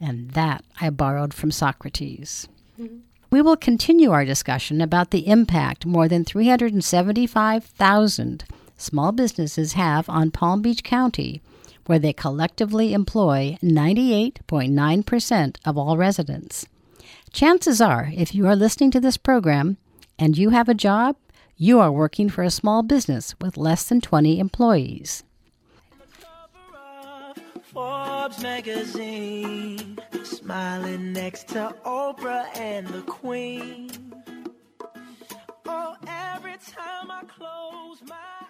And 0.00 0.30
that 0.30 0.64
I 0.80 0.88
borrowed 0.88 1.34
from 1.34 1.50
Socrates. 1.50 2.48
Mm-hmm. 2.80 3.00
We 3.30 3.42
will 3.42 3.58
continue 3.58 4.12
our 4.12 4.24
discussion 4.24 4.80
about 4.80 5.10
the 5.10 5.28
impact 5.28 5.84
more 5.84 6.08
than 6.08 6.24
375,000 6.24 8.44
small 8.78 9.12
businesses 9.12 9.74
have 9.74 10.08
on 10.08 10.30
Palm 10.30 10.62
Beach 10.62 10.82
County, 10.82 11.42
where 11.84 11.98
they 11.98 12.14
collectively 12.14 12.94
employ 12.94 13.58
98.9% 13.62 15.56
of 15.66 15.76
all 15.76 15.98
residents. 15.98 16.64
Chances 17.30 17.82
are, 17.82 18.10
if 18.14 18.34
you 18.34 18.46
are 18.46 18.56
listening 18.56 18.90
to 18.92 19.00
this 19.00 19.18
program 19.18 19.76
and 20.20 20.36
you 20.36 20.50
have 20.50 20.68
a 20.68 20.74
job, 20.74 21.16
you 21.56 21.80
are 21.80 21.90
working 21.90 22.28
for 22.28 22.44
a 22.44 22.50
small 22.50 22.82
business 22.82 23.34
with 23.40 23.56
less 23.56 23.88
than 23.88 24.00
20 24.02 24.38
employees. 24.38 25.24
Forbes 27.72 28.42
magazine, 28.42 29.98
smiling 30.22 31.12
next 31.12 31.48
to 31.48 31.74
Oprah 31.86 32.46
and 32.56 32.86
the 32.88 33.02
Queen. 33.02 33.90
Oh, 35.66 35.96
every 36.06 36.56
time 36.58 37.10
I 37.10 37.22
close 37.24 38.02
my 38.06 38.49